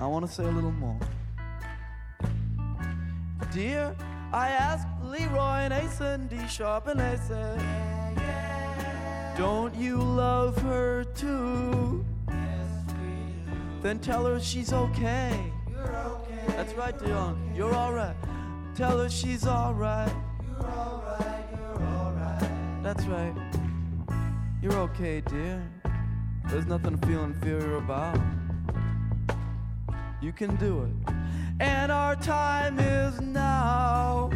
I 0.02 0.08
want 0.08 0.26
to 0.26 0.32
say 0.32 0.46
a 0.46 0.52
little 0.52 0.72
more. 0.72 0.98
Dear, 3.52 3.94
I 4.32 4.50
asked 4.50 4.88
Leroy 5.04 5.66
and 5.66 5.74
Ace 5.74 6.00
and 6.00 6.30
D 6.30 6.38
Sharpe, 6.48 6.88
and 6.88 7.00
they 7.00 7.18
said, 7.28 7.60
Don't 9.38 9.76
you 9.76 9.98
love 9.98 10.58
her 10.62 11.04
too? 11.04 12.06
Yes, 12.30 12.94
then 13.82 14.00
tell 14.00 14.26
her 14.26 14.40
she's 14.40 14.72
okay. 14.72 15.38
You're 15.70 15.96
okay 15.98 16.44
That's 16.48 16.74
right, 16.76 16.98
Dion. 16.98 17.52
You're 17.54 17.76
alright. 17.76 18.16
Tell 18.76 19.00
her 19.00 19.10
she's 19.10 19.46
alright. 19.46 20.14
You're 20.48 20.66
alright, 20.66 21.46
you're 21.52 21.88
alright. 21.88 22.84
That's 22.84 23.04
right. 23.06 23.36
You're 24.62 24.78
okay, 24.78 25.20
dear. 25.22 25.62
There's 26.50 26.68
nothing 26.68 26.98
to 26.98 27.08
feel 27.08 27.26
inferior 27.26 27.78
about. 27.78 28.18
You 30.22 30.34
can 30.34 30.58
do 30.58 30.84
it. 30.84 31.14
And 31.62 31.92
our 31.94 32.14
time 32.16 32.78
is 32.78 33.22
now. 33.22 34.30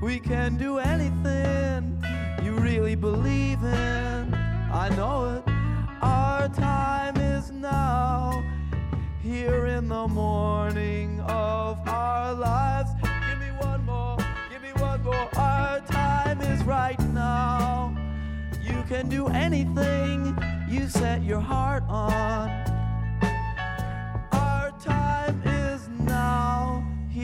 We 0.00 0.18
can 0.18 0.56
do 0.56 0.78
anything 0.78 2.02
you 2.42 2.52
really 2.52 2.94
believe 2.94 3.62
in. 3.62 4.34
I 4.72 4.88
know 4.96 5.36
it. 5.36 5.52
Our 6.00 6.48
time 6.48 7.18
is 7.18 7.50
now. 7.50 8.42
Here 9.22 9.66
in 9.66 9.88
the 9.88 10.08
morning 10.08 11.20
of 11.20 11.86
our 11.86 12.32
lives. 12.32 12.90
Give 13.28 13.38
me 13.38 13.50
one 13.60 13.84
more. 13.84 14.16
Give 14.50 14.62
me 14.62 14.72
one 14.80 15.02
more. 15.02 15.28
Our 15.36 15.80
time 15.80 16.40
is 16.40 16.62
right 16.64 17.00
now. 17.12 17.94
You 18.62 18.82
can 18.88 19.10
do 19.10 19.26
anything 19.28 20.34
you 20.66 20.88
set 20.88 21.22
your 21.22 21.40
heart 21.40 21.82
on. 21.88 22.65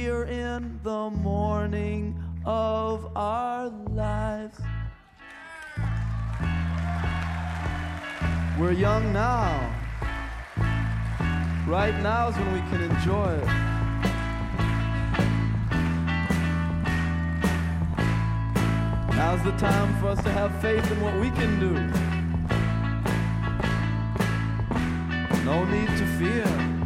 Here 0.03 0.25
in 0.25 0.81
the 0.83 1.11
morning 1.11 2.21
of 2.45 3.09
our 3.17 3.69
lives. 3.91 4.59
We're 8.59 8.73
young 8.73 9.13
now. 9.13 9.49
Right 11.69 11.97
now 12.03 12.31
is 12.31 12.37
when 12.37 12.53
we 12.53 12.61
can 12.71 12.83
enjoy 12.83 13.29
it. 13.43 13.47
Now's 19.15 19.45
the 19.45 19.57
time 19.57 20.01
for 20.01 20.09
us 20.09 20.23
to 20.25 20.33
have 20.33 20.51
faith 20.61 20.91
in 20.91 21.01
what 21.01 21.15
we 21.21 21.31
can 21.31 21.61
do. 21.61 21.75
No 25.45 25.65
need 25.65 25.91
to 25.97 26.07
fear, 26.19 26.82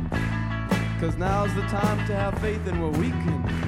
because 0.99 1.19
now's 1.19 1.55
the 1.55 1.61
time 1.63 1.99
to 2.07 2.15
have 2.15 2.39
faith 2.39 2.67
in 2.67 2.81
what 2.81 2.97
we 2.97 3.11
can 3.11 3.66